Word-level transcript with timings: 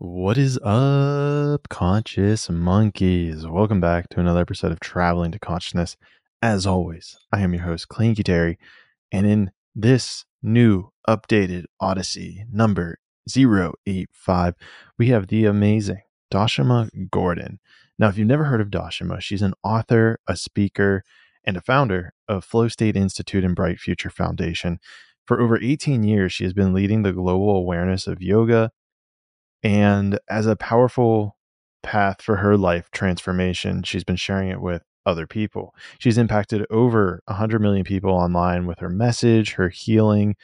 What 0.00 0.38
is 0.38 0.60
up, 0.62 1.68
conscious 1.70 2.48
monkeys? 2.48 3.44
Welcome 3.44 3.80
back 3.80 4.08
to 4.10 4.20
another 4.20 4.42
episode 4.42 4.70
of 4.70 4.78
Traveling 4.78 5.32
to 5.32 5.40
Consciousness. 5.40 5.96
As 6.40 6.66
always, 6.66 7.18
I 7.32 7.40
am 7.40 7.52
your 7.52 7.64
host, 7.64 7.88
Clayton 7.88 8.14
Cuteri, 8.14 8.58
and 9.10 9.26
in 9.26 9.50
this 9.74 10.24
new 10.40 10.92
updated 11.08 11.64
Odyssey 11.80 12.44
number 12.48 13.00
085, 13.28 14.54
we 14.98 15.08
have 15.08 15.26
the 15.26 15.46
amazing 15.46 16.02
Dashama 16.32 17.10
Gordon. 17.10 17.58
Now, 17.98 18.06
if 18.06 18.16
you've 18.16 18.28
never 18.28 18.44
heard 18.44 18.60
of 18.60 18.68
Dashama, 18.68 19.20
she's 19.20 19.42
an 19.42 19.54
author, 19.64 20.20
a 20.28 20.36
speaker, 20.36 21.02
and 21.42 21.56
a 21.56 21.60
founder 21.60 22.12
of 22.28 22.44
Flow 22.44 22.68
State 22.68 22.94
Institute 22.94 23.42
and 23.42 23.56
Bright 23.56 23.80
Future 23.80 24.10
Foundation. 24.10 24.78
For 25.26 25.40
over 25.40 25.60
18 25.60 26.04
years, 26.04 26.32
she 26.32 26.44
has 26.44 26.52
been 26.52 26.72
leading 26.72 27.02
the 27.02 27.12
global 27.12 27.56
awareness 27.56 28.06
of 28.06 28.22
yoga 28.22 28.70
and 29.62 30.18
as 30.28 30.46
a 30.46 30.56
powerful 30.56 31.36
path 31.82 32.22
for 32.22 32.36
her 32.36 32.56
life 32.56 32.90
transformation, 32.90 33.82
she's 33.82 34.04
been 34.04 34.16
sharing 34.16 34.48
it 34.50 34.60
with 34.60 34.82
other 35.06 35.26
people. 35.26 35.74
She's 35.98 36.18
impacted 36.18 36.66
over 36.70 37.22
100 37.26 37.60
million 37.60 37.84
people 37.84 38.10
online 38.10 38.66
with 38.66 38.78
her 38.80 38.90
message, 38.90 39.54
her 39.54 39.68
healing 39.68 40.36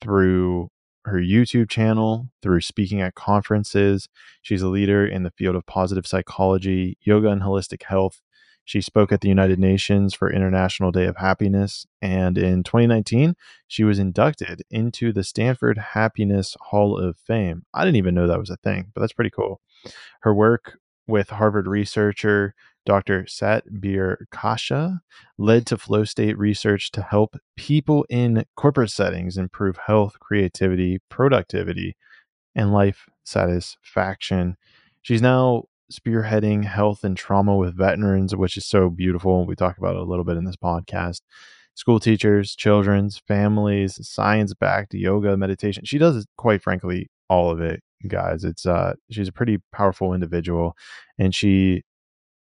through 0.00 0.68
her 1.06 1.18
YouTube 1.18 1.70
channel, 1.70 2.28
through 2.42 2.60
speaking 2.60 3.00
at 3.00 3.14
conferences. 3.14 4.08
She's 4.42 4.62
a 4.62 4.68
leader 4.68 5.06
in 5.06 5.22
the 5.22 5.30
field 5.30 5.56
of 5.56 5.64
positive 5.66 6.06
psychology, 6.06 6.98
yoga, 7.00 7.28
and 7.28 7.42
holistic 7.42 7.84
health. 7.84 8.20
She 8.64 8.80
spoke 8.80 9.10
at 9.10 9.20
the 9.20 9.28
United 9.28 9.58
Nations 9.58 10.14
for 10.14 10.32
International 10.32 10.92
Day 10.92 11.06
of 11.06 11.16
Happiness. 11.16 11.86
And 12.00 12.38
in 12.38 12.62
2019, 12.62 13.34
she 13.66 13.84
was 13.84 13.98
inducted 13.98 14.62
into 14.70 15.12
the 15.12 15.24
Stanford 15.24 15.78
Happiness 15.78 16.56
Hall 16.60 16.96
of 16.96 17.18
Fame. 17.18 17.64
I 17.74 17.84
didn't 17.84 17.96
even 17.96 18.14
know 18.14 18.26
that 18.26 18.38
was 18.38 18.50
a 18.50 18.56
thing, 18.56 18.92
but 18.94 19.00
that's 19.00 19.12
pretty 19.12 19.30
cool. 19.30 19.60
Her 20.20 20.34
work 20.34 20.78
with 21.06 21.30
Harvard 21.30 21.66
researcher 21.66 22.54
Dr. 22.86 23.24
Satbir 23.24 24.16
Khalsa 24.32 25.00
led 25.38 25.66
to 25.66 25.76
flow 25.76 26.04
state 26.04 26.38
research 26.38 26.90
to 26.92 27.02
help 27.02 27.36
people 27.56 28.06
in 28.08 28.44
corporate 28.56 28.90
settings 28.90 29.36
improve 29.36 29.76
health, 29.86 30.18
creativity, 30.18 30.98
productivity, 31.08 31.96
and 32.54 32.72
life 32.72 33.08
satisfaction. 33.24 34.56
She's 35.02 35.22
now 35.22 35.64
spearheading 35.90 36.64
health 36.64 37.04
and 37.04 37.16
trauma 37.16 37.56
with 37.56 37.76
veterans, 37.76 38.34
which 38.34 38.56
is 38.56 38.66
so 38.66 38.90
beautiful. 38.90 39.46
We 39.46 39.56
talk 39.56 39.78
about 39.78 39.96
it 39.96 40.02
a 40.02 40.04
little 40.04 40.24
bit 40.24 40.36
in 40.36 40.44
this 40.44 40.56
podcast. 40.56 41.20
School 41.74 42.00
teachers, 42.00 42.54
children's, 42.54 43.18
families, 43.26 43.98
science 44.06 44.54
backed 44.54 44.94
yoga, 44.94 45.36
meditation. 45.36 45.84
She 45.84 45.98
does, 45.98 46.26
quite 46.36 46.62
frankly, 46.62 47.08
all 47.28 47.50
of 47.50 47.60
it, 47.60 47.82
guys. 48.08 48.44
It's 48.44 48.66
uh, 48.66 48.94
she's 49.10 49.28
a 49.28 49.32
pretty 49.32 49.58
powerful 49.72 50.12
individual, 50.12 50.76
and 51.18 51.34
she 51.34 51.82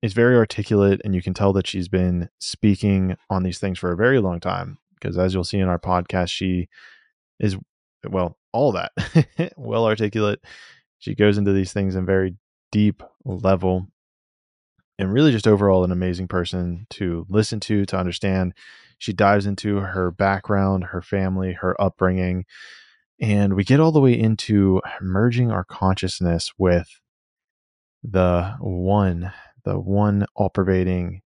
is 0.03 0.13
very 0.13 0.37
articulate, 0.37 1.01
and 1.05 1.15
you 1.15 1.23
can 1.23 1.33
tell 1.33 1.53
that 1.55 1.67
she's 1.67 1.89
been 1.89 2.29
speaking 2.41 3.17
on 3.31 3.43
these 3.43 3.59
things 3.59 3.79
for 3.79 3.93
a 3.93 3.97
very 3.97 4.21
long 4.21 4.41
time. 4.41 4.79
Because 4.95 5.17
as 5.17 5.33
you'll 5.33 5.45
see 5.45 5.59
in 5.59 5.69
our 5.69 5.79
podcast, 5.79 6.31
she 6.31 6.69
is 7.41 7.57
well, 8.09 8.37
all 8.53 8.73
that 8.73 8.93
well 9.57 9.87
articulate. 9.87 10.41
She 10.99 11.15
goes 11.15 11.39
into 11.39 11.53
these 11.53 11.73
things 11.73 11.97
in 11.97 12.07
very 12.07 12.37
deep 12.75 13.05
level 13.25 13.87
and 14.99 15.13
really 15.13 15.31
just 15.31 15.47
overall 15.47 15.85
an 15.85 15.93
amazing 15.93 16.27
person 16.27 16.89
to 16.91 17.25
listen 17.29 17.61
to, 17.61 17.87
to 17.87 17.97
understand. 17.97 18.53
She 18.99 19.13
dives 19.13 19.47
into 19.47 19.77
her 19.77 20.11
background, 20.11 20.85
her 20.87 21.01
family, 21.01 21.53
her 21.53 21.81
upbringing, 21.81 22.47
and 23.21 23.55
we 23.55 23.63
get 23.63 23.79
all 23.79 23.93
the 23.93 24.01
way 24.01 24.19
into 24.19 24.83
merging 25.01 25.53
our 25.53 25.63
consciousness 25.63 26.53
with 26.59 26.89
the 28.03 28.57
one, 28.59 29.33
the 29.65 29.79
one 29.79 30.27
all 30.35 30.51
pervading 30.51 31.23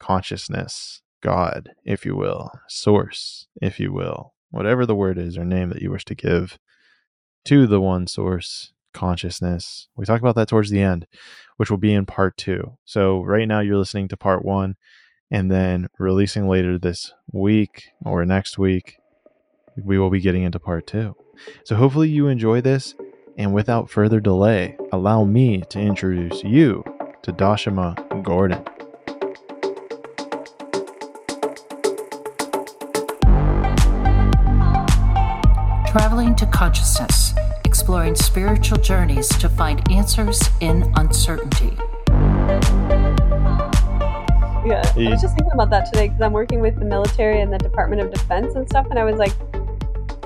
consciousness, 0.00 1.00
God, 1.22 1.70
if 1.84 2.04
you 2.04 2.16
will, 2.16 2.50
source, 2.68 3.46
if 3.62 3.78
you 3.78 3.92
will, 3.92 4.34
whatever 4.50 4.84
the 4.84 4.96
word 4.96 5.16
is 5.16 5.38
or 5.38 5.44
name 5.44 5.68
that 5.68 5.80
you 5.80 5.92
wish 5.92 6.04
to 6.06 6.16
give 6.16 6.58
to 7.44 7.68
the 7.68 7.80
one 7.80 8.08
source, 8.08 8.72
consciousness. 8.92 9.88
We 9.96 10.04
talk 10.04 10.20
about 10.20 10.34
that 10.36 10.48
towards 10.48 10.70
the 10.70 10.80
end, 10.80 11.06
which 11.56 11.70
will 11.70 11.78
be 11.78 11.92
in 11.92 12.06
part 12.06 12.36
two. 12.36 12.76
So, 12.84 13.22
right 13.22 13.48
now, 13.48 13.60
you're 13.60 13.76
listening 13.76 14.08
to 14.08 14.16
part 14.16 14.44
one, 14.44 14.76
and 15.30 15.50
then 15.50 15.88
releasing 15.98 16.48
later 16.48 16.78
this 16.78 17.12
week 17.32 17.84
or 18.04 18.24
next 18.24 18.58
week, 18.58 18.98
we 19.76 19.98
will 19.98 20.10
be 20.10 20.20
getting 20.20 20.42
into 20.42 20.58
part 20.58 20.86
two. 20.86 21.16
So, 21.64 21.76
hopefully, 21.76 22.08
you 22.08 22.28
enjoy 22.28 22.60
this. 22.60 22.94
And 23.36 23.54
without 23.54 23.88
further 23.88 24.18
delay, 24.18 24.76
allow 24.90 25.22
me 25.22 25.62
to 25.70 25.78
introduce 25.78 26.42
you 26.42 26.82
to 27.22 27.32
Dashama 27.32 28.24
Gordon. 28.24 28.64
Traveling 35.86 36.34
to 36.34 36.46
Consciousness 36.46 37.27
exploring 37.88 38.14
spiritual 38.14 38.76
journeys 38.76 39.28
to 39.28 39.48
find 39.48 39.90
answers 39.90 40.42
in 40.60 40.92
uncertainty. 40.96 41.74
Yeah, 44.62 44.82
I 44.94 45.08
was 45.08 45.22
just 45.22 45.34
thinking 45.34 45.52
about 45.54 45.70
that 45.70 45.86
today 45.90 46.08
because 46.08 46.20
I'm 46.20 46.34
working 46.34 46.60
with 46.60 46.78
the 46.78 46.84
military 46.84 47.40
and 47.40 47.50
the 47.50 47.56
Department 47.56 48.02
of 48.02 48.12
Defense 48.12 48.56
and 48.56 48.68
stuff, 48.68 48.88
and 48.90 48.98
I 48.98 49.04
was 49.04 49.16
like, 49.16 49.32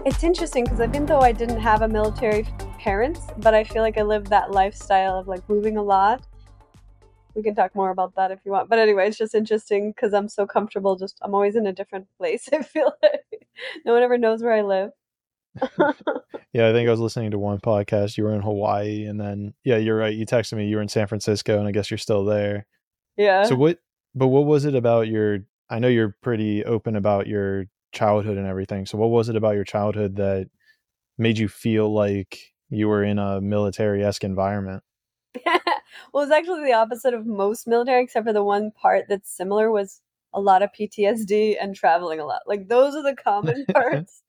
it's 0.04 0.24
interesting 0.24 0.64
because 0.64 0.80
even 0.80 1.06
though 1.06 1.20
I 1.20 1.30
didn't 1.30 1.60
have 1.60 1.82
a 1.82 1.88
military 1.88 2.48
parents, 2.80 3.20
but 3.38 3.54
I 3.54 3.62
feel 3.62 3.82
like 3.82 3.96
I 3.96 4.02
lived 4.02 4.26
that 4.30 4.50
lifestyle 4.50 5.16
of 5.16 5.28
like 5.28 5.48
moving 5.48 5.76
a 5.76 5.82
lot. 5.84 6.26
We 7.36 7.44
can 7.44 7.54
talk 7.54 7.76
more 7.76 7.90
about 7.90 8.16
that 8.16 8.32
if 8.32 8.40
you 8.44 8.50
want. 8.50 8.70
But 8.70 8.80
anyway, 8.80 9.06
it's 9.06 9.18
just 9.18 9.36
interesting 9.36 9.92
because 9.92 10.12
I'm 10.14 10.28
so 10.28 10.48
comfortable. 10.48 10.96
Just 10.96 11.16
I'm 11.22 11.32
always 11.32 11.54
in 11.54 11.68
a 11.68 11.72
different 11.72 12.08
place. 12.18 12.48
I 12.52 12.64
feel 12.64 12.92
like 13.04 13.46
no 13.86 13.92
one 13.92 14.02
ever 14.02 14.18
knows 14.18 14.42
where 14.42 14.52
I 14.52 14.62
live. 14.62 14.90
Yeah, 16.52 16.68
I 16.68 16.72
think 16.72 16.88
I 16.88 16.90
was 16.90 17.00
listening 17.00 17.30
to 17.32 17.38
one 17.38 17.60
podcast. 17.60 18.16
You 18.16 18.24
were 18.24 18.34
in 18.34 18.42
Hawaii, 18.42 19.04
and 19.06 19.20
then 19.20 19.54
yeah, 19.64 19.76
you're 19.76 19.96
right. 19.96 20.14
You 20.14 20.26
texted 20.26 20.56
me 20.56 20.66
you 20.66 20.76
were 20.76 20.82
in 20.82 20.88
San 20.88 21.06
Francisco, 21.06 21.58
and 21.58 21.68
I 21.68 21.72
guess 21.72 21.90
you're 21.90 21.98
still 21.98 22.24
there. 22.24 22.66
Yeah. 23.16 23.44
So 23.44 23.54
what? 23.54 23.78
But 24.14 24.28
what 24.28 24.46
was 24.46 24.64
it 24.64 24.74
about 24.74 25.08
your? 25.08 25.40
I 25.70 25.78
know 25.78 25.88
you're 25.88 26.16
pretty 26.22 26.64
open 26.64 26.96
about 26.96 27.26
your 27.26 27.66
childhood 27.92 28.38
and 28.38 28.46
everything. 28.46 28.86
So 28.86 28.98
what 28.98 29.10
was 29.10 29.28
it 29.28 29.36
about 29.36 29.54
your 29.54 29.64
childhood 29.64 30.16
that 30.16 30.48
made 31.18 31.38
you 31.38 31.48
feel 31.48 31.92
like 31.92 32.38
you 32.70 32.88
were 32.88 33.04
in 33.04 33.18
a 33.18 33.40
military 33.40 34.04
esque 34.04 34.24
environment? 34.24 34.82
well, 36.12 36.24
it's 36.24 36.32
actually 36.32 36.64
the 36.64 36.72
opposite 36.72 37.14
of 37.14 37.26
most 37.26 37.66
military, 37.66 38.02
except 38.02 38.26
for 38.26 38.32
the 38.32 38.44
one 38.44 38.70
part 38.70 39.06
that's 39.08 39.34
similar 39.34 39.70
was 39.70 40.00
a 40.34 40.40
lot 40.40 40.62
of 40.62 40.70
PTSD 40.72 41.56
and 41.60 41.74
traveling 41.74 42.20
a 42.20 42.26
lot. 42.26 42.42
Like 42.46 42.68
those 42.68 42.94
are 42.94 43.02
the 43.02 43.16
common 43.16 43.64
parts, 43.72 44.22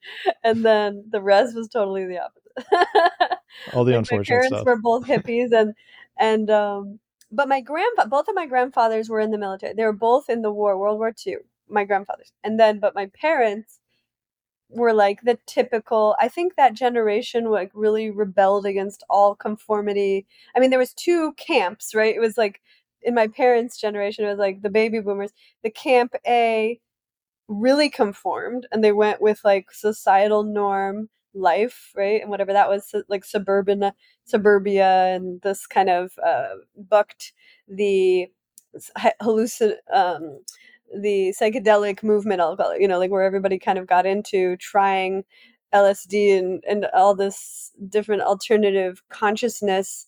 and 0.43 0.63
then 0.65 1.05
the 1.09 1.21
rest 1.21 1.55
was 1.55 1.67
totally 1.69 2.05
the 2.05 2.19
opposite. 2.19 3.39
All 3.73 3.83
the 3.83 3.91
like 3.93 3.99
unfortunate 3.99 4.19
my 4.19 4.41
parents 4.41 4.47
stuff. 4.47 4.65
were 4.65 4.81
both 4.81 5.05
hippies, 5.07 5.51
and 5.51 5.73
and 6.17 6.49
um, 6.49 6.99
but 7.31 7.47
my 7.47 7.61
grandpa, 7.61 8.05
both 8.05 8.27
of 8.27 8.35
my 8.35 8.45
grandfathers 8.45 9.09
were 9.09 9.19
in 9.19 9.31
the 9.31 9.37
military. 9.37 9.73
They 9.73 9.85
were 9.85 9.93
both 9.93 10.29
in 10.29 10.41
the 10.41 10.51
war, 10.51 10.77
World 10.77 10.99
War 10.99 11.13
II. 11.25 11.37
My 11.69 11.85
grandfathers, 11.85 12.31
and 12.43 12.59
then 12.59 12.79
but 12.79 12.95
my 12.95 13.09
parents 13.19 13.79
were 14.75 14.93
like 14.93 15.21
the 15.21 15.37
typical 15.45 16.15
i 16.19 16.27
think 16.27 16.55
that 16.55 16.73
generation 16.73 17.45
like 17.45 17.69
really 17.73 18.09
rebelled 18.09 18.65
against 18.65 19.03
all 19.09 19.35
conformity 19.35 20.25
i 20.55 20.59
mean 20.59 20.69
there 20.69 20.79
was 20.79 20.93
two 20.93 21.33
camps 21.33 21.93
right 21.93 22.15
it 22.15 22.19
was 22.19 22.37
like 22.37 22.59
in 23.03 23.13
my 23.15 23.27
parents' 23.27 23.79
generation, 23.79 24.25
it 24.25 24.29
was 24.29 24.39
like 24.39 24.61
the 24.61 24.69
baby 24.69 24.99
boomers, 24.99 25.31
the 25.63 25.71
camp 25.71 26.13
A 26.27 26.79
really 27.47 27.89
conformed 27.89 28.67
and 28.71 28.83
they 28.83 28.91
went 28.91 29.21
with 29.21 29.41
like 29.43 29.71
societal 29.71 30.43
norm 30.43 31.09
life, 31.33 31.91
right? 31.95 32.21
And 32.21 32.29
whatever 32.29 32.53
that 32.53 32.69
was, 32.69 32.93
like 33.09 33.25
suburban 33.25 33.91
suburbia 34.25 35.15
and 35.15 35.41
this 35.41 35.67
kind 35.67 35.89
of 35.89 36.13
uh, 36.25 36.55
bucked 36.77 37.33
the 37.67 38.27
hallucin 39.21 39.73
um, 39.93 40.39
the 40.95 41.33
psychedelic 41.39 42.03
movement, 42.03 42.41
I'll 42.41 42.55
call 42.57 42.71
it, 42.71 42.81
you 42.81 42.87
know, 42.87 42.99
like 42.99 43.11
where 43.11 43.23
everybody 43.23 43.57
kind 43.57 43.79
of 43.79 43.87
got 43.87 44.05
into 44.05 44.57
trying 44.57 45.23
LSD 45.73 46.37
and, 46.37 46.63
and 46.69 46.85
all 46.93 47.15
this 47.15 47.71
different 47.89 48.21
alternative 48.21 49.01
consciousness 49.09 50.05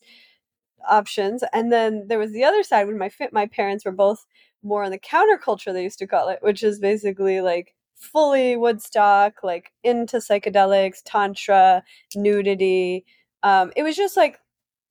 options. 0.87 1.43
And 1.53 1.71
then 1.71 2.07
there 2.07 2.19
was 2.19 2.31
the 2.31 2.43
other 2.43 2.63
side 2.63 2.87
when 2.87 2.97
my 2.97 3.11
my 3.31 3.47
parents 3.47 3.85
were 3.85 3.91
both 3.91 4.25
more 4.63 4.83
on 4.83 4.91
the 4.91 4.99
counterculture 4.99 5.73
they 5.73 5.83
used 5.83 5.99
to 5.99 6.07
call 6.07 6.29
it, 6.29 6.39
which 6.41 6.63
is 6.63 6.79
basically 6.79 7.41
like 7.41 7.75
fully 7.95 8.55
Woodstock, 8.55 9.43
like 9.43 9.71
into 9.83 10.17
psychedelics, 10.17 11.01
tantra, 11.05 11.83
nudity. 12.15 13.05
Um, 13.43 13.71
it 13.75 13.83
was 13.83 13.95
just 13.95 14.17
like 14.17 14.39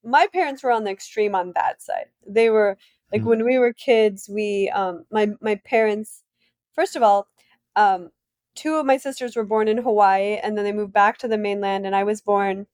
my 0.04 0.26
parents 0.32 0.62
were 0.62 0.70
on 0.70 0.84
the 0.84 0.90
extreme 0.90 1.34
on 1.34 1.52
that 1.54 1.82
side. 1.82 2.06
They 2.26 2.50
were 2.50 2.78
like 3.12 3.22
mm. 3.22 3.26
when 3.26 3.44
we 3.44 3.58
were 3.58 3.72
kids, 3.72 4.28
we 4.32 4.70
um 4.74 5.04
my 5.10 5.28
my 5.40 5.56
parents 5.64 6.22
first 6.72 6.96
of 6.96 7.02
all, 7.02 7.28
um 7.76 8.10
two 8.54 8.76
of 8.76 8.86
my 8.86 8.96
sisters 8.96 9.36
were 9.36 9.44
born 9.44 9.68
in 9.68 9.78
Hawaii 9.78 10.38
and 10.42 10.56
then 10.56 10.64
they 10.64 10.72
moved 10.72 10.92
back 10.92 11.18
to 11.18 11.28
the 11.28 11.38
mainland 11.38 11.86
and 11.86 11.96
I 11.96 12.04
was 12.04 12.20
born 12.20 12.66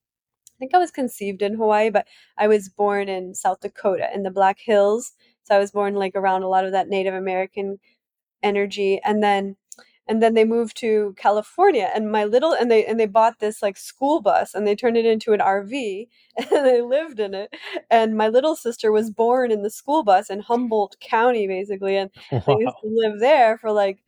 think 0.60 0.74
I 0.74 0.78
was 0.78 0.92
conceived 0.92 1.42
in 1.42 1.54
Hawaii, 1.54 1.90
but 1.90 2.06
I 2.38 2.46
was 2.46 2.68
born 2.68 3.08
in 3.08 3.34
South 3.34 3.60
Dakota 3.60 4.08
in 4.14 4.22
the 4.22 4.30
Black 4.30 4.58
Hills. 4.60 5.12
So 5.42 5.56
I 5.56 5.58
was 5.58 5.72
born 5.72 5.94
like 5.94 6.14
around 6.14 6.44
a 6.44 6.48
lot 6.48 6.64
of 6.64 6.72
that 6.72 6.88
Native 6.88 7.14
American 7.14 7.78
energy 8.42 9.00
and 9.04 9.22
then 9.22 9.56
and 10.08 10.20
then 10.20 10.34
they 10.34 10.44
moved 10.44 10.76
to 10.78 11.14
California 11.16 11.88
and 11.94 12.10
my 12.10 12.24
little 12.24 12.52
and 12.52 12.70
they 12.70 12.84
and 12.84 12.98
they 12.98 13.06
bought 13.06 13.38
this 13.38 13.62
like 13.62 13.76
school 13.76 14.20
bus 14.20 14.54
and 14.54 14.66
they 14.66 14.74
turned 14.74 14.96
it 14.96 15.06
into 15.06 15.32
an 15.32 15.40
RV 15.40 16.08
and 16.36 16.66
they 16.66 16.80
lived 16.80 17.20
in 17.20 17.34
it 17.34 17.54
and 17.90 18.16
my 18.16 18.28
little 18.28 18.56
sister 18.56 18.90
was 18.90 19.10
born 19.10 19.50
in 19.50 19.62
the 19.62 19.70
school 19.70 20.02
bus 20.02 20.30
in 20.30 20.40
Humboldt 20.40 20.96
County 21.00 21.46
basically 21.46 21.96
and 21.96 22.10
wow. 22.32 22.42
they 22.46 22.54
used 22.54 22.76
to 22.82 22.88
live 22.90 23.20
there 23.20 23.58
for 23.58 23.70
like 23.72 24.02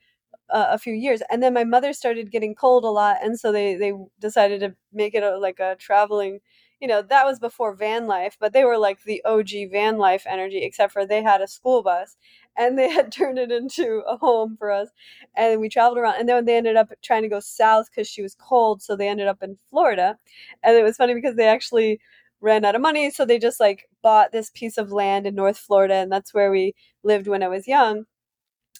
uh, 0.52 0.66
a 0.70 0.78
few 0.78 0.92
years. 0.94 1.22
And 1.30 1.42
then 1.42 1.54
my 1.54 1.64
mother 1.64 1.92
started 1.92 2.30
getting 2.30 2.54
cold 2.54 2.84
a 2.84 2.88
lot 2.90 3.18
and 3.22 3.38
so 3.38 3.52
they 3.52 3.74
they 3.76 3.92
decided 4.20 4.60
to 4.60 4.74
make 4.92 5.14
it 5.14 5.22
a, 5.22 5.38
like 5.38 5.58
a 5.60 5.76
traveling 5.76 6.40
you 6.80 6.88
know 6.88 7.00
that 7.02 7.24
was 7.24 7.38
before 7.38 7.74
van 7.74 8.06
life 8.08 8.36
but 8.40 8.52
they 8.52 8.64
were 8.64 8.76
like 8.78 9.02
the 9.04 9.22
og 9.24 9.48
van 9.70 9.98
life 9.98 10.24
energy 10.28 10.58
except 10.64 10.92
for 10.92 11.06
they 11.06 11.22
had 11.22 11.40
a 11.40 11.46
school 11.48 11.82
bus 11.82 12.16
and 12.56 12.78
they 12.78 12.90
had 12.98 13.12
turned 13.12 13.38
it 13.38 13.52
into 13.52 14.02
a 14.08 14.16
home 14.16 14.56
for 14.58 14.70
us 14.70 14.88
and 15.36 15.60
we 15.60 15.68
traveled 15.68 15.98
around. 15.98 16.16
And 16.18 16.28
then 16.28 16.44
they 16.44 16.56
ended 16.56 16.76
up 16.76 16.92
trying 17.02 17.22
to 17.22 17.28
go 17.28 17.40
south 17.40 17.88
because 17.90 18.08
she 18.08 18.22
was 18.22 18.34
cold 18.34 18.82
so 18.82 18.96
they 18.96 19.08
ended 19.08 19.28
up 19.28 19.42
in 19.42 19.58
florida. 19.70 20.18
And 20.62 20.76
it 20.76 20.82
was 20.82 20.96
funny 20.96 21.14
because 21.14 21.36
they 21.36 21.46
actually 21.48 22.00
ran 22.40 22.64
out 22.64 22.74
of 22.74 22.80
money 22.82 23.10
so 23.10 23.24
they 23.24 23.38
just 23.38 23.60
like 23.60 23.88
bought 24.02 24.32
this 24.32 24.50
piece 24.50 24.76
of 24.76 24.90
land 24.92 25.26
in 25.26 25.34
north 25.36 25.56
florida 25.58 25.94
and 25.94 26.10
that's 26.10 26.34
where 26.34 26.50
we 26.50 26.74
lived 27.04 27.28
when 27.28 27.40
i 27.40 27.46
was 27.46 27.68
young 27.68 28.04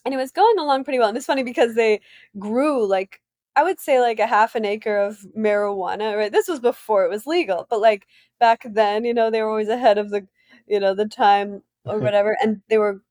and 0.04 0.14
it 0.14 0.16
was 0.16 0.32
going 0.32 0.58
along 0.58 0.84
pretty 0.84 0.98
well. 0.98 1.08
And 1.08 1.16
it's 1.16 1.26
funny 1.26 1.42
because 1.42 1.74
they 1.74 2.00
grew 2.38 2.86
like 2.86 3.20
I 3.54 3.62
would 3.64 3.80
say 3.80 4.00
like 4.00 4.18
a 4.18 4.26
half 4.26 4.54
an 4.54 4.64
acre 4.64 4.96
of 4.98 5.18
marijuana. 5.36 6.16
Right, 6.16 6.32
this 6.32 6.48
was 6.48 6.60
before 6.60 7.04
it 7.04 7.10
was 7.10 7.26
legal, 7.26 7.66
but 7.70 7.80
like 7.80 8.06
back 8.40 8.64
then, 8.64 9.04
you 9.04 9.14
know, 9.14 9.30
they 9.30 9.42
were 9.42 9.48
always 9.50 9.68
ahead 9.68 9.98
of 9.98 10.10
the, 10.10 10.26
you 10.66 10.80
know, 10.80 10.94
the 10.94 11.06
time 11.08 11.62
or 11.84 11.98
whatever, 12.00 12.36
and 12.42 12.62
they 12.68 12.78
were, 12.78 13.02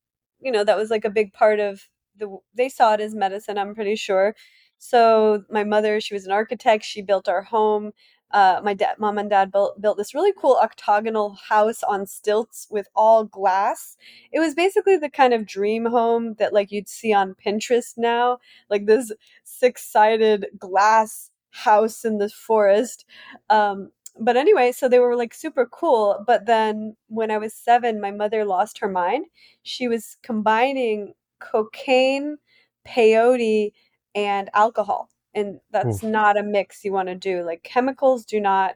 you 0.41 0.51
know, 0.51 0.63
that 0.63 0.77
was 0.77 0.89
like 0.89 1.05
a 1.05 1.09
big 1.09 1.33
part 1.33 1.59
of 1.59 1.87
the. 2.17 2.37
They 2.55 2.69
saw 2.69 2.93
it 2.93 3.01
as 3.01 3.15
medicine. 3.15 3.57
I'm 3.57 3.75
pretty 3.75 3.95
sure. 3.95 4.35
So 4.79 5.43
my 5.49 5.63
mother, 5.63 6.01
she 6.01 6.13
was 6.15 6.25
an 6.25 6.31
architect. 6.31 6.83
She 6.85 7.01
built 7.03 7.29
our 7.29 7.43
home 7.43 7.91
uh, 8.33 8.61
my 8.63 8.73
dad, 8.73 8.95
mom 8.99 9.17
and 9.17 9.29
dad 9.29 9.51
built 9.51 9.81
built 9.81 9.97
this 9.97 10.13
really 10.13 10.33
cool 10.37 10.57
octagonal 10.61 11.37
house 11.49 11.83
on 11.83 12.05
stilts 12.05 12.67
with 12.69 12.87
all 12.95 13.25
glass. 13.25 13.97
It 14.31 14.39
was 14.39 14.55
basically 14.55 14.97
the 14.97 15.09
kind 15.09 15.33
of 15.33 15.45
dream 15.45 15.85
home 15.85 16.35
that 16.39 16.53
like 16.53 16.71
you'd 16.71 16.89
see 16.89 17.13
on 17.13 17.35
Pinterest 17.35 17.97
now, 17.97 18.39
like 18.69 18.85
this 18.85 19.11
six 19.43 19.83
sided 19.83 20.47
glass 20.57 21.31
house 21.51 22.05
in 22.05 22.17
the 22.17 22.29
forest. 22.29 23.05
Um, 23.49 23.91
but 24.19 24.37
anyway, 24.37 24.71
so 24.71 24.87
they 24.89 24.99
were 24.99 25.15
like 25.15 25.33
super 25.33 25.65
cool. 25.65 26.23
But 26.25 26.45
then 26.45 26.95
when 27.07 27.31
I 27.31 27.37
was 27.37 27.53
seven, 27.53 28.01
my 28.01 28.11
mother 28.11 28.45
lost 28.45 28.79
her 28.79 28.89
mind. 28.89 29.25
She 29.63 29.87
was 29.87 30.17
combining 30.23 31.13
cocaine, 31.39 32.37
peyote, 32.85 33.71
and 34.15 34.49
alcohol 34.53 35.09
and 35.33 35.59
that's 35.71 36.03
Oof. 36.03 36.03
not 36.03 36.37
a 36.37 36.43
mix 36.43 36.83
you 36.83 36.91
want 36.93 37.09
to 37.09 37.15
do. 37.15 37.43
Like 37.43 37.63
chemicals 37.63 38.25
do 38.25 38.39
not 38.39 38.75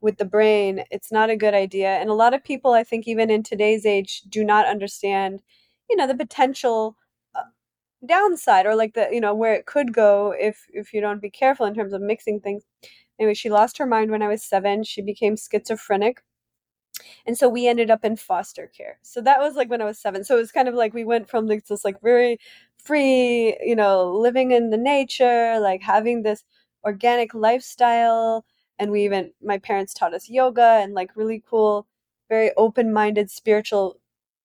with 0.00 0.18
the 0.18 0.24
brain 0.24 0.84
it's 0.90 1.10
not 1.10 1.30
a 1.30 1.36
good 1.36 1.54
idea. 1.54 1.96
And 1.96 2.10
a 2.10 2.14
lot 2.14 2.34
of 2.34 2.44
people 2.44 2.72
i 2.72 2.84
think 2.84 3.08
even 3.08 3.30
in 3.30 3.42
today's 3.42 3.86
age 3.86 4.22
do 4.28 4.44
not 4.44 4.66
understand 4.66 5.42
you 5.90 5.96
know 5.96 6.06
the 6.06 6.16
potential 6.16 6.96
uh, 7.34 7.42
downside 8.06 8.66
or 8.66 8.76
like 8.76 8.94
the 8.94 9.08
you 9.12 9.20
know 9.20 9.34
where 9.34 9.54
it 9.54 9.66
could 9.66 9.92
go 9.94 10.34
if 10.38 10.66
if 10.72 10.92
you 10.94 11.00
don't 11.00 11.22
be 11.22 11.30
careful 11.30 11.66
in 11.66 11.74
terms 11.74 11.92
of 11.94 12.02
mixing 12.02 12.40
things. 12.40 12.64
Anyway 13.18 13.34
she 13.34 13.50
lost 13.50 13.78
her 13.78 13.86
mind 13.86 14.10
when 14.10 14.22
i 14.22 14.28
was 14.28 14.44
7 14.44 14.84
she 14.84 15.02
became 15.02 15.36
schizophrenic 15.36 16.22
and 17.26 17.36
so 17.38 17.48
we 17.48 17.66
ended 17.68 17.90
up 17.90 18.04
in 18.04 18.16
foster 18.16 18.66
care. 18.76 18.98
So 19.02 19.20
that 19.22 19.40
was 19.40 19.54
like 19.56 19.70
when 19.70 19.82
i 19.82 19.84
was 19.84 19.98
seven. 19.98 20.24
So 20.24 20.36
it 20.36 20.40
was 20.40 20.52
kind 20.52 20.68
of 20.68 20.74
like 20.74 20.94
we 20.94 21.04
went 21.04 21.28
from 21.28 21.46
like 21.46 21.66
this 21.66 21.84
like 21.84 22.00
very 22.02 22.38
free 22.78 23.56
you 23.64 23.74
know 23.76 24.12
living 24.12 24.50
in 24.52 24.68
the 24.70 24.76
nature 24.76 25.58
like 25.60 25.82
having 25.82 26.22
this 26.22 26.44
organic 26.84 27.34
lifestyle. 27.34 28.44
And 28.78 28.90
we 28.90 29.04
even 29.04 29.32
my 29.42 29.58
parents 29.58 29.94
taught 29.94 30.14
us 30.14 30.28
yoga 30.28 30.80
and 30.82 30.94
like 30.94 31.10
really 31.16 31.42
cool 31.48 31.86
very 32.28 32.52
open-minded 32.56 33.30
spiritual 33.30 33.98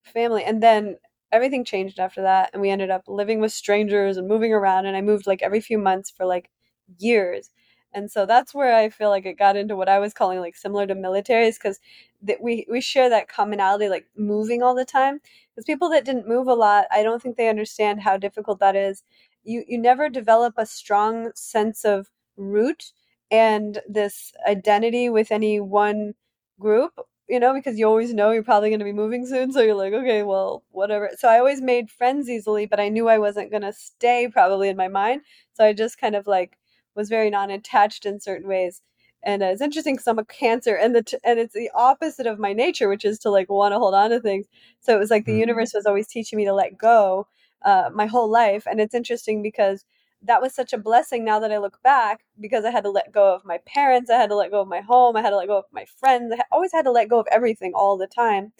family. 0.04 0.44
And 0.44 0.62
then 0.64 0.98
everything 1.32 1.64
changed 1.64 2.00
after 2.00 2.22
that 2.24 2.50
and 2.54 2.62
we 2.62 2.70
ended 2.70 2.90
up 2.90 3.04
living 3.08 3.40
with 3.40 3.52
strangers 3.52 4.18
and 4.18 4.28
moving 4.28 4.54
around. 4.54 4.86
And 4.86 4.96
i 4.98 5.02
moved 5.02 5.28
like 5.28 5.42
every 5.44 5.62
few 5.62 5.78
months 5.78 6.10
for 6.12 6.26
like 6.26 6.50
years 6.98 7.50
and 7.94 8.12
so 8.12 8.26
that's 8.26 8.54
where 8.54 8.76
i 8.76 8.90
feel 8.90 9.10
like 9.10 9.26
it 9.26 9.38
got 9.38 9.56
into 9.58 9.76
what 9.76 9.90
i 9.90 10.00
was 10.00 10.14
calling 10.14 10.40
like 10.40 10.56
similar 10.56 10.86
to 10.88 10.96
militaries 10.96 11.56
because 11.56 11.80
that 12.22 12.42
we 12.42 12.66
we 12.70 12.82
share 12.82 13.10
that 13.10 13.28
commonality 13.28 13.90
like 13.90 14.06
moving 14.18 14.62
all 14.62 14.76
the 14.76 14.86
time. 14.86 15.20
Because 15.56 15.66
people 15.66 15.90
that 15.90 16.06
didn't 16.06 16.28
move 16.28 16.48
a 16.48 16.54
lot 16.54 16.86
i 16.92 17.04
don't 17.04 17.22
think 17.22 17.38
they 17.38 17.50
understand 17.50 18.02
how 18.02 18.18
difficult 18.18 18.60
that 18.60 18.76
is. 18.76 19.04
You 19.44 19.64
you 19.68 19.78
never 19.78 20.10
develop 20.10 20.56
a 20.58 20.66
strong 20.66 21.32
sense 21.36 21.86
of 21.86 22.10
root 22.38 22.92
and 23.32 23.80
this 23.88 24.34
identity 24.48 25.10
with 25.10 25.32
any 25.32 25.60
one 25.60 26.14
group 26.60 26.94
you 27.30 27.40
know 27.40 27.54
because 27.54 27.78
you 27.78 27.86
always 27.88 28.14
know 28.14 28.32
you're 28.32 28.44
probably 28.44 28.70
going 28.70 28.80
to 28.80 28.86
be 28.86 28.92
moving 28.94 29.26
soon 29.26 29.52
so 29.52 29.62
you're 29.62 29.76
like 29.76 29.94
okay 29.94 30.24
well 30.24 30.64
whatever. 30.72 31.10
So 31.18 31.28
i 31.30 31.38
always 31.40 31.62
made 31.62 31.90
friends 31.92 32.30
easily 32.30 32.66
but 32.66 32.80
i 32.80 32.90
knew 32.90 33.08
i 33.08 33.18
wasn't 33.20 33.52
going 33.52 33.62
to 33.64 33.74
stay 33.74 34.28
probably 34.32 34.70
in 34.70 34.78
my 34.78 34.88
mind. 34.88 35.22
So 35.54 35.64
i 35.66 35.74
just 35.74 35.98
kind 36.00 36.16
of 36.16 36.28
like 36.28 36.58
was 37.00 37.10
very 37.10 37.30
non-attached 37.32 38.06
in 38.06 38.20
certain 38.20 38.48
ways 38.48 38.82
and 39.24 39.44
uh, 39.44 39.48
it's 39.48 39.62
interesting 39.62 39.96
because 39.96 40.08
I'm 40.08 40.20
a 40.20 40.26
Cancer, 40.26 40.76
and 40.76 40.96
the 40.96 41.04
t- 41.04 41.18
and 41.24 41.40
it's 41.40 41.54
the 41.54 41.70
opposite 41.76 42.26
of 42.26 42.40
my 42.40 42.54
nature, 42.54 42.88
which 42.88 43.04
is 43.04 43.20
to 43.20 43.30
like 43.30 43.50
want 43.50 43.74
to 43.74 43.80
hold 43.80 43.94
on 43.94 44.12
to 44.12 44.20
things. 44.20 44.46
So 44.80 44.96
it 44.96 45.00
was 45.00 45.10
like 45.10 45.26
the 45.26 45.34
mm-hmm. 45.34 45.40
universe 45.42 45.74
was 45.74 45.86
always 45.86 46.08
teaching 46.08 46.38
me 46.38 46.46
to 46.46 46.54
let 46.54 46.78
go 46.78 47.28
uh, 47.64 47.90
my 47.94 48.06
whole 48.06 48.30
life, 48.30 48.66
and 48.66 48.80
it's 48.80 48.96
interesting 48.96 49.42
because 49.42 49.84
that 50.22 50.42
was 50.42 50.54
such 50.54 50.74
a 50.74 50.78
blessing. 50.78 51.26
Now 51.26 51.40
that 51.40 51.52
I 51.52 51.58
look 51.58 51.82
back, 51.84 52.22
because 52.40 52.64
I 52.64 52.72
had 52.72 52.84
to 52.84 52.90
let 52.90 53.12
go 53.12 53.34
of 53.36 53.44
my 53.46 53.60
parents, 53.66 54.10
I 54.10 54.16
had 54.16 54.30
to 54.30 54.36
let 54.36 54.52
go 54.52 54.62
of 54.62 54.68
my 54.68 54.82
home, 54.82 55.18
I 55.18 55.22
had 55.22 55.32
to 55.32 55.38
let 55.38 55.48
go 55.48 55.58
of 55.58 55.66
my 55.72 55.86
friends, 55.86 56.34
I 56.34 56.44
always 56.52 56.72
had 56.72 56.84
to 56.84 56.92
let 56.92 57.10
go 57.10 57.20
of 57.20 57.28
everything 57.30 57.74
all 57.76 57.98
the 57.98 58.08
time, 58.08 58.54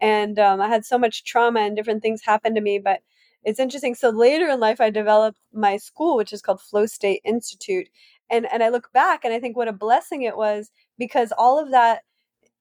and 0.00 0.38
um, 0.40 0.60
I 0.60 0.68
had 0.68 0.84
so 0.84 0.98
much 0.98 1.24
trauma 1.24 1.60
and 1.60 1.76
different 1.76 2.02
things 2.02 2.22
happen 2.22 2.54
to 2.56 2.60
me, 2.60 2.80
but 2.80 3.00
it's 3.44 3.60
interesting. 3.60 3.94
So 3.94 4.10
later 4.10 4.48
in 4.48 4.60
life, 4.60 4.80
I 4.80 4.90
developed 4.90 5.38
my 5.52 5.76
school, 5.76 6.16
which 6.16 6.32
is 6.32 6.42
called 6.42 6.60
Flow 6.60 6.86
State 6.86 7.22
Institute. 7.24 7.88
And, 8.30 8.46
and 8.52 8.62
I 8.62 8.68
look 8.68 8.92
back 8.92 9.24
and 9.24 9.32
I 9.32 9.40
think 9.40 9.56
what 9.56 9.68
a 9.68 9.72
blessing 9.72 10.22
it 10.22 10.36
was 10.36 10.70
because 10.98 11.32
all 11.36 11.58
of 11.58 11.70
that 11.70 12.02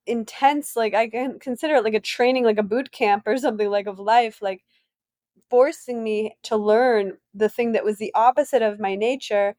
intense, 0.07 0.75
like 0.75 0.93
I 0.93 1.09
can 1.09 1.39
consider 1.39 1.75
it 1.75 1.83
like 1.83 1.93
a 1.93 1.99
training, 1.99 2.43
like 2.45 2.57
a 2.57 2.63
boot 2.63 2.91
camp 2.91 3.24
or 3.27 3.38
something 3.38 3.69
like 3.69 3.88
of 3.88 4.00
life, 4.00 4.41
like 4.41 4.63
forcing 5.50 6.03
me 6.03 6.36
to 6.43 6.57
learn 6.57 7.17
the 7.33 7.50
thing 7.50 7.74
that 7.74 7.83
was 7.83 7.98
the 7.98 8.13
opposite 8.15 8.62
of 8.62 8.79
my 8.79 8.95
nature 8.95 9.55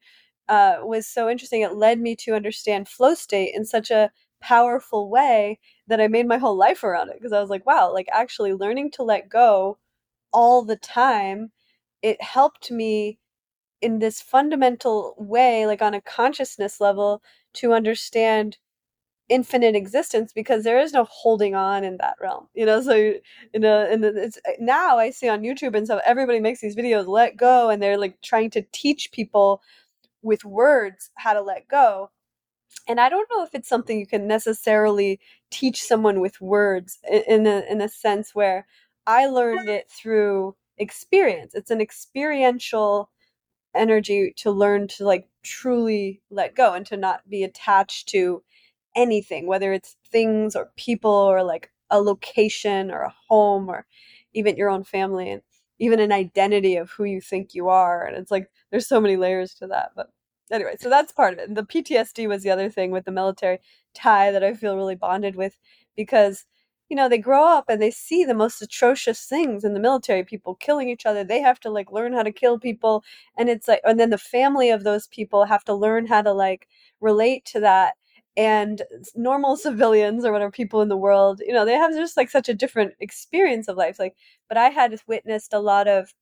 uh, 0.49 0.77
was 0.81 1.07
so 1.07 1.29
interesting. 1.29 1.61
It 1.61 1.75
led 1.75 1.99
me 1.99 2.15
to 2.17 2.33
understand 2.35 2.89
flow 2.89 3.13
state 3.13 3.53
in 3.55 3.65
such 3.65 3.91
a 3.91 4.11
powerful 4.41 5.09
way 5.09 5.59
that 5.87 6.01
I 6.01 6.07
made 6.07 6.27
my 6.27 6.37
whole 6.37 6.57
life 6.57 6.83
around 6.83 7.09
it 7.09 7.15
because 7.17 7.33
I 7.33 7.39
was 7.39 7.49
like, 7.49 7.65
wow, 7.65 7.93
like 7.93 8.07
actually 8.11 8.53
learning 8.53 8.91
to 8.91 9.03
let 9.03 9.29
go 9.29 9.77
all 10.33 10.63
the 10.63 10.75
time, 10.77 11.51
it 12.01 12.21
helped 12.21 12.71
me 12.71 13.19
in 13.81 13.99
this 13.99 14.21
fundamental 14.21 15.15
way, 15.19 15.65
like 15.67 15.81
on 15.81 15.93
a 15.95 16.01
consciousness 16.01 16.81
level, 16.81 17.21
to 17.55 17.73
understand 17.73 18.57
infinite 19.29 19.75
existence 19.75 20.33
because 20.33 20.63
there 20.63 20.79
is 20.79 20.91
no 20.93 21.05
holding 21.05 21.55
on 21.55 21.83
in 21.85 21.97
that 21.97 22.15
realm 22.21 22.47
you 22.53 22.65
know? 22.65 22.81
So 22.81 22.93
you 22.95 23.21
know 23.55 23.87
and 23.89 24.03
it's 24.03 24.37
eh, 24.45 24.53
now 24.59 24.97
i 24.97 25.09
see 25.09 25.29
on 25.29 25.41
youtube 25.41 25.75
and 25.75 25.85
stuff 25.87 26.01
everybody 26.05 26.39
makes 26.41 26.59
these 26.59 26.75
videos 26.75 27.07
let 27.07 27.37
go 27.37 27.69
and 27.69 27.81
they're 27.81 27.97
like 27.97 28.19
trying 28.21 28.49
to 28.51 28.61
teach 28.73 29.11
people 29.11 29.61
with 30.23 30.45
words 30.45 31.11
how 31.15 31.33
to 31.33 31.41
let 31.41 31.67
go. 31.67 32.11
And 32.87 32.99
i 33.01 33.09
don't 33.09 33.29
know 33.35 33.43
if 33.43 33.55
it's 33.55 33.69
something 33.69 33.99
you 33.99 34.07
can 34.07 34.27
necessarily 34.27 35.19
teach 35.51 35.81
someone 35.83 36.19
with 36.21 36.41
words 36.41 36.99
in 37.27 37.47
a, 37.47 37.63
in 37.69 37.81
a 37.81 37.89
sense 37.89 38.35
where 38.35 38.67
I 39.07 39.27
learned 39.27 39.69
it 39.69 39.89
through 39.89 40.55
experience. 40.77 41.53
It's 41.55 41.71
an 41.71 41.81
experiential 41.81 43.09
energy 43.75 44.33
to 44.37 44.51
learn 44.51 44.87
to 44.87 45.05
like 45.05 45.27
truly 45.43 46.21
let 46.29 46.55
go 46.55 46.73
and 46.73 46.85
to 46.87 46.97
not 46.97 47.27
be 47.29 47.43
attached 47.43 48.09
to 48.09 48.43
anything, 48.95 49.47
whether 49.47 49.73
it's 49.73 49.95
things 50.11 50.55
or 50.55 50.71
people 50.77 51.11
or 51.11 51.43
like 51.43 51.71
a 51.89 52.01
location 52.01 52.91
or 52.91 53.01
a 53.03 53.15
home 53.29 53.69
or 53.69 53.85
even 54.33 54.57
your 54.57 54.69
own 54.69 54.83
family 54.83 55.29
and 55.29 55.41
even 55.79 55.99
an 55.99 56.11
identity 56.11 56.75
of 56.75 56.91
who 56.91 57.03
you 57.05 57.21
think 57.21 57.53
you 57.53 57.69
are. 57.69 58.05
And 58.05 58.15
it's 58.17 58.31
like 58.31 58.49
there's 58.69 58.87
so 58.87 59.01
many 59.01 59.17
layers 59.17 59.53
to 59.55 59.67
that. 59.67 59.91
But 59.95 60.07
anyway, 60.51 60.75
so 60.79 60.89
that's 60.89 61.11
part 61.11 61.33
of 61.33 61.39
it. 61.39 61.47
And 61.47 61.57
the 61.57 61.63
PTSD 61.63 62.27
was 62.27 62.43
the 62.43 62.51
other 62.51 62.69
thing 62.69 62.91
with 62.91 63.05
the 63.05 63.11
military 63.11 63.59
tie 63.93 64.31
that 64.31 64.43
I 64.43 64.53
feel 64.53 64.75
really 64.75 64.95
bonded 64.95 65.35
with 65.35 65.57
because 65.95 66.45
you 66.91 66.97
know, 66.97 67.09
they 67.09 67.17
grow 67.19 67.45
up 67.47 67.65
and 67.69 67.81
they 67.81 67.91
see 67.91 68.25
the 68.25 68.35
most 68.35 68.61
atrocious 68.61 69.25
things 69.25 69.63
in 69.65 69.73
the 69.73 69.81
military, 69.81 70.23
people 70.25 70.55
killing 70.55 70.89
each 70.89 71.07
other. 71.07 71.23
They 71.25 71.41
have 71.41 71.59
to 71.61 71.71
like 71.71 71.91
learn 71.91 72.13
how 72.13 72.23
to 72.23 72.31
kill 72.33 72.59
people. 72.59 73.03
And 73.37 73.49
it's 73.49 73.67
like, 73.67 73.81
and 73.85 73.99
then 73.99 74.11
the 74.11 74.19
family 74.19 74.71
of 74.71 74.83
those 74.85 75.07
people 75.07 75.45
have 75.45 75.65
to 75.65 75.73
learn 75.75 76.07
how 76.07 76.21
to 76.23 76.33
like 76.33 76.67
relate 77.01 77.45
to 77.47 77.61
that. 77.61 77.95
and 78.37 78.83
normal 79.15 79.57
civilians 79.67 80.25
or 80.25 80.31
whatever 80.33 80.51
people 80.51 80.81
in 80.81 80.89
the 80.89 80.97
world 80.97 81.41
you 81.45 81.53
know 81.53 81.65
they 81.65 81.73
have 81.73 81.91
just 81.93 82.15
like 82.17 82.29
such 82.29 82.47
a 82.49 82.53
different 82.53 82.93
experience 83.01 83.67
of 83.67 83.75
life 83.77 83.99
like 83.99 84.15
but 84.47 84.57
i 84.57 84.69
had 84.69 84.97
witnessed 85.07 85.53
a 85.53 85.59
lot 85.59 85.87
of 85.87 86.13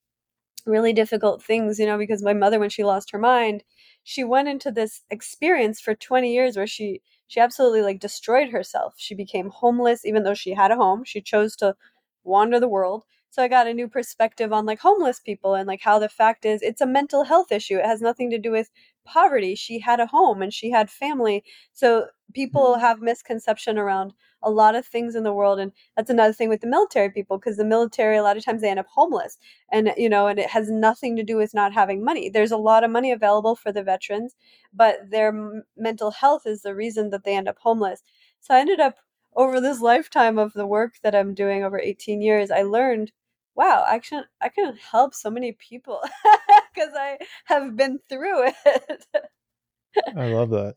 really 0.66 0.94
difficult 0.94 1.42
things 1.44 1.80
you 1.80 1.86
know 1.86 1.98
because 1.98 2.22
my 2.24 2.34
mother 2.34 2.60
when 2.60 2.70
she 2.70 2.84
lost 2.84 3.12
her 3.12 3.18
mind 3.20 3.64
she 4.04 4.24
went 4.24 4.48
into 4.48 4.72
this 4.72 5.02
experience 5.10 5.80
for 5.82 5.96
20 5.96 6.34
years 6.34 6.58
where 6.58 6.68
she 6.68 7.02
she 7.30 7.40
absolutely 7.40 7.84
like 7.84 8.02
destroyed 8.02 8.50
herself. 8.50 8.96
She 8.98 9.16
became 9.16 9.52
homeless 9.52 10.06
even 10.06 10.24
though 10.26 10.36
she 10.36 10.54
had 10.56 10.72
a 10.72 10.78
home. 10.78 11.06
She 11.06 11.22
chose 11.22 11.56
to 11.58 11.78
wander 12.26 12.60
the 12.60 12.68
world. 12.68 13.04
So 13.32 13.44
i 13.44 13.48
got 13.48 13.68
a 13.68 13.74
new 13.74 13.88
perspective 13.88 14.52
on 14.54 14.66
like 14.66 14.80
homeless 14.82 15.20
people 15.22 15.56
and 15.56 15.68
like 15.68 15.82
how 15.82 16.00
the 16.00 16.10
fact 16.10 16.46
is 16.46 16.62
it's 16.64 16.82
a 16.82 16.88
mental 16.88 17.24
health 17.26 17.52
issue. 17.52 17.78
It 17.78 17.86
has 17.86 18.02
nothing 18.02 18.32
to 18.32 18.40
do 18.40 18.52
with 18.52 18.70
poverty. 19.06 19.56
She 19.56 19.80
had 19.80 20.02
a 20.02 20.08
home 20.08 20.42
and 20.42 20.54
she 20.54 20.72
had 20.72 20.90
family. 20.92 21.44
So 21.74 22.08
people 22.34 22.76
Mm-hmm. 22.76 22.80
have 22.80 23.02
misconception 23.02 23.78
around 23.78 24.14
a 24.44 24.50
lot 24.50 24.76
of 24.76 24.86
things 24.86 25.16
in 25.16 25.24
the 25.24 25.34
world 25.34 25.60
and 25.60 25.72
that's 25.96 26.10
another 26.10 26.34
thing 26.34 26.50
with 26.50 26.62
the 26.62 26.68
military 26.68 27.10
people 27.10 27.38
because 27.38 27.58
the 27.58 27.66
military 27.66 28.18
a 28.18 28.24
lot 28.24 28.38
of 28.38 28.44
times 28.46 28.62
they 28.62 28.70
end 28.70 28.80
up 28.80 28.88
homeless 28.88 29.38
and 29.72 29.92
you 29.98 30.10
know 30.10 30.28
and 30.28 30.40
it 30.40 30.50
has 30.50 30.70
nothing 30.70 31.16
to 31.16 31.24
do 31.24 31.38
with 31.38 31.54
not 31.54 31.74
having 31.74 32.04
money. 32.04 32.30
There's 32.30 32.52
a 32.52 32.58
lot 32.58 32.84
of 32.84 32.92
money 32.92 33.12
available 33.12 33.56
for 33.56 33.72
the 33.72 33.84
veterans 33.84 34.36
but 34.74 35.10
their 35.10 35.30
m- 35.30 35.64
mental 35.78 36.12
health 36.12 36.44
is 36.46 36.62
the 36.62 36.76
reason 36.76 37.10
that 37.10 37.24
they 37.24 37.36
end 37.36 37.48
up 37.48 37.58
homeless. 37.60 38.04
So 38.40 38.54
i 38.54 38.60
ended 38.60 38.80
up 38.80 38.96
over 39.36 39.60
this 39.62 39.82
lifetime 39.92 40.38
of 40.40 40.54
the 40.54 40.68
work 40.68 40.96
that 41.04 41.16
i'm 41.16 41.34
doing 41.34 41.64
over 41.64 41.80
18 41.80 42.22
years 42.22 42.52
i 42.52 42.62
learned 42.62 43.12
wow 43.56 43.86
I 43.88 44.00
can 44.00 44.24
i 44.42 44.50
can 44.50 44.76
help 44.78 45.14
so 45.14 45.30
many 45.30 45.54
people 45.54 46.02
because 46.74 46.94
i 46.96 47.18
have 47.46 47.76
been 47.76 48.00
through 48.10 48.48
it. 48.48 49.06
I 50.16 50.26
love 50.26 50.50
that. 50.52 50.76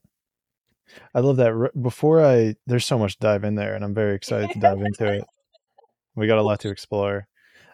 I 1.15 1.21
love 1.21 1.37
that. 1.37 1.71
Before 1.81 2.25
I, 2.25 2.57
there's 2.67 2.87
so 2.87 2.99
much 2.99 3.19
dive 3.19 3.45
in 3.45 3.55
there, 3.55 3.75
and 3.75 3.85
I'm 3.85 3.95
very 3.95 4.15
excited 4.15 4.51
to 4.51 4.59
dive 4.59 4.81
into 4.81 5.13
it. 5.13 5.25
We 6.15 6.27
got 6.27 6.37
a 6.39 6.43
lot 6.43 6.61
to 6.61 6.69
explore. 6.69 7.27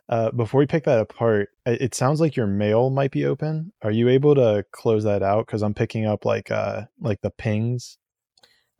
Uh, 0.09 0.31
before 0.31 0.61
we 0.61 0.67
pick 0.67 0.85
that 0.85 1.01
apart, 1.01 1.49
it 1.67 1.93
sounds 1.95 2.21
like 2.21 2.37
your 2.37 2.47
mail 2.47 2.89
might 2.89 3.11
be 3.11 3.25
open. 3.27 3.73
Are 3.83 3.91
you 3.91 4.09
able 4.09 4.37
to 4.37 4.65
close 4.71 5.03
that 5.05 5.25
out? 5.25 5.47
Because 5.47 5.63
I'm 5.63 5.75
picking 5.75 6.07
up 6.07 6.25
like 6.25 6.51
uh 6.53 6.83
like 7.01 7.21
the 7.21 7.31
pings. 7.31 7.99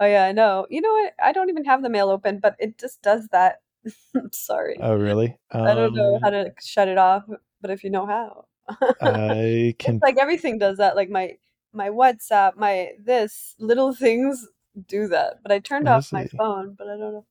oh 0.01 0.07
yeah 0.07 0.25
i 0.27 0.31
know 0.33 0.65
you 0.71 0.81
know 0.81 0.93
what 0.93 1.13
i 1.21 1.33
don't 1.33 1.49
even 1.51 1.65
have 1.65 1.83
the 1.83 1.89
mail 1.91 2.09
open 2.09 2.39
but 2.39 2.55
it 2.61 2.79
just 2.79 3.03
does 3.03 3.27
that 3.33 3.63
i'm 4.15 4.31
sorry 4.33 4.77
Oh, 4.81 4.95
really? 4.95 5.37
i 5.53 5.75
don't 5.75 5.93
know 5.93 6.15
Um, 6.15 6.21
how 6.23 6.31
to 6.31 6.53
shut 6.63 6.87
it 6.87 6.99
off 6.99 7.25
but 7.61 7.71
if 7.73 7.83
you 7.83 7.91
know 7.91 8.07
how 8.07 8.45
I 9.01 9.75
can. 9.79 9.97
It's 9.97 10.03
like 10.03 10.19
everything 10.19 10.59
does 10.59 10.77
that 10.79 10.95
like 10.95 11.11
my 11.11 11.37
my 11.79 11.91
whatsapp 11.91 12.57
my 12.59 12.91
this 13.03 13.55
little 13.61 13.95
things 13.95 14.47
do 14.89 15.09
that 15.09 15.37
but 15.45 15.53
i 15.53 15.61
turned 15.61 15.87
Let 15.87 15.97
off 15.97 16.13
my 16.13 16.25
see. 16.25 16.39
phone 16.39 16.75
but 16.79 16.89
i 16.89 16.97
don't 16.99 17.15
know 17.15 17.27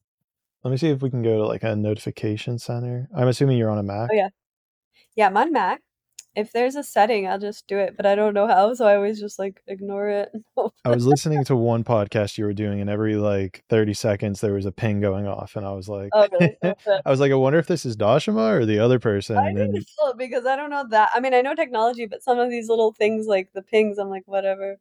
Let 0.63 0.71
me 0.71 0.77
see 0.77 0.89
if 0.89 1.01
we 1.03 1.09
can 1.11 1.23
go 1.23 1.37
to 1.37 1.47
like 1.47 1.63
a 1.63 1.75
notification 1.75 2.59
center. 2.59 3.07
I'm 3.15 3.27
assuming 3.29 3.57
you're 3.57 3.69
on 3.69 3.77
a 3.79 3.83
Mac. 3.83 4.09
Oh, 4.11 4.15
yeah. 4.15 4.29
yeah 5.15 5.27
i'm 5.27 5.37
on 5.37 5.53
mac 5.53 5.81
if 6.37 6.53
there's 6.53 6.75
a 6.75 6.83
setting 6.83 7.27
i'll 7.27 7.39
just 7.39 7.67
do 7.67 7.77
it 7.77 7.97
but 7.97 8.05
i 8.05 8.15
don't 8.15 8.33
know 8.33 8.47
how 8.47 8.73
so 8.73 8.87
i 8.87 8.95
always 8.95 9.19
just 9.19 9.39
like 9.39 9.61
ignore 9.67 10.09
it 10.09 10.31
I 10.85 10.91
was 10.91 11.05
listening 11.05 11.43
to 11.45 11.55
one 11.55 11.83
podcast 11.83 12.37
you 12.37 12.45
were 12.45 12.53
doing, 12.53 12.79
and 12.79 12.89
every 12.89 13.17
like 13.17 13.63
30 13.67 13.93
seconds 13.93 14.39
there 14.39 14.53
was 14.53 14.65
a 14.65 14.71
ping 14.71 15.01
going 15.01 15.27
off, 15.27 15.55
and 15.57 15.65
I 15.65 15.73
was 15.73 15.89
like, 15.89 16.09
oh 16.13 16.27
really? 16.31 16.57
I 16.63 17.09
was 17.09 17.19
like, 17.19 17.31
I 17.31 17.35
wonder 17.35 17.59
if 17.59 17.67
this 17.67 17.85
is 17.85 17.97
Dashama 17.97 18.57
or 18.57 18.65
the 18.65 18.79
other 18.79 18.99
person. 18.99 19.35
I 19.37 19.47
And 19.49 19.57
think 19.57 19.73
then 19.73 19.85
so 19.85 20.13
because 20.13 20.45
I 20.45 20.55
don't 20.55 20.69
know 20.69 20.85
that. 20.89 21.09
I 21.13 21.19
mean, 21.19 21.33
I 21.33 21.41
know 21.41 21.55
technology, 21.55 22.05
but 22.05 22.23
some 22.23 22.39
of 22.39 22.49
these 22.49 22.69
little 22.69 22.93
things 22.93 23.27
like 23.27 23.51
the 23.53 23.61
pings, 23.61 23.97
I'm 23.97 24.09
like, 24.09 24.23
whatever. 24.27 24.77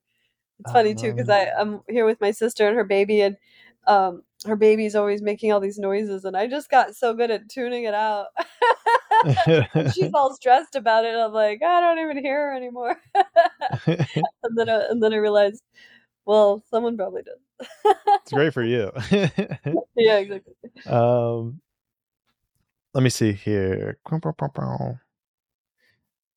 It's 0.61 0.73
funny 0.73 0.95
too 0.95 1.13
because 1.13 1.29
I 1.29 1.51
I'm 1.59 1.81
here 1.89 2.07
with 2.07 2.21
my 2.21 2.31
sister 2.31 2.67
and 2.69 2.77
her 2.77 2.85
baby, 2.85 3.21
and 3.21 3.37
um 3.87 4.23
her 4.47 4.57
baby's 4.57 4.95
always 4.95 5.23
making 5.23 5.53
all 5.53 5.61
these 5.61 5.79
noises, 5.79 6.25
and 6.25 6.37
I 6.37 6.47
just 6.47 6.71
got 6.71 6.95
so 6.95 7.15
good 7.15 7.31
at 7.31 7.49
tuning 7.49 7.85
it 7.85 7.95
out. 7.95 8.27
She's 9.95 10.11
all 10.15 10.35
stressed 10.35 10.75
about 10.75 11.05
it. 11.05 11.15
I'm 11.15 11.33
like, 11.33 11.63
I 11.63 11.81
don't 11.81 11.99
even 11.99 12.23
hear 12.23 12.51
her 12.51 12.57
anymore. 12.57 12.97
and 13.87 14.57
then 14.57 14.69
I, 14.69 14.87
and 14.91 15.03
then 15.03 15.13
I 15.13 15.17
realized, 15.17 15.63
well, 16.25 16.63
someone 16.71 16.97
probably 16.97 17.23
does. 17.23 17.67
it's 18.23 18.33
great 18.33 18.53
for 18.53 18.63
you. 18.63 18.91
yeah, 19.97 20.19
exactly. 20.19 20.55
um, 20.87 21.61
let 22.95 23.03
me 23.03 23.11
see 23.11 23.33
here. 23.33 23.99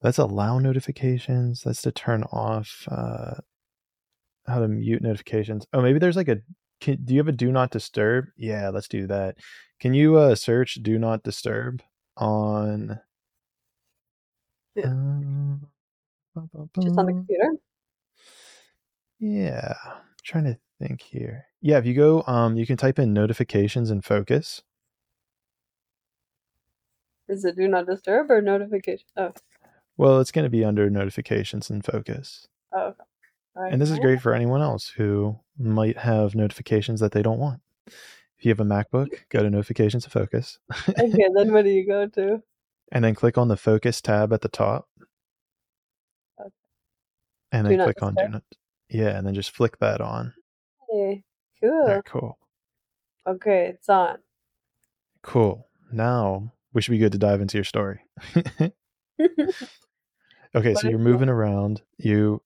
That's 0.01 0.17
allow 0.17 0.59
notifications. 0.59 1.63
That's 1.63 1.81
to 1.81 1.91
turn 1.91 2.24
off. 2.24 2.88
Uh, 2.89 3.36
how 4.48 4.59
to 4.59 4.67
mute 4.67 5.01
notifications. 5.01 5.65
Oh, 5.74 5.81
maybe 5.81 6.00
there's 6.00 6.15
like 6.15 6.27
a. 6.27 6.39
Can, 6.81 6.98
do 7.03 7.13
you 7.13 7.19
have 7.19 7.27
a 7.27 7.33
do 7.33 7.51
not 7.51 7.71
disturb? 7.71 8.25
Yeah, 8.38 8.69
let's 8.69 8.88
do 8.88 9.05
that. 9.07 9.36
Can 9.79 9.93
you 9.93 10.17
uh, 10.17 10.36
search 10.36 10.75
do 10.75 10.98
not 10.98 11.24
disturb 11.24 11.81
on? 12.19 12.99
Yeah. 14.75 14.85
Um, 14.88 15.67
Just 16.81 16.97
on 16.97 17.05
the 17.07 17.13
computer. 17.13 17.51
Yeah, 19.19 19.73
I'm 19.85 19.97
trying 20.23 20.45
to 20.45 20.57
think 20.79 21.01
here. 21.01 21.45
Yeah, 21.61 21.77
if 21.77 21.85
you 21.85 21.93
go, 21.93 22.23
um, 22.27 22.55
you 22.55 22.65
can 22.65 22.77
type 22.77 22.99
in 22.99 23.11
notifications 23.13 23.89
and 23.89 24.03
focus. 24.03 24.61
Is 27.27 27.43
it 27.45 27.55
do 27.57 27.67
not 27.67 27.85
disturb 27.85 28.31
or 28.31 28.41
notification? 28.41 29.05
Oh, 29.17 29.33
Well, 29.97 30.19
it's 30.19 30.31
going 30.31 30.45
to 30.45 30.49
be 30.49 30.63
under 30.63 30.89
notifications 30.89 31.69
and 31.69 31.83
focus. 31.83 32.47
oh 32.73 32.88
okay. 32.88 33.03
Right. 33.55 33.73
And 33.73 33.81
this 33.81 33.91
is 33.91 33.99
great 33.99 34.21
for 34.21 34.33
anyone 34.33 34.61
else 34.61 34.88
who 34.88 35.38
might 35.57 35.97
have 35.97 36.33
notifications 36.33 37.01
that 37.01 37.11
they 37.11 37.21
don't 37.21 37.39
want. 37.39 37.59
If 38.39 38.46
you 38.46 38.50
have 38.51 38.60
a 38.62 38.63
MacBook, 38.63 39.10
go 39.29 39.43
to 39.43 39.50
notifications 39.50 40.05
and 40.05 40.13
focus, 40.13 40.60
Okay, 40.89 41.25
then 41.36 41.51
what 41.51 41.65
do 41.65 41.69
you 41.72 41.86
go 41.86 42.08
to? 42.08 42.41
and 42.91 43.03
then 43.03 43.13
click 43.13 43.38
on 43.38 43.50
the 43.50 43.58
focus 43.58 44.01
tab 44.01 44.34
at 44.34 44.41
the 44.41 44.48
top. 44.48 44.88
Okay. 46.39 46.50
And 47.51 47.67
Do 47.67 47.75
then 47.77 47.86
click 47.86 48.01
on 48.01 48.15
do 48.15 48.27
not. 48.29 48.43
Yeah, 48.89 49.10
and 49.17 49.27
then 49.27 49.36
just 49.36 49.51
flick 49.51 49.77
that 49.79 50.01
on. 50.01 50.34
Hey, 50.89 51.24
cool. 51.62 51.81
Alright, 51.84 52.05
cool. 52.05 52.39
Okay, 53.27 53.67
it's 53.75 53.89
on. 53.89 54.17
Cool. 55.22 55.67
Now 55.91 56.53
we 56.74 56.81
should 56.81 56.91
be 56.91 56.98
good 56.98 57.12
to 57.12 57.17
dive 57.17 57.41
into 57.41 57.58
your 57.58 57.65
story. 57.65 58.00
okay, 58.36 58.72
What 60.53 60.77
so 60.77 60.89
you're 60.89 60.98
moving 60.98 61.29
around. 61.29 61.81
You 61.98 62.41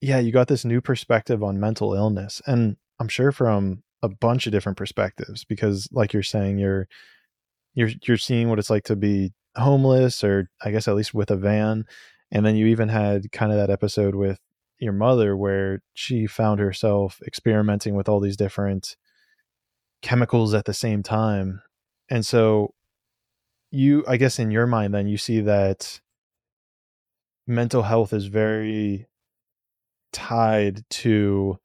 yeah, 0.00 0.18
you 0.18 0.30
got 0.30 0.46
this 0.46 0.64
new 0.64 0.80
perspective 0.80 1.42
on 1.42 1.58
mental 1.58 1.94
illness. 1.94 2.40
And 2.46 2.76
I'm 3.00 3.08
sure 3.08 3.32
from 3.32 3.82
a 4.02 4.08
bunch 4.08 4.46
of 4.46 4.52
different 4.52 4.78
perspectives 4.78 5.44
because 5.44 5.88
like 5.92 6.12
you're 6.12 6.22
saying 6.22 6.58
you're 6.58 6.88
you're 7.74 7.90
you're 8.06 8.16
seeing 8.16 8.48
what 8.48 8.58
it's 8.58 8.70
like 8.70 8.84
to 8.84 8.96
be 8.96 9.32
homeless 9.56 10.22
or 10.22 10.50
I 10.62 10.70
guess 10.70 10.88
at 10.88 10.94
least 10.94 11.14
with 11.14 11.30
a 11.30 11.36
van. 11.36 11.84
And 12.30 12.44
then 12.44 12.56
you 12.56 12.66
even 12.66 12.88
had 12.88 13.32
kind 13.32 13.52
of 13.52 13.58
that 13.58 13.70
episode 13.70 14.14
with 14.14 14.38
your 14.78 14.92
mother 14.92 15.36
where 15.36 15.82
she 15.94 16.26
found 16.26 16.60
herself 16.60 17.20
experimenting 17.26 17.94
with 17.94 18.08
all 18.08 18.20
these 18.20 18.36
different 18.36 18.96
chemicals 20.02 20.54
at 20.54 20.64
the 20.66 20.74
same 20.74 21.02
time. 21.02 21.62
And 22.08 22.24
so 22.24 22.74
you 23.70 24.04
I 24.08 24.16
guess 24.16 24.38
in 24.38 24.50
your 24.50 24.66
mind 24.66 24.94
then 24.94 25.08
you 25.08 25.18
see 25.18 25.40
that 25.40 26.00
mental 27.46 27.82
health 27.82 28.12
is 28.12 28.26
very 28.26 29.06
tied 30.12 30.84
to 30.90 31.58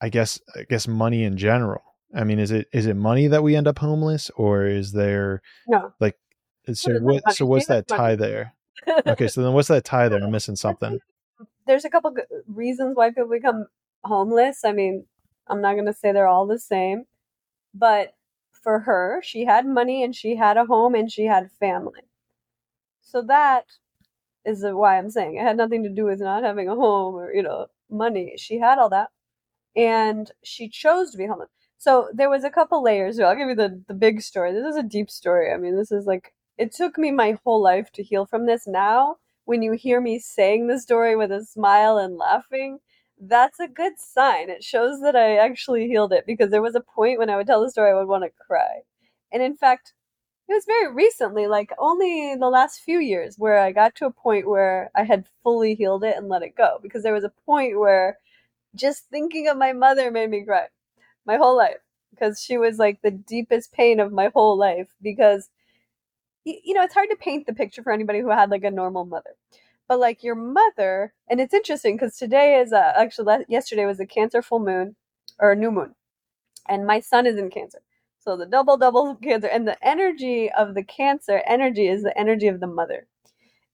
I 0.00 0.08
guess 0.08 0.40
I 0.54 0.62
guess 0.68 0.86
money 0.88 1.24
in 1.24 1.36
general. 1.36 1.82
I 2.14 2.24
mean, 2.24 2.38
is 2.38 2.50
it 2.50 2.68
is 2.72 2.86
it 2.86 2.94
money 2.96 3.26
that 3.28 3.42
we 3.42 3.56
end 3.56 3.66
up 3.68 3.78
homeless 3.78 4.30
or 4.36 4.66
is 4.66 4.92
there 4.92 5.42
No. 5.66 5.92
like 6.00 6.16
uh, 6.68 6.74
so 6.74 6.92
what 6.94 7.02
money. 7.02 7.20
so 7.30 7.46
what's 7.46 7.66
that 7.66 7.88
money. 7.90 7.98
tie 7.98 8.16
there? 8.16 8.54
Okay, 9.06 9.28
so 9.28 9.42
then 9.42 9.52
what's 9.52 9.68
that 9.68 9.84
tie 9.84 10.08
there? 10.08 10.22
I'm 10.22 10.30
missing 10.38 10.56
something. 10.56 10.98
There's 11.66 11.84
a 11.84 11.90
couple 11.90 12.14
reasons 12.46 12.96
why 12.96 13.10
people 13.10 13.28
become 13.30 13.66
homeless. 14.04 14.64
I 14.64 14.72
mean, 14.72 15.06
I'm 15.48 15.60
not 15.60 15.74
going 15.74 15.86
to 15.86 15.92
say 15.92 16.12
they're 16.12 16.28
all 16.28 16.46
the 16.46 16.58
same, 16.58 17.04
but 17.74 18.14
for 18.62 18.80
her, 18.80 19.20
she 19.24 19.44
had 19.44 19.66
money 19.66 20.02
and 20.04 20.14
she 20.14 20.36
had 20.36 20.56
a 20.56 20.64
home 20.66 20.94
and 20.94 21.10
she 21.10 21.24
had 21.24 21.50
family. 21.58 22.02
So 23.00 23.22
that 23.22 23.64
is 24.44 24.64
why 24.64 24.98
I'm 24.98 25.10
saying 25.10 25.36
it 25.36 25.42
had 25.42 25.56
nothing 25.56 25.82
to 25.84 25.88
do 25.88 26.04
with 26.04 26.20
not 26.20 26.44
having 26.44 26.68
a 26.68 26.74
home 26.74 27.14
or, 27.16 27.32
you 27.32 27.42
know, 27.42 27.66
money. 27.90 28.34
She 28.36 28.58
had 28.58 28.78
all 28.78 28.90
that 28.90 29.10
and 29.76 30.30
she 30.42 30.68
chose 30.68 31.10
to 31.12 31.18
be 31.18 31.26
homeless. 31.26 31.50
So 31.78 32.08
there 32.12 32.30
was 32.30 32.44
a 32.44 32.50
couple 32.50 32.82
layers. 32.82 33.20
I'll 33.20 33.36
give 33.36 33.48
you 33.48 33.54
the 33.54 33.82
the 33.88 33.94
big 33.94 34.22
story. 34.22 34.52
This 34.52 34.66
is 34.66 34.76
a 34.76 34.82
deep 34.82 35.10
story. 35.10 35.52
I 35.52 35.56
mean, 35.58 35.76
this 35.76 35.92
is 35.92 36.06
like 36.06 36.32
it 36.58 36.72
took 36.72 36.98
me 36.98 37.10
my 37.10 37.38
whole 37.44 37.62
life 37.62 37.92
to 37.92 38.02
heal 38.02 38.26
from 38.26 38.46
this. 38.46 38.66
Now, 38.66 39.16
when 39.44 39.62
you 39.62 39.72
hear 39.72 40.00
me 40.00 40.18
saying 40.18 40.66
the 40.66 40.80
story 40.80 41.16
with 41.16 41.30
a 41.32 41.44
smile 41.44 41.98
and 41.98 42.16
laughing, 42.16 42.78
that's 43.20 43.60
a 43.60 43.68
good 43.68 43.94
sign. 43.98 44.50
It 44.50 44.64
shows 44.64 45.00
that 45.02 45.16
I 45.16 45.36
actually 45.36 45.86
healed 45.86 46.12
it 46.12 46.24
because 46.26 46.50
there 46.50 46.62
was 46.62 46.74
a 46.74 46.80
point 46.80 47.18
when 47.18 47.30
I 47.30 47.36
would 47.36 47.46
tell 47.46 47.62
the 47.62 47.70
story 47.70 47.90
I 47.90 47.94
would 47.94 48.08
want 48.08 48.24
to 48.24 48.30
cry. 48.46 48.82
And 49.32 49.42
in 49.42 49.56
fact, 49.56 49.92
it 50.48 50.54
was 50.54 50.64
very 50.66 50.92
recently, 50.92 51.46
like 51.48 51.72
only 51.78 52.36
the 52.36 52.48
last 52.48 52.80
few 52.80 53.00
years, 53.00 53.36
where 53.38 53.58
I 53.58 53.72
got 53.72 53.94
to 53.96 54.06
a 54.06 54.12
point 54.12 54.48
where 54.48 54.90
I 54.96 55.02
had 55.04 55.26
fully 55.42 55.74
healed 55.74 56.04
it 56.04 56.16
and 56.16 56.28
let 56.28 56.42
it 56.42 56.56
go. 56.56 56.78
Because 56.82 57.02
there 57.02 57.14
was 57.14 57.24
a 57.24 57.32
point 57.46 57.78
where 57.78 58.18
just 58.76 59.06
thinking 59.10 59.48
of 59.48 59.56
my 59.56 59.72
mother 59.72 60.10
made 60.10 60.30
me 60.30 60.44
cry 60.44 60.66
my 61.26 61.36
whole 61.36 61.56
life 61.56 61.78
because 62.10 62.40
she 62.40 62.58
was 62.58 62.78
like 62.78 63.00
the 63.02 63.10
deepest 63.10 63.72
pain 63.72 64.00
of 64.00 64.12
my 64.12 64.30
whole 64.34 64.58
life 64.58 64.88
because 65.02 65.50
you 66.44 66.74
know 66.74 66.82
it's 66.82 66.94
hard 66.94 67.10
to 67.10 67.16
paint 67.16 67.46
the 67.46 67.54
picture 67.54 67.82
for 67.82 67.92
anybody 67.92 68.20
who 68.20 68.30
had 68.30 68.50
like 68.50 68.64
a 68.64 68.70
normal 68.70 69.04
mother. 69.04 69.36
But 69.88 70.00
like 70.00 70.22
your 70.24 70.34
mother 70.36 71.14
and 71.28 71.40
it's 71.40 71.54
interesting 71.54 71.96
because 71.96 72.16
today 72.16 72.60
is 72.60 72.72
a, 72.72 72.98
actually 72.98 73.44
yesterday 73.48 73.86
was 73.86 74.00
a 74.00 74.06
cancer 74.06 74.42
full 74.42 74.60
moon 74.60 74.96
or 75.38 75.52
a 75.52 75.56
new 75.56 75.70
moon 75.70 75.94
and 76.68 76.86
my 76.86 77.00
son 77.00 77.26
is 77.26 77.36
in 77.38 77.50
cancer. 77.50 77.80
So 78.20 78.36
the 78.36 78.46
double 78.46 78.76
double 78.76 79.16
cancer 79.16 79.48
and 79.48 79.68
the 79.68 79.82
energy 79.86 80.50
of 80.52 80.74
the 80.74 80.84
cancer 80.84 81.42
energy 81.46 81.88
is 81.88 82.02
the 82.02 82.18
energy 82.18 82.48
of 82.48 82.60
the 82.60 82.66
mother 82.66 83.06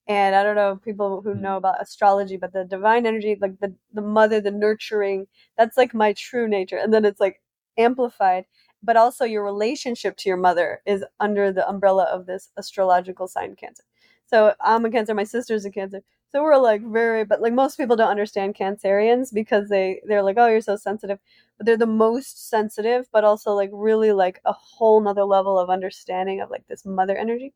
and 0.08 0.34
i 0.34 0.42
don't 0.42 0.56
know 0.56 0.76
people 0.76 1.20
who 1.22 1.34
mm. 1.34 1.40
know 1.40 1.56
about 1.56 1.80
astrology 1.80 2.36
but 2.36 2.52
the 2.52 2.64
divine 2.64 3.06
energy 3.06 3.36
like 3.40 3.58
the 3.60 3.72
the 3.92 4.02
mother 4.02 4.40
the 4.40 4.50
nurturing 4.50 5.26
that's 5.56 5.76
like 5.76 5.94
my 5.94 6.12
true 6.14 6.48
nature. 6.48 6.76
And 6.76 6.92
then 6.92 7.04
it's 7.04 7.20
like 7.20 7.40
amplified. 7.78 8.44
But 8.82 8.96
also 8.96 9.24
your 9.24 9.44
relationship 9.44 10.16
to 10.18 10.28
your 10.28 10.38
mother 10.38 10.82
is 10.86 11.04
under 11.20 11.52
the 11.52 11.68
umbrella 11.68 12.04
of 12.04 12.26
this 12.26 12.50
astrological 12.58 13.28
sign 13.28 13.54
cancer. 13.54 13.84
So 14.26 14.54
i'm 14.60 14.84
a 14.84 14.90
cancer 14.90 15.14
my 15.14 15.24
sister's 15.24 15.64
a 15.64 15.70
cancer. 15.70 16.02
So 16.32 16.42
we're 16.42 16.56
like 16.56 16.82
very 16.82 17.24
but 17.24 17.40
like 17.42 17.52
most 17.52 17.76
people 17.76 17.94
don't 17.96 18.10
understand 18.10 18.56
cancerians 18.56 19.32
because 19.32 19.68
they 19.68 20.00
they're 20.06 20.22
like 20.22 20.36
oh 20.38 20.48
you're 20.48 20.60
so 20.60 20.76
sensitive. 20.76 21.20
But 21.58 21.66
they're 21.66 21.76
the 21.76 21.86
most 21.86 22.50
sensitive 22.50 23.06
but 23.12 23.22
also 23.24 23.52
like 23.52 23.70
really 23.72 24.12
like 24.12 24.40
a 24.44 24.52
whole 24.52 25.00
nother 25.00 25.24
level 25.24 25.58
of 25.58 25.70
understanding 25.70 26.40
of 26.40 26.50
like 26.50 26.66
this 26.66 26.84
mother 26.84 27.16
energy. 27.16 27.54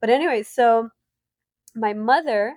But 0.00 0.10
anyway 0.10 0.42
so 0.42 0.90
my 1.80 1.92
mother 1.92 2.54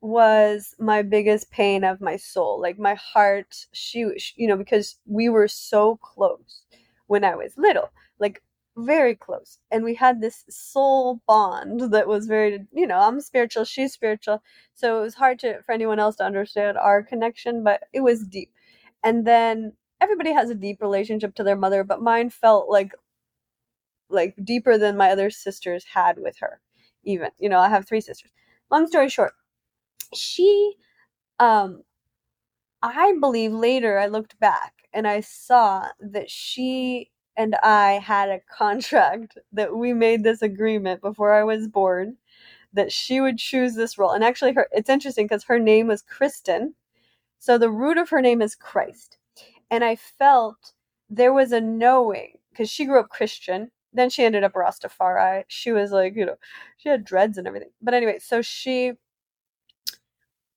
was 0.00 0.74
my 0.78 1.02
biggest 1.02 1.50
pain 1.50 1.84
of 1.84 2.00
my 2.00 2.16
soul 2.16 2.60
like 2.60 2.78
my 2.78 2.94
heart 2.94 3.66
she, 3.72 4.00
you 4.36 4.48
know 4.48 4.56
because 4.56 4.96
we 5.06 5.28
were 5.28 5.48
so 5.48 5.96
close 5.98 6.62
when 7.06 7.24
i 7.24 7.34
was 7.34 7.52
little 7.58 7.90
like 8.18 8.42
very 8.76 9.14
close. 9.14 9.58
And 9.70 9.84
we 9.84 9.94
had 9.94 10.20
this 10.20 10.44
soul 10.48 11.20
bond 11.26 11.92
that 11.92 12.06
was 12.08 12.26
very 12.26 12.66
you 12.72 12.86
know 12.86 12.98
i'm 12.98 13.20
spiritual 13.20 13.64
she's 13.64 13.92
spiritual. 13.92 14.42
So 14.74 14.98
it 14.98 15.02
was 15.02 15.14
hard 15.14 15.38
to 15.40 15.62
for 15.62 15.72
anyone 15.72 15.98
else 15.98 16.16
to 16.16 16.24
understand 16.24 16.78
our 16.78 17.02
connection 17.02 17.64
but 17.64 17.84
it 17.92 18.00
was 18.00 18.26
deep. 18.26 18.52
And 19.02 19.26
then 19.26 19.72
everybody 20.00 20.32
has 20.32 20.50
a 20.50 20.54
deep 20.54 20.80
relationship 20.80 21.34
to 21.36 21.44
their 21.44 21.56
mother 21.56 21.84
but 21.84 22.02
mine 22.02 22.30
felt 22.30 22.70
like 22.70 22.92
like 24.08 24.34
deeper 24.42 24.76
than 24.78 24.96
my 24.96 25.10
other 25.10 25.30
sisters 25.30 25.84
had 25.94 26.18
with 26.18 26.36
her 26.40 26.60
even 27.04 27.30
you 27.38 27.48
know 27.48 27.58
i 27.58 27.68
have 27.68 27.86
three 27.86 28.00
sisters 28.00 28.30
long 28.70 28.86
story 28.86 29.08
short 29.08 29.32
she 30.14 30.74
um 31.40 31.82
i 32.82 33.14
believe 33.20 33.52
later 33.52 33.98
i 33.98 34.06
looked 34.06 34.38
back 34.40 34.74
and 34.94 35.06
i 35.08 35.20
saw 35.20 35.86
that 36.00 36.30
she 36.30 37.10
and 37.36 37.56
i 37.62 37.92
had 37.94 38.30
a 38.30 38.40
contract 38.52 39.38
that 39.52 39.76
we 39.76 39.92
made 39.94 40.24
this 40.24 40.42
agreement 40.42 41.00
before 41.02 41.32
i 41.32 41.44
was 41.44 41.68
born 41.68 42.16
that 42.74 42.92
she 42.92 43.20
would 43.20 43.38
choose 43.38 43.74
this 43.76 43.98
role. 43.98 44.12
And 44.12 44.24
actually 44.24 44.54
her 44.54 44.68
it's 44.72 44.90
interesting 44.90 45.26
because 45.26 45.44
her 45.44 45.60
name 45.60 45.88
was 45.88 46.02
kristen. 46.02 46.74
So 47.40 47.58
the 47.58 47.70
root 47.70 47.98
of 47.98 48.10
her 48.10 48.22
name 48.22 48.42
is 48.42 48.56
christ. 48.56 49.18
And 49.70 49.84
i 49.84 49.96
felt 49.96 50.74
there 51.10 51.34
was 51.34 51.52
a 51.52 51.62
knowing 51.62 52.34
because 52.50 52.70
she 52.70 52.86
grew 52.86 53.00
up 53.00 53.10
christian 53.10 53.70
then 53.92 54.10
she 54.10 54.24
ended 54.24 54.44
up 54.44 54.52
rastafari 54.54 55.44
she 55.48 55.72
was 55.72 55.90
like 55.92 56.14
you 56.16 56.24
know 56.24 56.36
she 56.76 56.88
had 56.88 57.04
dreads 57.04 57.38
and 57.38 57.46
everything 57.46 57.70
but 57.82 57.94
anyway 57.94 58.18
so 58.20 58.42
she 58.42 58.92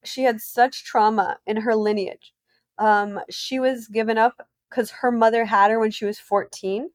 she 0.04 0.24
had 0.24 0.42
such 0.42 0.84
trauma 0.84 1.40
in 1.46 1.58
her 1.58 1.76
lineage. 1.76 2.34
Um, 2.78 3.20
she 3.30 3.60
was 3.60 3.88
given 3.88 4.18
up 4.18 4.48
because 4.70 4.92
her 4.92 5.12
mother 5.12 5.46
had 5.46 5.72
her 5.72 5.80
when 5.80 5.92
she 5.92 6.06
was 6.06 6.20
14 6.20 6.90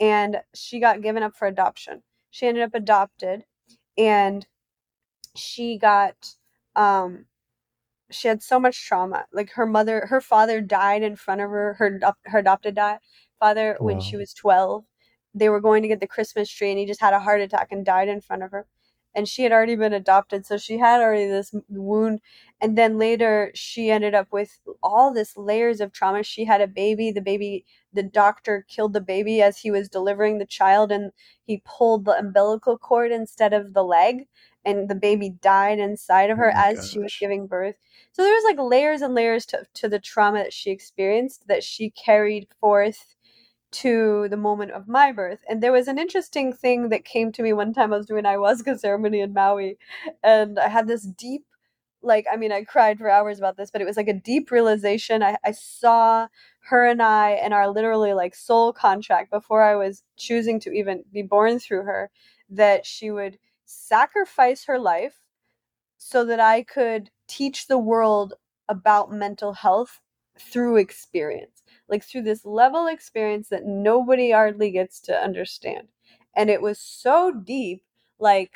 and 0.00 0.38
she 0.54 0.80
got 0.80 1.02
given 1.02 1.22
up 1.22 1.36
for 1.36 1.48
adoption. 1.48 2.02
She 2.30 2.46
ended 2.46 2.62
up 2.64 2.74
adopted 2.74 3.44
and 3.96 4.46
she 5.34 5.78
got 5.78 6.34
um 6.76 7.26
she 8.10 8.28
had 8.28 8.42
so 8.42 8.60
much 8.60 8.86
trauma. 8.86 9.26
Like 9.32 9.52
her 9.52 9.66
mother 9.66 10.06
her 10.06 10.20
father 10.20 10.60
died 10.60 11.02
in 11.02 11.16
front 11.16 11.40
of 11.40 11.50
her 11.50 11.74
her 11.74 12.00
her 12.26 12.38
adopted 12.38 12.74
dad, 12.76 13.00
father 13.40 13.76
wow. 13.80 13.86
when 13.86 14.00
she 14.00 14.16
was 14.16 14.32
12. 14.34 14.84
They 15.34 15.48
were 15.48 15.60
going 15.60 15.82
to 15.82 15.88
get 15.88 16.00
the 16.00 16.06
Christmas 16.06 16.50
tree 16.50 16.70
and 16.70 16.78
he 16.78 16.86
just 16.86 17.00
had 17.00 17.14
a 17.14 17.20
heart 17.20 17.40
attack 17.40 17.68
and 17.70 17.84
died 17.84 18.08
in 18.08 18.20
front 18.20 18.42
of 18.42 18.50
her. 18.50 18.66
And 19.14 19.26
she 19.28 19.42
had 19.42 19.52
already 19.52 19.74
been 19.74 19.92
adopted 19.92 20.46
so 20.46 20.58
she 20.58 20.78
had 20.78 21.00
already 21.00 21.26
this 21.26 21.54
wound. 21.68 22.20
And 22.60 22.76
then 22.76 22.98
later 22.98 23.50
she 23.54 23.90
ended 23.90 24.14
up 24.14 24.28
with 24.32 24.60
all 24.82 25.12
this 25.12 25.36
layers 25.36 25.80
of 25.80 25.92
trauma. 25.92 26.22
She 26.22 26.44
had 26.44 26.60
a 26.60 26.66
baby. 26.66 27.10
The 27.10 27.20
baby 27.20 27.64
the 27.92 28.02
doctor 28.02 28.64
killed 28.68 28.92
the 28.92 29.00
baby 29.00 29.40
as 29.42 29.58
he 29.58 29.70
was 29.70 29.88
delivering 29.88 30.38
the 30.38 30.46
child 30.46 30.92
and 30.92 31.10
he 31.44 31.62
pulled 31.64 32.04
the 32.04 32.18
umbilical 32.18 32.76
cord 32.76 33.10
instead 33.10 33.52
of 33.52 33.72
the 33.72 33.82
leg 33.82 34.26
and 34.64 34.88
the 34.88 34.94
baby 34.94 35.30
died 35.30 35.78
inside 35.78 36.30
of 36.30 36.36
her 36.36 36.52
oh 36.54 36.58
as 36.58 36.78
gosh. 36.78 36.90
she 36.90 36.98
was 36.98 37.16
giving 37.18 37.46
birth. 37.46 37.76
So 38.12 38.22
there 38.22 38.34
was 38.34 38.44
like 38.44 38.58
layers 38.58 39.00
and 39.00 39.14
layers 39.14 39.46
to, 39.46 39.64
to 39.74 39.88
the 39.88 39.98
trauma 39.98 40.38
that 40.38 40.52
she 40.52 40.70
experienced 40.70 41.48
that 41.48 41.64
she 41.64 41.90
carried 41.90 42.48
forth 42.60 43.16
to 43.70 44.28
the 44.28 44.36
moment 44.36 44.72
of 44.72 44.88
my 44.88 45.12
birth. 45.12 45.40
And 45.48 45.62
there 45.62 45.72
was 45.72 45.88
an 45.88 45.98
interesting 45.98 46.52
thing 46.52 46.88
that 46.90 47.04
came 47.04 47.32
to 47.32 47.42
me 47.42 47.52
one 47.52 47.74
time 47.74 47.92
I 47.92 47.96
was 47.98 48.06
doing 48.06 48.24
ayahuasca 48.24 48.78
ceremony 48.80 49.20
in 49.20 49.32
Maui, 49.34 49.78
and 50.22 50.58
I 50.58 50.68
had 50.68 50.88
this 50.88 51.02
deep 51.02 51.44
like 52.02 52.26
I 52.32 52.36
mean 52.36 52.52
I 52.52 52.64
cried 52.64 52.98
for 52.98 53.10
hours 53.10 53.38
about 53.38 53.56
this, 53.56 53.70
but 53.70 53.80
it 53.80 53.84
was 53.86 53.96
like 53.96 54.08
a 54.08 54.12
deep 54.14 54.50
realization. 54.50 55.22
I, 55.22 55.36
I 55.44 55.52
saw 55.52 56.28
her 56.68 56.86
and 56.86 57.02
I 57.02 57.30
and 57.32 57.52
our 57.54 57.68
literally 57.68 58.14
like 58.14 58.34
soul 58.34 58.72
contract 58.72 59.30
before 59.30 59.62
I 59.62 59.74
was 59.76 60.02
choosing 60.16 60.60
to 60.60 60.70
even 60.72 61.04
be 61.12 61.22
born 61.22 61.58
through 61.58 61.82
her 61.84 62.10
that 62.50 62.86
she 62.86 63.10
would 63.10 63.38
sacrifice 63.64 64.64
her 64.64 64.78
life 64.78 65.16
so 65.98 66.24
that 66.24 66.40
I 66.40 66.62
could 66.62 67.10
teach 67.28 67.66
the 67.66 67.78
world 67.78 68.34
about 68.68 69.12
mental 69.12 69.52
health 69.54 70.00
through 70.38 70.76
experience 70.76 71.62
like 71.88 72.04
through 72.04 72.22
this 72.22 72.44
level 72.44 72.86
experience 72.86 73.48
that 73.48 73.64
nobody 73.66 74.30
hardly 74.32 74.70
gets 74.70 75.00
to 75.00 75.14
understand. 75.16 75.88
And 76.36 76.50
it 76.50 76.62
was 76.62 76.78
so 76.78 77.32
deep, 77.32 77.82
like 78.18 78.52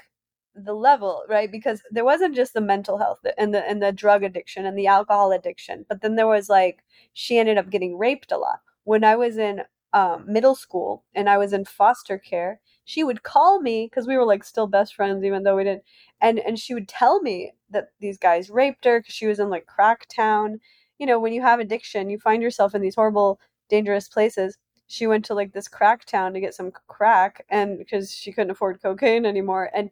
the 0.55 0.75
level, 0.75 1.25
right? 1.29 1.51
Because 1.51 1.83
there 1.91 2.05
wasn't 2.05 2.35
just 2.35 2.53
the 2.55 2.61
mental 2.61 2.99
health 2.99 3.21
and 3.39 3.55
the 3.55 3.67
and 3.69 3.83
the 3.83 3.93
drug 3.93 4.23
addiction 4.23 4.67
and 4.67 4.77
the 4.79 4.87
alcohol 4.87 5.33
addiction, 5.33 5.87
but 5.89 6.03
then 6.03 6.17
there 6.17 6.27
was 6.27 6.49
like 6.49 6.83
she 7.15 7.39
ended 7.39 7.57
up 7.59 7.71
getting 7.71 7.97
raped 7.99 8.33
a 8.33 8.37
lot. 8.39 8.61
When 8.85 9.05
I 9.05 9.17
was 9.17 9.39
in 9.39 9.63
um, 9.95 10.25
middle 10.27 10.55
school 10.55 11.05
and 11.15 11.29
I 11.29 11.39
was 11.39 11.53
in 11.53 11.65
foster 11.65 12.19
care, 12.19 12.61
she 12.85 13.03
would 13.05 13.23
call 13.23 13.61
me 13.61 13.87
because 13.87 14.07
we 14.07 14.17
were 14.17 14.25
like 14.27 14.45
still 14.45 14.67
best 14.67 14.95
friends, 14.95 15.25
even 15.25 15.43
though 15.43 15.57
we 15.57 15.65
didn't. 15.65 15.85
And 16.21 16.39
and 16.39 16.59
she 16.59 16.75
would 16.75 16.89
tell 16.89 17.21
me 17.23 17.53
that 17.71 17.89
these 18.01 18.19
guys 18.19 18.51
raped 18.51 18.85
her 18.85 19.01
because 19.01 19.15
she 19.15 19.27
was 19.27 19.39
in 19.41 19.49
like 19.51 19.67
crack 19.67 20.07
town 20.15 20.61
you 21.03 21.07
know, 21.07 21.19
when 21.19 21.33
you 21.33 21.43
have 21.43 21.59
addiction, 21.59 22.09
you 22.11 22.17
find 22.17 22.45
yourself 22.45 22.77
in 22.77 22.81
these 22.81 22.95
horrible, 22.95 23.41
dangerous 23.69 24.09
places. 24.09 24.57
She 24.87 25.09
went 25.09 25.25
to 25.25 25.35
like 25.35 25.53
this 25.53 25.67
crack 25.67 26.05
town 26.05 26.33
to 26.33 26.39
get 26.39 26.55
some 26.55 26.71
crack 26.87 27.45
and 27.51 27.77
because 27.77 28.15
she 28.15 28.31
couldn't 28.31 28.53
afford 28.53 28.81
cocaine 28.81 29.27
anymore 29.27 29.69
and 29.75 29.91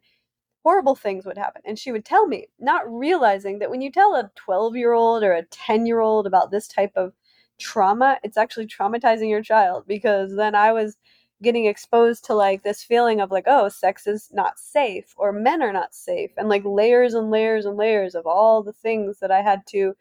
horrible 0.63 0.95
things 0.95 1.25
would 1.25 1.37
happen. 1.37 1.63
And 1.65 1.77
she 1.77 1.91
would 1.91 2.05
tell 2.05 2.27
me, 2.27 2.47
not 2.59 2.89
realizing 2.89 3.59
that 3.59 3.69
when 3.69 3.81
you 3.81 3.91
tell 3.91 4.15
a 4.15 4.31
12 4.35 4.77
year 4.77 4.93
old 4.93 5.21
or 5.21 5.33
a 5.33 5.43
10 5.43 5.85
year 5.85 5.99
old 5.99 6.27
about 6.27 6.49
this 6.49 6.65
type 6.65 6.93
of 6.95 7.11
trauma, 7.59 8.17
it's 8.23 8.37
actually 8.37 8.67
traumatizing 8.67 9.29
your 9.29 9.43
child 9.43 9.83
because 9.87 10.37
then 10.37 10.55
I 10.55 10.71
was 10.71 10.95
getting 11.43 11.65
exposed 11.65 12.23
to 12.25 12.35
like 12.35 12.63
this 12.63 12.83
feeling 12.83 13.19
of 13.19 13.31
like, 13.31 13.47
oh, 13.47 13.67
sex 13.67 14.07
is 14.07 14.29
not 14.31 14.57
safe 14.57 15.13
or 15.17 15.33
men 15.33 15.61
are 15.61 15.73
not 15.73 15.93
safe 15.93 16.31
and 16.37 16.47
like 16.47 16.63
layers 16.63 17.13
and 17.15 17.31
layers 17.31 17.65
and 17.65 17.75
layers 17.75 18.15
of 18.15 18.25
all 18.25 18.63
the 18.63 18.71
things 18.71 19.19
that 19.19 19.31
I 19.31 19.41
had 19.41 19.67
to 19.71 19.93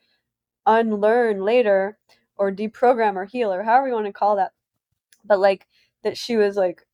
unlearn 0.67 1.43
later 1.43 1.99
or 2.37 2.53
deprogram 2.53 3.17
or 3.17 3.25
heal 3.25 3.53
or 3.53 3.63
however 3.63 3.89
you 3.89 3.95
want 3.95 4.07
to 4.07 4.13
call 4.13 4.37
that. 4.37 4.53
But 5.25 5.41
like 5.41 5.67
that 6.03 6.17
she 6.17 6.37
was 6.37 6.57
like 6.57 6.87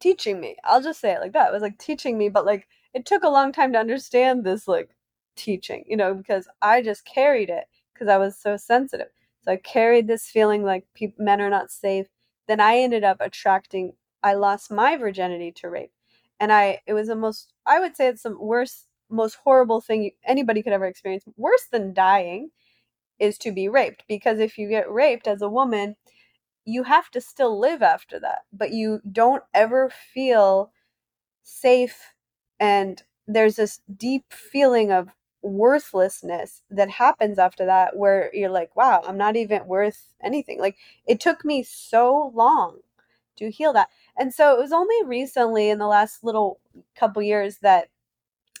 teaching 0.00 0.40
me. 0.40 0.56
I'll 0.64 0.82
just 0.82 1.00
say 1.00 1.12
it 1.12 1.20
like 1.20 1.32
that. 1.32 1.48
It 1.48 1.52
was 1.52 1.62
like 1.62 1.78
teaching 1.78 2.18
me, 2.18 2.28
but 2.28 2.46
like 2.46 2.68
it 2.94 3.06
took 3.06 3.22
a 3.24 3.28
long 3.28 3.52
time 3.52 3.72
to 3.72 3.78
understand 3.78 4.44
this 4.44 4.68
like 4.68 4.90
teaching, 5.36 5.84
you 5.86 5.96
know, 5.96 6.14
because 6.14 6.48
I 6.62 6.82
just 6.82 7.04
carried 7.04 7.50
it 7.50 7.64
because 7.92 8.08
I 8.08 8.18
was 8.18 8.36
so 8.38 8.56
sensitive. 8.56 9.08
So 9.42 9.52
I 9.52 9.56
carried 9.56 10.06
this 10.06 10.26
feeling 10.28 10.64
like 10.64 10.86
pe- 10.94 11.12
men 11.18 11.40
are 11.40 11.50
not 11.50 11.70
safe. 11.70 12.06
Then 12.48 12.60
I 12.60 12.78
ended 12.78 13.04
up 13.04 13.18
attracting. 13.20 13.92
I 14.22 14.34
lost 14.34 14.70
my 14.70 14.96
virginity 14.96 15.52
to 15.52 15.70
rape, 15.70 15.92
and 16.40 16.52
I 16.52 16.80
it 16.86 16.94
was 16.94 17.08
the 17.08 17.16
most. 17.16 17.52
I 17.66 17.80
would 17.80 17.96
say 17.96 18.08
it's 18.08 18.22
the 18.22 18.36
worst, 18.38 18.85
most 19.10 19.36
horrible 19.44 19.80
thing 19.80 20.10
anybody 20.26 20.62
could 20.62 20.72
ever 20.72 20.86
experience. 20.86 21.24
Worse 21.36 21.66
than 21.72 21.94
dying 21.94 22.50
is 23.18 23.38
to 23.38 23.52
be 23.52 23.68
raped. 23.68 24.04
Because 24.08 24.40
if 24.40 24.58
you 24.58 24.68
get 24.68 24.90
raped 24.90 25.26
as 25.28 25.42
a 25.42 25.48
woman 25.50 25.96
you 26.66 26.82
have 26.84 27.10
to 27.12 27.20
still 27.20 27.58
live 27.58 27.82
after 27.82 28.20
that. 28.20 28.40
But 28.52 28.72
you 28.72 29.00
don't 29.10 29.42
ever 29.54 29.90
feel 29.90 30.72
safe 31.42 32.14
and 32.60 33.02
there's 33.26 33.56
this 33.56 33.80
deep 33.96 34.24
feeling 34.32 34.92
of 34.92 35.10
worthlessness 35.42 36.62
that 36.70 36.90
happens 36.90 37.38
after 37.38 37.66
that 37.66 37.96
where 37.96 38.30
you're 38.34 38.50
like 38.50 38.74
wow 38.76 39.00
i'm 39.06 39.18
not 39.18 39.36
even 39.36 39.66
worth 39.66 40.08
anything. 40.22 40.60
Like 40.60 40.76
it 41.06 41.20
took 41.20 41.44
me 41.44 41.62
so 41.62 42.32
long 42.34 42.78
to 43.38 43.50
heal 43.50 43.72
that. 43.74 43.88
And 44.18 44.34
so 44.34 44.54
it 44.56 44.62
was 44.62 44.72
only 44.72 44.96
recently 45.04 45.70
in 45.70 45.78
the 45.78 45.86
last 45.86 46.24
little 46.24 46.60
couple 46.96 47.22
years 47.22 47.58
that 47.58 47.88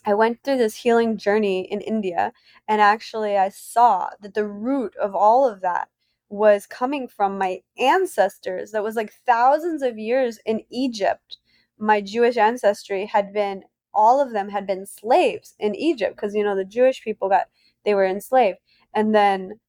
I 0.06 0.14
went 0.14 0.42
through 0.42 0.58
this 0.58 0.76
healing 0.76 1.18
journey 1.18 1.62
in 1.70 1.80
India, 1.80 2.32
and 2.68 2.80
actually, 2.80 3.36
I 3.36 3.48
saw 3.50 4.10
that 4.20 4.34
the 4.34 4.46
root 4.46 4.94
of 4.96 5.14
all 5.16 5.48
of 5.48 5.60
that 5.62 5.88
was 6.28 6.66
coming 6.66 7.08
from 7.08 7.38
my 7.38 7.62
ancestors. 7.78 8.70
That 8.72 8.84
was 8.84 8.96
like 8.96 9.12
thousands 9.26 9.82
of 9.82 9.98
years 9.98 10.38
in 10.46 10.62
Egypt. 10.70 11.38
My 11.78 12.00
Jewish 12.00 12.36
ancestry 12.36 13.06
had 13.06 13.32
been, 13.32 13.64
all 13.92 14.20
of 14.20 14.32
them 14.32 14.48
had 14.50 14.66
been 14.66 14.86
slaves 14.86 15.54
in 15.58 15.74
Egypt 15.74 16.16
because, 16.16 16.34
you 16.34 16.44
know, 16.44 16.56
the 16.56 16.64
Jewish 16.64 17.02
people 17.02 17.28
got, 17.28 17.46
they 17.84 17.94
were 17.94 18.06
enslaved. 18.06 18.58
And 18.94 19.14
then, 19.14 19.60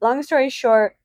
long 0.00 0.22
story 0.22 0.50
short, 0.50 0.96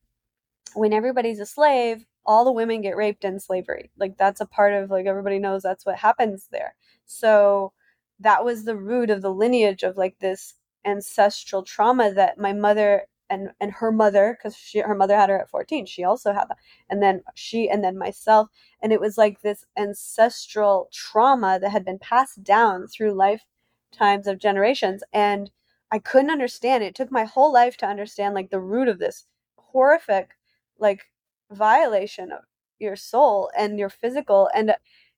when 0.74 0.92
everybody's 0.92 1.40
a 1.40 1.46
slave, 1.46 2.06
all 2.24 2.44
the 2.44 2.52
women 2.52 2.82
get 2.82 2.96
raped 2.96 3.24
in 3.24 3.40
slavery. 3.40 3.90
Like, 3.98 4.16
that's 4.18 4.40
a 4.40 4.46
part 4.46 4.74
of, 4.74 4.90
like, 4.90 5.06
everybody 5.06 5.38
knows 5.38 5.62
that's 5.62 5.86
what 5.86 5.96
happens 5.96 6.48
there. 6.52 6.74
So, 7.06 7.72
that 8.20 8.44
was 8.44 8.64
the 8.64 8.76
root 8.76 9.10
of 9.10 9.22
the 9.22 9.32
lineage 9.32 9.82
of 9.82 9.96
like 9.96 10.18
this 10.18 10.54
ancestral 10.84 11.62
trauma 11.62 12.12
that 12.12 12.38
my 12.38 12.52
mother 12.52 13.06
and 13.28 13.50
and 13.60 13.72
her 13.72 13.90
mother 13.90 14.36
because 14.38 14.56
she 14.56 14.78
her 14.78 14.94
mother 14.94 15.16
had 15.16 15.28
her 15.28 15.40
at 15.40 15.50
14 15.50 15.86
she 15.86 16.04
also 16.04 16.32
had 16.32 16.48
that 16.48 16.58
and 16.88 17.02
then 17.02 17.22
she 17.34 17.68
and 17.68 17.82
then 17.82 17.98
myself 17.98 18.48
and 18.80 18.92
it 18.92 19.00
was 19.00 19.18
like 19.18 19.40
this 19.40 19.64
ancestral 19.76 20.88
trauma 20.92 21.58
that 21.60 21.70
had 21.70 21.84
been 21.84 21.98
passed 21.98 22.42
down 22.44 22.86
through 22.86 23.12
lifetimes 23.12 24.26
of 24.26 24.38
generations 24.38 25.02
and 25.12 25.50
i 25.90 25.98
couldn't 25.98 26.30
understand 26.30 26.84
it. 26.84 26.94
took 26.94 27.10
my 27.10 27.24
whole 27.24 27.52
life 27.52 27.76
to 27.76 27.86
understand 27.86 28.34
like 28.34 28.50
the 28.50 28.60
root 28.60 28.88
of 28.88 28.98
this 28.98 29.26
horrific 29.58 30.30
like 30.78 31.02
violation 31.50 32.30
of 32.32 32.40
your 32.78 32.96
soul 32.96 33.50
and 33.58 33.78
your 33.78 33.90
physical 33.90 34.48
and 34.54 34.72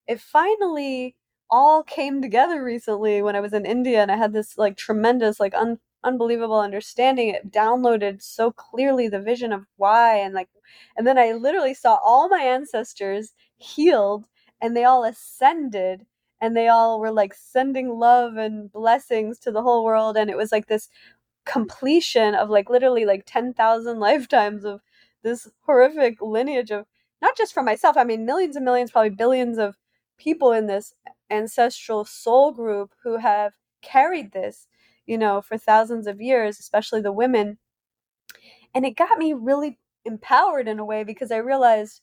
it 0.07 0.21
finally 0.21 1.15
all 1.51 1.83
came 1.83 2.21
together 2.23 2.63
recently 2.63 3.23
when 3.23 3.37
I 3.37 3.41
was 3.41 3.53
in 3.53 3.65
India 3.67 4.01
and 4.03 4.11
I 4.13 4.17
had 4.17 4.33
this 4.33 4.59
like 4.59 4.77
tremendous 4.77 5.41
like 5.41 5.55
un- 5.55 5.79
unbelievable 6.05 6.61
understanding. 6.61 7.29
It 7.31 7.51
downloaded 7.51 8.23
so 8.23 8.51
clearly 8.53 9.09
the 9.09 9.21
vision 9.21 9.53
of 9.53 9.65
why 9.77 10.17
and 10.17 10.35
like 10.35 10.49
and 10.97 11.07
then 11.07 11.19
I 11.19 11.33
literally 11.33 11.75
saw 11.75 11.99
all 12.05 12.29
my 12.29 12.41
ancestors 12.43 13.33
healed 13.57 14.27
and 14.61 14.77
they 14.77 14.85
all 14.85 15.05
ascended 15.05 16.07
and 16.41 16.57
they 16.57 16.69
all 16.69 17.01
were 17.01 17.11
like 17.11 17.35
sending 17.35 17.89
love 17.99 18.37
and 18.37 18.71
blessings 18.71 19.39
to 19.41 19.51
the 19.51 19.63
whole 19.63 19.85
world 19.85 20.17
and 20.17 20.31
it 20.31 20.37
was 20.37 20.53
like 20.53 20.67
this 20.67 20.89
completion 21.47 22.35
of 22.35 22.51
like 22.51 22.69
literally 22.71 23.05
like 23.05 23.23
10,000 23.27 23.99
lifetimes 24.01 24.65
of 24.65 24.81
this 25.23 25.49
horrific 25.67 26.21
lineage 26.21 26.71
of 26.71 26.87
not 27.23 27.37
just 27.37 27.55
for 27.55 27.63
myself 27.63 27.97
I 27.97 28.05
mean 28.05 28.25
millions 28.27 28.57
and 28.57 28.65
millions 28.65 28.91
probably 28.91 29.11
billions 29.11 29.59
of 29.59 29.77
people 30.19 30.53
in 30.53 30.67
this 30.67 30.93
ancestral 31.31 32.05
soul 32.05 32.53
group 32.53 32.93
who 33.03 33.19
have 33.19 33.53
carried 33.83 34.33
this, 34.33 34.67
you 35.07 35.19
know, 35.19 35.41
for 35.41 35.59
thousands 35.59 36.07
of 36.07 36.21
years, 36.21 36.59
especially 36.59 37.01
the 37.01 37.13
women. 37.13 37.59
And 38.75 38.85
it 38.85 38.97
got 38.97 39.19
me 39.19 39.33
really 39.33 39.79
empowered 40.05 40.69
in 40.69 40.79
a 40.79 40.85
way 40.85 41.05
because 41.05 41.31
I 41.31 41.39
realized 41.39 42.01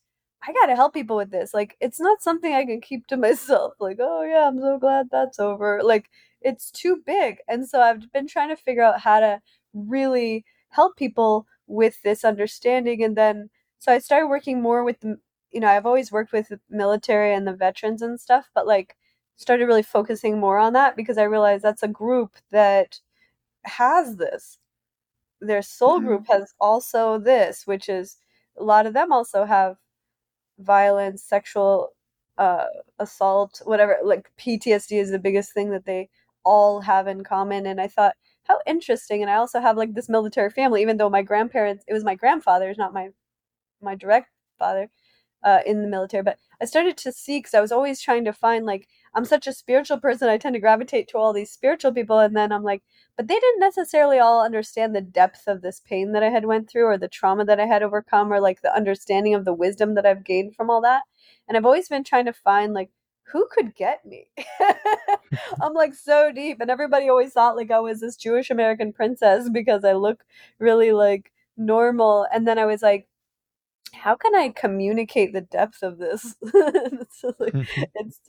I 0.47 0.53
got 0.53 0.67
to 0.67 0.75
help 0.75 0.93
people 0.93 1.15
with 1.17 1.31
this. 1.31 1.53
Like, 1.53 1.75
it's 1.79 1.99
not 1.99 2.21
something 2.21 2.53
I 2.53 2.65
can 2.65 2.81
keep 2.81 3.07
to 3.07 3.17
myself. 3.27 3.73
Like, 3.79 3.97
oh, 3.99 4.23
yeah, 4.23 4.47
I'm 4.47 4.59
so 4.59 4.77
glad 4.79 5.07
that's 5.11 5.39
over. 5.39 5.81
Like, 5.83 6.09
it's 6.41 6.71
too 6.71 7.01
big. 7.05 7.37
And 7.47 7.67
so 7.67 7.81
I've 7.81 8.11
been 8.11 8.27
trying 8.27 8.49
to 8.49 8.55
figure 8.55 8.83
out 8.83 8.99
how 9.01 9.19
to 9.19 9.41
really 9.73 10.45
help 10.69 10.97
people 10.97 11.47
with 11.67 12.01
this 12.03 12.23
understanding. 12.23 13.03
And 13.03 13.15
then, 13.15 13.49
so 13.79 13.91
I 13.91 13.99
started 13.99 14.27
working 14.27 14.61
more 14.61 14.83
with 14.83 14.99
the, 14.99 15.17
you 15.55 15.61
know, 15.61 15.69
I've 15.69 15.85
always 15.87 16.11
worked 16.11 16.33
with 16.33 16.51
military 16.69 17.33
and 17.33 17.47
the 17.47 17.53
veterans 17.53 18.01
and 18.01 18.19
stuff, 18.19 18.49
but 18.53 18.67
like, 18.67 18.95
started 19.37 19.65
really 19.65 19.83
focusing 19.83 20.39
more 20.39 20.57
on 20.57 20.73
that 20.73 20.95
because 20.95 21.17
I 21.17 21.23
realized 21.23 21.63
that's 21.63 21.83
a 21.83 21.87
group 21.87 22.35
that 22.51 22.99
has 23.63 24.17
this. 24.17 24.59
Their 25.41 25.61
soul 25.61 25.97
mm-hmm. 25.97 26.07
group 26.07 26.27
has 26.29 26.53
also 26.59 27.17
this, 27.19 27.67
which 27.67 27.89
is 27.89 28.17
a 28.57 28.63
lot 28.63 28.85
of 28.85 28.93
them 28.93 29.11
also 29.11 29.45
have 29.45 29.77
violence, 30.59 31.23
sexual 31.23 31.89
uh, 32.37 32.65
assault, 32.99 33.61
whatever. 33.65 33.97
Like 34.03 34.31
PTSD 34.39 34.99
is 34.99 35.11
the 35.11 35.19
biggest 35.19 35.53
thing 35.53 35.71
that 35.71 35.85
they 35.85 36.09
all 36.45 36.81
have 36.81 37.07
in 37.07 37.23
common. 37.23 37.65
And 37.65 37.81
I 37.81 37.87
thought, 37.87 38.15
how 38.43 38.59
interesting. 38.67 39.21
And 39.21 39.31
I 39.31 39.35
also 39.35 39.59
have 39.59 39.77
like 39.77 39.93
this 39.95 40.09
military 40.09 40.49
family, 40.51 40.81
even 40.81 40.97
though 40.97 41.09
my 41.09 41.23
grandparents, 41.23 41.83
it 41.87 41.93
was 41.93 42.03
my 42.03 42.15
grandfather's, 42.15 42.77
not 42.77 42.93
my 42.93 43.09
my 43.81 43.95
direct 43.95 44.29
father 44.57 44.89
uh, 45.43 45.59
in 45.65 45.81
the 45.81 45.87
military. 45.87 46.23
But 46.23 46.37
I 46.61 46.65
started 46.65 46.97
to 46.97 47.11
see 47.11 47.39
because 47.39 47.53
I 47.53 47.61
was 47.61 47.71
always 47.71 48.01
trying 48.01 48.25
to 48.25 48.33
find 48.33 48.65
like 48.65 48.87
I'm 49.13 49.25
such 49.25 49.47
a 49.47 49.53
spiritual 49.53 49.99
person. 49.99 50.29
I 50.29 50.37
tend 50.37 50.55
to 50.55 50.59
gravitate 50.59 51.07
to 51.09 51.17
all 51.17 51.33
these 51.33 51.51
spiritual 51.51 51.93
people, 51.93 52.19
and 52.19 52.35
then 52.35 52.51
I'm 52.51 52.63
like, 52.63 52.83
but 53.17 53.27
they 53.27 53.39
didn't 53.39 53.59
necessarily 53.59 54.19
all 54.19 54.43
understand 54.43 54.95
the 54.95 55.01
depth 55.01 55.47
of 55.47 55.61
this 55.61 55.79
pain 55.79 56.11
that 56.13 56.23
I 56.23 56.29
had 56.29 56.45
went 56.45 56.69
through, 56.69 56.85
or 56.85 56.97
the 56.97 57.07
trauma 57.07 57.45
that 57.45 57.59
I 57.59 57.65
had 57.65 57.83
overcome, 57.83 58.31
or 58.31 58.39
like 58.39 58.61
the 58.61 58.75
understanding 58.75 59.33
of 59.33 59.45
the 59.45 59.53
wisdom 59.53 59.95
that 59.95 60.05
I've 60.05 60.23
gained 60.23 60.55
from 60.55 60.69
all 60.69 60.81
that. 60.81 61.03
And 61.47 61.57
I've 61.57 61.65
always 61.65 61.89
been 61.89 62.03
trying 62.03 62.25
to 62.25 62.33
find 62.33 62.73
like 62.73 62.89
who 63.31 63.47
could 63.51 63.75
get 63.75 64.05
me? 64.05 64.27
I'm 65.61 65.73
like 65.73 65.93
so 65.93 66.31
deep, 66.31 66.59
and 66.61 66.69
everybody 66.69 67.09
always 67.09 67.33
thought 67.33 67.55
like 67.55 67.71
I 67.71 67.79
was 67.79 67.99
this 67.99 68.15
Jewish 68.15 68.49
American 68.49 68.93
princess 68.93 69.49
because 69.49 69.83
I 69.83 69.93
look 69.93 70.23
really 70.59 70.91
like 70.91 71.31
normal. 71.57 72.27
And 72.33 72.47
then 72.47 72.59
I 72.59 72.65
was 72.65 72.81
like, 72.81 73.07
how 74.01 74.15
can 74.15 74.35
I 74.35 74.49
communicate 74.49 75.33
the 75.33 75.41
depth 75.41 75.83
of 75.83 75.97
this? 75.97 76.35
so, 77.11 77.33
like, 77.39 77.55
it's 77.95 78.19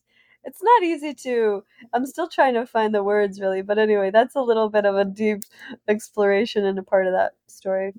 it's 0.46 0.62
not 0.62 0.83
easy 0.83 1.12
to 1.12 1.62
i'm 1.92 2.07
still 2.07 2.29
trying 2.29 2.55
to 2.55 2.64
find 2.64 2.94
the 2.94 3.02
words 3.02 3.40
really 3.40 3.62
but 3.62 3.79
anyway 3.79 4.11
that's 4.11 4.37
a 4.37 4.40
little 4.40 4.70
bit 4.70 4.87
of 4.87 4.94
a 4.94 5.05
deep 5.05 5.42
exploration 5.88 6.64
and 6.64 6.79
a 6.79 6.83
part 6.83 7.07
of 7.07 7.12
that 7.12 7.33
story. 7.48 7.92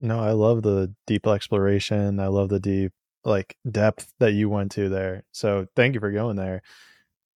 No 0.00 0.20
i 0.20 0.32
love 0.32 0.62
the 0.62 0.94
deep 1.06 1.26
exploration. 1.26 2.20
I 2.20 2.28
love 2.28 2.50
the 2.50 2.60
deep 2.60 2.92
like 3.24 3.56
depth 3.68 4.12
that 4.18 4.32
you 4.32 4.50
went 4.50 4.72
to 4.72 4.90
there. 4.90 5.24
So 5.32 5.66
thank 5.74 5.94
you 5.94 6.00
for 6.00 6.12
going 6.12 6.36
there. 6.36 6.60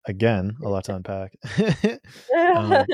Again 0.06 0.56
a 0.62 0.68
lot 0.68 0.84
to 0.84 0.94
unpack. 0.94 1.32
Um, 2.56 2.84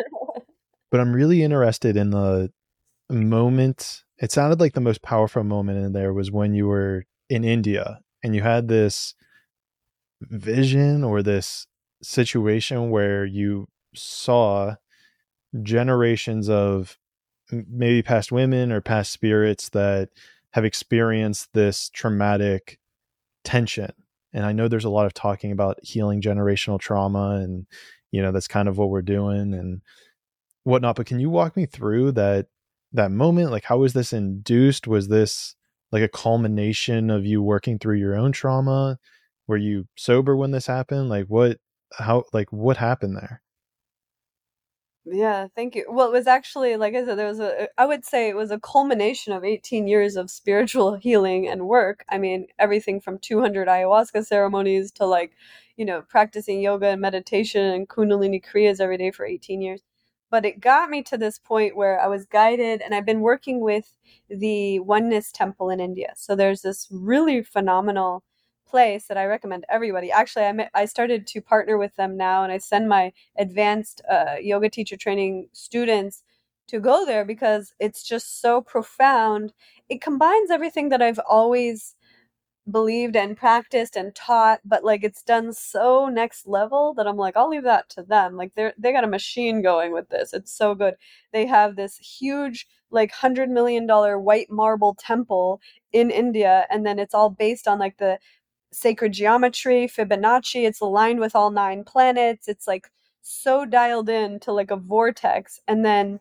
but 0.90 1.00
i'm 1.00 1.12
really 1.12 1.42
interested 1.42 1.96
in 1.96 2.10
the 2.10 2.52
moment 3.10 4.02
it 4.18 4.32
sounded 4.32 4.60
like 4.60 4.72
the 4.72 4.80
most 4.80 5.02
powerful 5.02 5.44
moment 5.44 5.84
in 5.84 5.92
there 5.92 6.12
was 6.12 6.30
when 6.30 6.54
you 6.54 6.66
were 6.66 7.04
in 7.28 7.44
india 7.44 8.00
and 8.22 8.34
you 8.34 8.42
had 8.42 8.68
this 8.68 9.14
vision 10.22 11.04
or 11.04 11.22
this 11.22 11.66
situation 12.02 12.90
where 12.90 13.24
you 13.24 13.68
saw 13.94 14.74
generations 15.62 16.48
of 16.48 16.98
maybe 17.50 18.02
past 18.02 18.32
women 18.32 18.72
or 18.72 18.80
past 18.80 19.12
spirits 19.12 19.68
that 19.70 20.10
have 20.52 20.64
experienced 20.64 21.52
this 21.52 21.90
traumatic 21.90 22.78
tension. 23.44 23.92
And 24.32 24.44
i 24.44 24.52
know 24.52 24.66
there's 24.66 24.84
a 24.84 24.90
lot 24.90 25.06
of 25.06 25.14
talking 25.14 25.52
about 25.52 25.78
healing 25.82 26.20
generational 26.20 26.80
trauma 26.80 27.40
and 27.42 27.66
you 28.10 28.22
know 28.22 28.32
that's 28.32 28.48
kind 28.48 28.68
of 28.68 28.78
what 28.78 28.88
we're 28.90 29.02
doing 29.02 29.54
and 29.54 29.82
whatnot 30.64 30.96
but 30.96 31.06
can 31.06 31.20
you 31.20 31.30
walk 31.30 31.56
me 31.56 31.66
through 31.66 32.10
that 32.12 32.46
that 32.94 33.10
moment? 33.10 33.50
Like 33.50 33.64
how 33.64 33.78
was 33.78 33.92
this 33.92 34.12
induced? 34.12 34.86
Was 34.86 35.08
this 35.08 35.54
like 35.92 36.02
a 36.02 36.08
culmination 36.08 37.10
of 37.10 37.26
you 37.26 37.42
working 37.42 37.78
through 37.78 37.96
your 37.98 38.16
own 38.16 38.32
trauma? 38.32 38.98
Were 39.46 39.56
you 39.58 39.86
sober 39.96 40.36
when 40.36 40.52
this 40.52 40.66
happened? 40.66 41.08
Like 41.10 41.26
what 41.26 41.58
how 41.98 42.24
like 42.32 42.52
what 42.52 42.76
happened 42.78 43.16
there? 43.16 43.42
Yeah 45.06 45.48
thank 45.54 45.74
you. 45.74 45.84
Well 45.88 46.08
it 46.08 46.12
was 46.12 46.26
actually 46.26 46.76
like 46.76 46.94
i 46.94 47.04
said 47.04 47.18
there 47.18 47.26
was 47.28 47.38
a 47.40 47.68
i 47.78 47.84
would 47.84 48.04
say 48.06 48.28
it 48.28 48.36
was 48.36 48.50
a 48.50 48.58
culmination 48.58 49.32
of 49.34 49.44
18 49.44 49.86
years 49.86 50.16
of 50.16 50.30
spiritual 50.30 50.94
healing 51.06 51.46
and 51.48 51.66
work. 51.68 52.04
I 52.08 52.16
mean 52.18 52.46
everything 52.58 53.00
from 53.00 53.18
200 53.18 53.68
ayahuasca 53.68 54.24
ceremonies 54.24 54.90
to 54.92 55.04
like 55.06 55.32
you 55.76 55.84
know 55.84 56.02
practicing 56.02 56.60
yoga 56.60 56.86
and 56.88 57.00
meditation 57.02 57.62
and 57.64 57.88
kundalini 57.88 58.42
kriyas 58.42 58.80
every 58.80 58.96
day 58.96 59.10
for 59.10 59.26
18 59.26 59.60
years 59.60 59.82
but 60.34 60.44
it 60.44 60.58
got 60.60 60.90
me 60.90 61.00
to 61.00 61.16
this 61.16 61.38
point 61.38 61.76
where 61.76 62.00
i 62.00 62.08
was 62.08 62.26
guided 62.26 62.80
and 62.82 62.92
i've 62.94 63.06
been 63.06 63.20
working 63.20 63.60
with 63.60 63.96
the 64.28 64.80
oneness 64.80 65.30
temple 65.30 65.70
in 65.70 65.78
india 65.80 66.12
so 66.16 66.34
there's 66.34 66.62
this 66.62 66.88
really 66.90 67.42
phenomenal 67.42 68.24
place 68.66 69.06
that 69.06 69.16
I 69.16 69.26
recommend 69.26 69.64
everybody. 69.68 70.10
Actually, 70.10 70.46
I 70.46 70.68
I 70.74 70.84
started 70.86 71.28
to 71.28 71.40
partner 71.40 71.78
with 71.78 71.94
them 71.94 72.16
now, 72.16 72.42
and 72.42 72.52
I 72.52 72.58
send 72.58 72.88
my 72.88 73.12
advanced 73.38 74.02
uh, 74.10 74.34
yoga 74.40 74.68
teacher 74.68 74.96
training 74.96 75.48
students 75.52 76.24
to 76.66 76.80
go 76.80 77.06
there 77.06 77.24
because 77.24 77.72
it's 77.78 78.02
just 78.02 78.40
so 78.40 78.60
profound. 78.60 79.52
It 79.88 80.00
combines 80.00 80.50
everything 80.50 80.88
that 80.88 81.02
I've 81.02 81.20
always 81.28 81.94
believed 82.70 83.14
and 83.16 83.36
practiced 83.36 83.94
and 83.96 84.14
taught 84.14 84.60
but 84.64 84.82
like 84.84 85.04
it's 85.04 85.22
done 85.22 85.52
so 85.52 86.08
next 86.08 86.46
level 86.46 86.94
that 86.94 87.06
i'm 87.06 87.16
like 87.16 87.36
i'll 87.36 87.48
leave 87.50 87.62
that 87.64 87.88
to 87.90 88.02
them. 88.02 88.36
Like 88.36 88.54
they're 88.54 88.72
they 88.78 88.92
got 88.92 89.04
a 89.04 89.08
machine 89.08 89.62
going 89.62 89.92
with 89.92 90.08
this. 90.08 90.32
It's 90.32 90.52
so 90.52 90.74
good. 90.74 90.94
They 91.32 91.46
have 91.46 91.76
this 91.76 91.96
huge 91.98 92.66
like 92.90 93.10
100 93.10 93.50
million 93.50 93.86
dollar 93.86 94.18
white 94.18 94.50
marble 94.50 94.94
temple 94.94 95.60
in 95.92 96.10
india 96.10 96.66
and 96.70 96.86
then 96.86 96.98
it's 96.98 97.14
all 97.14 97.30
based 97.30 97.66
on 97.68 97.78
like 97.78 97.98
the 97.98 98.18
sacred 98.72 99.12
geometry 99.12 99.88
fibonacci. 99.88 100.66
It's 100.66 100.80
aligned 100.80 101.20
with 101.20 101.36
all 101.36 101.50
nine 101.50 101.84
planets. 101.84 102.48
It's 102.48 102.66
like 102.68 102.90
so 103.22 103.64
dialed 103.66 104.08
in 104.08 104.40
to 104.40 104.52
like 104.52 104.70
a 104.70 104.76
vortex 104.76 105.60
and 105.68 105.84
then 105.84 106.20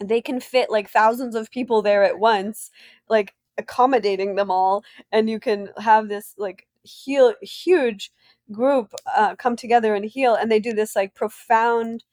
they 0.00 0.20
can 0.20 0.40
fit 0.40 0.70
like 0.70 0.90
thousands 0.90 1.34
of 1.34 1.50
people 1.50 1.82
there 1.82 2.04
at 2.04 2.18
once. 2.18 2.70
Like 3.08 3.34
accommodating 3.58 4.34
them 4.34 4.50
all 4.50 4.84
and 5.12 5.30
you 5.30 5.40
can 5.40 5.68
have 5.78 6.08
this 6.08 6.34
like 6.38 6.66
heal 6.82 7.34
huge 7.42 8.10
group 8.52 8.92
uh, 9.16 9.34
come 9.36 9.56
together 9.56 9.94
and 9.94 10.04
heal 10.04 10.34
and 10.34 10.50
they 10.50 10.60
do 10.60 10.72
this 10.72 10.94
like 10.94 11.14
profound 11.14 12.04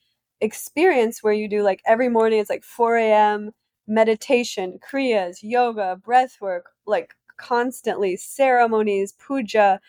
experience 0.42 1.22
where 1.22 1.34
you 1.34 1.48
do 1.48 1.62
like 1.62 1.82
every 1.86 2.10
morning 2.10 2.40
it's 2.40 2.50
like 2.50 2.64
4 2.64 2.98
a.m 2.98 3.52
meditation 3.88 4.80
kriyas 4.80 5.38
yoga 5.42 5.96
breath 6.04 6.38
work 6.42 6.72
like 6.86 7.16
constantly 7.38 8.16
ceremonies 8.16 9.14
puja 9.14 9.80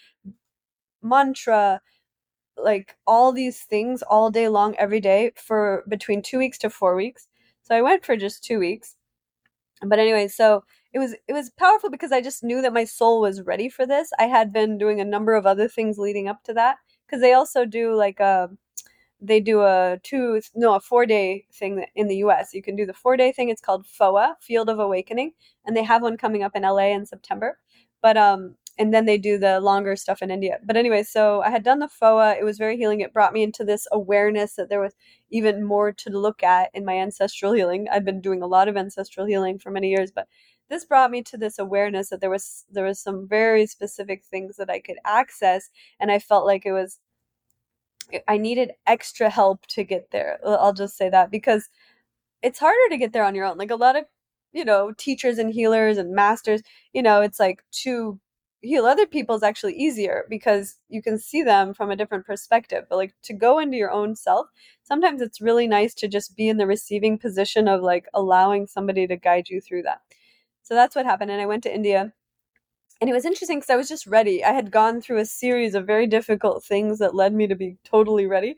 mantra 1.03 1.81
like 2.57 2.97
all 3.07 3.33
these 3.33 3.61
things 3.63 4.03
all 4.03 4.31
day 4.31 4.49
long 4.49 4.75
every 4.77 5.01
day 5.01 5.33
for 5.37 5.85
between 5.89 6.23
two 6.23 6.39
weeks 6.39 6.59
to 6.59 6.71
four 6.71 6.95
weeks. 6.95 7.29
So 7.63 7.75
i 7.75 7.83
went 7.83 8.05
for 8.05 8.17
just 8.17 8.45
two 8.45 8.59
weeks. 8.59 8.97
But 9.83 9.99
anyway 9.99 10.29
so 10.29 10.65
it 10.95 11.01
was 11.01 11.15
it 11.29 11.35
was 11.35 11.51
powerful 11.51 11.91
because 11.91 12.13
I 12.13 12.23
just 12.23 12.45
knew 12.45 12.63
that 12.63 12.75
my 12.75 12.85
soul 12.85 13.23
was 13.23 13.43
ready 13.43 13.69
for 13.71 13.87
this. 13.87 14.11
I 14.19 14.25
had 14.25 14.53
been 14.53 14.79
doing 14.79 15.01
a 15.01 15.07
number 15.07 15.35
of 15.35 15.47
other 15.47 15.69
things 15.69 15.99
leading 15.99 16.29
up 16.29 16.45
to 16.45 16.55
that 16.55 16.79
because 17.07 17.23
they 17.23 17.35
also 17.35 17.67
do 17.67 17.95
like 17.97 18.21
a 18.21 18.51
they 19.21 19.41
do 19.41 19.63
a 19.63 19.99
two 20.03 20.41
no 20.55 20.75
a 20.75 20.81
four 20.81 21.07
day 21.07 21.47
thing 21.53 21.85
in 21.97 22.09
the 22.09 22.19
U.S. 22.19 22.55
You 22.55 22.63
can 22.63 22.77
do 22.77 22.87
the 22.87 22.95
four 22.95 23.17
day 23.17 23.33
thing. 23.33 23.49
It's 23.51 23.63
called 23.63 23.87
FOA 23.87 24.35
Field 24.41 24.71
of 24.71 24.79
Awakening, 24.79 25.33
and 25.67 25.77
they 25.77 25.85
have 25.85 26.03
one 26.03 26.19
coming 26.19 26.43
up 26.45 26.57
in 26.57 26.65
L.A. 26.65 26.93
in 26.93 27.07
September. 27.07 27.59
But 28.03 28.17
um, 28.17 28.57
and 28.79 28.93
then 28.95 29.07
they 29.07 29.19
do 29.19 29.39
the 29.39 29.61
longer 29.61 29.97
stuff 29.97 30.23
in 30.23 30.31
India. 30.31 30.59
But 30.65 30.77
anyway, 30.77 31.03
so 31.05 31.43
I 31.43 31.51
had 31.51 31.65
done 31.65 31.79
the 31.81 31.89
FOA. 31.89 32.37
It 32.39 32.45
was 32.45 32.59
very 32.59 32.77
healing. 32.77 33.01
It 33.01 33.13
brought 33.13 33.33
me 33.33 33.43
into 33.43 33.65
this 33.65 33.87
awareness 33.93 34.55
that 34.57 34.69
there 34.69 34.81
was 34.81 34.95
even 35.31 35.65
more 35.65 35.93
to 35.93 36.11
look 36.11 36.43
at 36.43 36.71
in 36.75 36.85
my 36.85 36.95
ancestral 36.99 37.53
healing. 37.53 37.87
I've 37.91 38.05
been 38.05 38.21
doing 38.21 38.43
a 38.43 38.47
lot 38.47 38.69
of 38.69 38.77
ancestral 38.77 39.27
healing 39.27 39.59
for 39.59 39.71
many 39.71 39.91
years, 39.91 40.11
but 40.15 40.29
this 40.71 40.85
brought 40.85 41.11
me 41.11 41.23
to 41.23 41.37
this 41.37 41.59
awareness 41.59 42.11
that 42.11 42.21
there 42.21 42.31
was 42.31 42.65
there 42.71 42.85
was 42.85 43.01
some 43.01 43.29
very 43.29 43.67
specific 43.67 44.25
things 44.25 44.57
that 44.57 44.71
I 44.71 44.81
could 44.81 44.97
access 45.05 45.71
and 46.01 46.11
I 46.11 46.19
felt 46.19 46.47
like 46.47 46.67
it 46.67 46.73
was 46.73 46.99
I 48.29 48.37
needed 48.39 48.73
extra 48.87 49.31
help 49.31 49.67
to 49.69 49.85
get 49.85 50.11
there. 50.11 50.39
I'll 50.47 50.73
just 50.73 50.97
say 50.97 51.09
that 51.11 51.31
because 51.31 51.69
it's 52.43 52.59
harder 52.59 52.89
to 52.91 52.99
get 52.99 53.13
there 53.13 53.25
on 53.25 53.35
your 53.35 53.47
own. 53.47 53.59
Like 53.59 53.71
a 53.71 53.77
lot 53.77 53.97
of, 53.97 54.05
you 54.53 54.65
know, 54.65 54.93
teachers 54.99 55.39
and 55.39 55.53
healers 55.53 55.99
and 55.99 56.15
masters, 56.15 56.63
you 56.93 57.03
know, 57.03 57.23
it's 57.23 57.41
like 57.41 57.65
to 57.85 58.21
heal 58.63 58.87
other 58.87 59.07
people 59.07 59.37
is 59.37 59.43
actually 59.43 59.75
easier 59.77 60.25
because 60.31 60.77
you 60.89 61.03
can 61.03 61.19
see 61.19 61.43
them 61.43 61.75
from 61.75 61.91
a 61.91 61.97
different 61.97 62.27
perspective. 62.27 62.85
But 62.89 62.97
like 62.97 63.15
to 63.25 63.35
go 63.35 63.59
into 63.59 63.77
your 63.77 63.91
own 63.93 64.17
self, 64.17 64.49
sometimes 64.83 65.23
it's 65.23 65.41
really 65.41 65.67
nice 65.67 65.95
to 65.95 66.09
just 66.09 66.37
be 66.37 66.49
in 66.49 66.59
the 66.59 66.67
receiving 66.67 67.19
position 67.19 67.69
of 67.69 67.83
like 67.83 68.07
allowing 68.15 68.67
somebody 68.67 69.07
to 69.07 69.17
guide 69.17 69.49
you 69.49 69.61
through 69.61 69.83
that. 69.83 70.01
So 70.65 70.75
that's 70.75 70.97
what 70.97 71.07
happened. 71.07 71.33
And 71.33 71.43
I 71.43 71.47
went 71.47 71.65
to 71.65 71.75
India. 71.75 72.13
And 73.01 73.11
it 73.11 73.13
was 73.13 73.25
interesting 73.27 73.59
because 73.59 73.71
I 73.71 73.77
was 73.77 73.89
just 73.89 74.07
ready. 74.07 74.45
I 74.45 74.53
had 74.53 74.71
gone 74.71 75.01
through 75.01 75.19
a 75.19 75.27
series 75.27 75.75
of 75.75 75.87
very 75.87 76.07
difficult 76.07 76.65
things 76.65 76.99
that 77.01 77.15
led 77.15 77.35
me 77.35 77.47
to 77.49 77.55
be 77.55 77.77
totally 77.85 78.27
ready. 78.27 78.57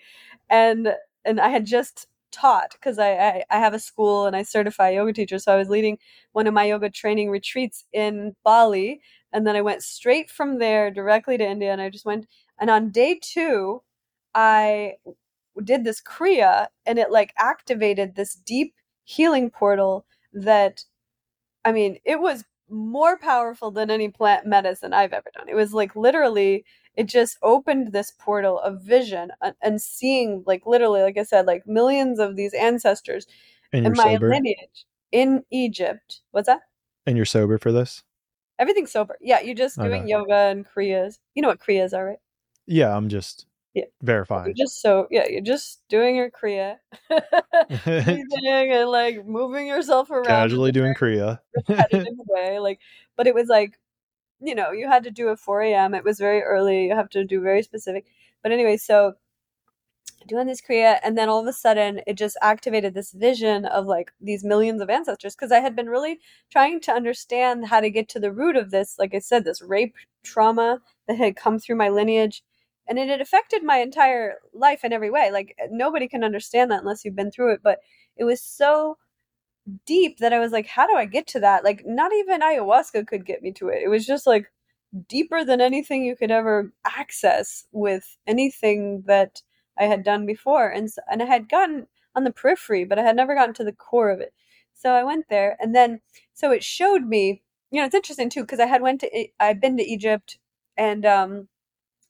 And 0.51 0.95
and 1.25 1.41
I 1.41 1.49
had 1.49 1.67
just 1.67 2.07
taught 2.33 2.73
because 2.73 2.99
I, 2.99 3.13
I, 3.17 3.45
I 3.51 3.59
have 3.59 3.75
a 3.75 3.79
school 3.81 4.27
and 4.27 4.37
I 4.37 4.43
certify 4.43 4.91
yoga 4.91 5.13
teachers. 5.13 5.45
So 5.45 5.53
I 5.53 5.57
was 5.57 5.69
leading 5.71 5.99
one 6.33 6.47
of 6.47 6.55
my 6.55 6.65
yoga 6.65 6.91
training 6.91 7.31
retreats 7.31 7.85
in 7.93 8.37
Bali. 8.45 9.01
And 9.33 9.47
then 9.47 9.57
I 9.57 9.63
went 9.63 9.83
straight 9.83 10.31
from 10.31 10.59
there 10.59 10.91
directly 10.91 11.39
to 11.39 11.45
India 11.47 11.73
and 11.73 11.81
I 11.81 11.91
just 11.91 12.05
went 12.05 12.27
and 12.61 12.71
on 12.71 12.91
day 12.91 13.19
two, 13.23 13.83
I 14.35 14.95
did 15.63 15.85
this 15.85 16.01
Kriya 16.03 16.69
and 16.85 16.99
it 16.99 17.11
like 17.11 17.33
activated 17.39 18.15
this 18.15 18.35
deep 18.35 18.75
healing 19.05 19.51
portal 19.51 20.05
that 20.33 20.85
I 21.67 21.73
mean, 21.73 21.99
it 22.05 22.21
was 22.21 22.45
more 22.71 23.19
powerful 23.19 23.71
than 23.71 23.91
any 23.91 24.09
plant 24.09 24.47
medicine 24.47 24.93
I've 24.93 25.13
ever 25.13 25.31
done. 25.35 25.49
It 25.49 25.55
was 25.55 25.75
like 25.75 25.97
literally, 25.97 26.65
it 26.95 27.09
just 27.09 27.39
opened 27.43 27.93
this 27.93 28.13
portal 28.19 28.61
of 28.61 28.83
vision 28.83 29.33
and, 29.61 29.83
seeing, 29.83 30.45
like 30.47 30.65
literally, 30.65 31.03
like 31.03 31.19
I 31.19 31.25
said, 31.25 31.47
like 31.47 31.67
millions 31.67 32.19
of 32.19 32.37
these 32.37 32.55
ancestors 32.55 33.27
and 33.73 33.85
in 33.87 33.93
my 33.95 34.15
sober? 34.15 34.31
lineage 34.31 34.87
in 35.11 35.45
Egypt. 35.51 36.21
What's 36.31 36.47
that? 36.47 36.61
And 37.05 37.17
you're 37.17 37.27
sober 37.27 37.59
for 37.59 37.73
this? 37.73 38.03
Everything's 38.59 38.93
sober. 38.93 39.19
Yeah, 39.21 39.41
you're 39.41 39.55
just 39.55 39.77
doing 39.79 40.09
yoga 40.09 40.35
and 40.35 40.65
kriyas. 40.67 41.19
You 41.35 41.43
know 41.43 41.49
what 41.49 41.61
kriyas 41.61 41.93
are, 41.93 42.07
right? 42.07 42.19
Yeah, 42.67 42.97
I'm 42.97 43.09
just 43.09 43.47
yeah. 43.77 43.85
Verifying. 44.01 44.47
You're 44.47 44.67
just 44.67 44.81
so 44.81 45.07
yeah, 45.11 45.27
you're 45.29 45.43
just 45.43 45.83
doing 45.91 46.17
your 46.17 46.31
kriya, 46.31 46.77
and 47.11 48.91
like 48.91 49.27
moving 49.27 49.67
yourself 49.67 50.11
around, 50.11 50.25
casually 50.25 50.73
doing 50.73 50.95
kriya, 50.95 51.41
way. 52.27 52.59
Like, 52.59 52.81
but 53.17 53.27
it 53.27 53.35
was 53.35 53.49
like, 53.49 53.79
you 54.41 54.55
know, 54.55 54.71
you 54.71 54.89
had 54.89 55.05
to 55.05 55.11
do 55.11 55.29
it 55.29 55.39
4 55.39 55.61
a.m. 55.61 55.93
It 55.93 56.05
was 56.05 56.19
very 56.19 56.41
early. 56.41 56.87
You 56.87 56.95
have 56.95 57.11
to 57.11 57.25
do 57.25 57.43
very 57.43 57.63
specific. 57.63 58.07
But 58.43 58.51
anyway, 58.51 58.79
so 58.79 59.17
doing 60.27 60.47
this 60.47 60.63
kriya, 60.63 60.99
and 61.05 61.19
then 61.19 61.29
all 61.29 61.43
of 61.43 61.47
a 61.47 61.53
sudden, 61.53 62.01
it 62.07 62.15
just 62.15 62.39
activated 62.41 62.95
this 62.95 63.13
vision 63.13 63.67
of 63.67 63.85
like 63.85 64.11
these 64.23 64.43
millions 64.43 64.81
of 64.81 64.89
ancestors. 64.89 65.35
Because 65.35 65.53
I 65.53 65.61
had 65.61 65.77
been 65.77 65.91
really 65.91 66.21
trying 66.51 66.81
to 66.81 66.93
understand 66.93 67.67
how 67.67 67.81
to 67.81 67.91
get 67.91 68.09
to 68.09 68.21
the 68.21 68.33
root 68.33 68.57
of 68.57 68.71
this. 68.71 68.99
Like 68.99 69.15
I 69.15 69.19
said, 69.19 69.45
this 69.45 69.61
rape 69.61 69.97
trauma 70.25 70.81
that 71.09 71.19
had 71.19 71.37
come 71.37 71.59
through 71.59 71.77
my 71.77 71.91
lineage 71.91 72.43
and 72.89 72.99
it 72.99 73.09
had 73.09 73.21
affected 73.21 73.63
my 73.65 73.79
entire 73.79 74.37
life 74.55 74.85
in 74.85 74.93
every 74.93 75.11
way. 75.11 75.31
Like 75.33 75.57
nobody 75.71 76.09
can 76.09 76.25
understand 76.25 76.71
that 76.71 76.81
unless 76.81 77.05
you've 77.05 77.17
been 77.17 77.31
through 77.31 77.55
it 77.55 77.61
but 77.63 77.81
it 78.17 78.25
was 78.25 78.41
so 78.43 78.97
deep 79.87 80.19
that 80.19 80.33
i 80.33 80.39
was 80.39 80.53
like 80.53 80.67
how 80.67 80.87
do 80.87 80.95
i 80.97 81.05
get 81.05 81.27
to 81.29 81.41
that? 81.41 81.65
Like 81.65 81.83
not 81.87 82.13
even 82.15 82.41
ayahuasca 82.41 83.07
could 83.07 83.27
get 83.27 83.43
me 83.43 83.53
to 83.53 83.69
it. 83.69 83.83
It 83.85 83.89
was 83.89 84.07
just 84.07 84.27
like 84.27 84.53
deeper 85.09 85.45
than 85.45 85.61
anything 85.61 86.05
you 86.05 86.17
could 86.17 86.31
ever 86.31 86.73
access 86.87 87.67
with 87.73 88.17
anything 88.27 89.03
that 89.07 89.43
i 89.79 89.85
had 89.85 90.05
done 90.05 90.27
before. 90.27 90.69
And 90.71 90.89
and 91.11 91.23
i 91.23 91.27
had 91.27 91.49
gotten 91.49 91.87
on 92.17 92.25
the 92.25 92.33
periphery 92.33 92.85
but 92.85 92.99
i 92.99 93.03
had 93.03 93.17
never 93.17 93.35
gotten 93.35 93.55
to 93.57 93.65
the 93.65 93.73
core 93.73 94.11
of 94.11 94.21
it. 94.21 94.33
So 94.75 94.93
i 94.93 95.05
went 95.05 95.27
there 95.31 95.57
and 95.61 95.75
then 95.75 96.01
so 96.35 96.53
it 96.53 96.65
showed 96.65 97.05
me 97.05 97.43
you 97.71 97.81
know 97.81 97.87
it's 97.87 97.95
interesting 97.95 98.31
too 98.31 98.43
because 98.43 98.61
i 98.61 98.67
had 98.67 98.83
went 98.83 99.01
to 99.01 99.29
i've 99.41 99.61
been 99.61 99.77
to 99.77 99.85
egypt 99.85 100.39
and 100.77 101.05
um 101.07 101.49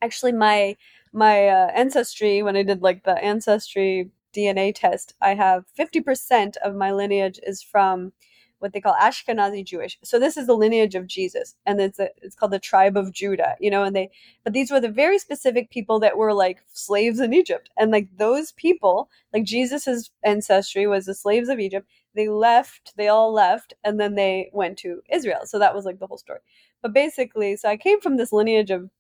actually 0.03 0.33
my 0.33 0.77
my 1.13 1.49
uh, 1.49 1.69
ancestry 1.75 2.43
when 2.43 2.57
I 2.57 2.63
did 2.63 2.83
like 2.83 3.05
the 3.05 3.17
ancestry 3.25 4.11
DNA 4.37 4.75
test, 4.75 5.15
I 5.23 5.35
have 5.35 5.65
50% 5.79 6.57
of 6.59 6.75
my 6.75 6.93
lineage 6.93 7.41
is 7.43 7.63
from 7.63 8.13
what 8.59 8.73
they 8.73 8.81
call 8.81 8.95
Ashkenazi 8.95 9.65
Jewish. 9.65 9.99
So 10.03 10.19
this 10.19 10.37
is 10.37 10.47
the 10.47 10.57
lineage 10.57 10.95
of 10.95 11.07
Jesus, 11.07 11.55
and 11.67 11.81
it's 11.81 11.99
a, 11.99 12.09
it's 12.23 12.35
called 12.35 12.53
the 12.53 12.59
tribe 12.59 12.97
of 12.97 13.13
Judah. 13.13 13.55
You 13.61 13.71
know, 13.71 13.83
and 13.83 13.95
they 13.95 14.11
but 14.45 14.53
these 14.53 14.71
were 14.71 14.81
the 14.81 14.91
very 14.91 15.19
specific 15.19 15.71
people 15.71 16.01
that 16.01 16.17
were 16.17 16.35
like 16.35 16.59
slaves 16.73 17.21
in 17.21 17.33
Egypt, 17.35 17.71
and 17.79 17.91
like 17.91 18.09
those 18.17 18.53
people, 18.53 19.11
like 19.33 19.45
Jesus's 19.45 20.11
ancestry 20.25 20.87
was 20.87 21.07
the 21.07 21.15
slaves 21.15 21.49
of 21.49 21.59
Egypt. 21.59 21.89
They 22.15 22.29
left, 22.29 22.95
they 22.97 23.09
all 23.09 23.33
left, 23.33 23.75
and 23.85 24.01
then 24.01 24.15
they 24.15 24.51
went 24.53 24.79
to 24.79 25.03
Israel. 25.11 25.41
So 25.45 25.59
that 25.59 25.75
was 25.75 25.85
like 25.85 25.99
the 25.99 26.07
whole 26.07 26.19
story. 26.19 26.41
But 26.83 26.95
basically, 26.95 27.57
so 27.57 27.69
I 27.69 27.77
came 27.77 28.01
from 28.01 28.17
this 28.17 28.33
lineage 28.33 28.71
of 28.71 28.91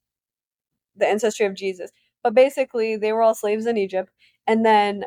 the 0.97 1.07
ancestry 1.07 1.47
of 1.47 1.55
Jesus. 1.55 1.91
But 2.23 2.35
basically, 2.35 2.97
they 2.97 3.13
were 3.13 3.23
all 3.23 3.35
slaves 3.35 3.67
in 3.67 3.77
Egypt. 3.77 4.11
And 4.47 4.65
then, 4.65 5.05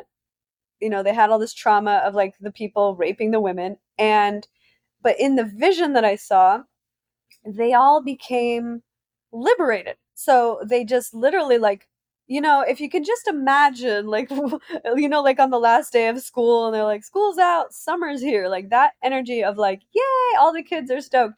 you 0.80 0.90
know, 0.90 1.02
they 1.02 1.14
had 1.14 1.30
all 1.30 1.38
this 1.38 1.54
trauma 1.54 2.02
of 2.04 2.14
like 2.14 2.34
the 2.40 2.52
people 2.52 2.96
raping 2.96 3.30
the 3.30 3.40
women. 3.40 3.76
And, 3.98 4.46
but 5.02 5.18
in 5.20 5.36
the 5.36 5.44
vision 5.44 5.92
that 5.94 6.04
I 6.04 6.16
saw, 6.16 6.62
they 7.44 7.72
all 7.74 8.02
became 8.02 8.82
liberated. 9.32 9.96
So 10.14 10.60
they 10.64 10.84
just 10.84 11.14
literally 11.14 11.58
like, 11.58 11.86
you 12.26 12.40
know, 12.40 12.62
if 12.62 12.80
you 12.80 12.88
can 12.88 13.04
just 13.04 13.26
imagine, 13.26 14.06
like, 14.06 14.30
you 14.96 15.08
know, 15.08 15.22
like 15.22 15.40
on 15.40 15.50
the 15.50 15.58
last 15.58 15.92
day 15.92 16.08
of 16.08 16.20
school 16.20 16.66
and 16.66 16.74
they're 16.74 16.84
like, 16.84 17.04
school's 17.04 17.38
out, 17.38 17.72
summer's 17.72 18.20
here, 18.20 18.48
like 18.48 18.70
that 18.70 18.92
energy 19.02 19.42
of 19.42 19.56
like, 19.58 19.80
yay, 19.92 20.36
all 20.38 20.52
the 20.52 20.62
kids 20.62 20.90
are 20.90 21.00
stoked. 21.00 21.34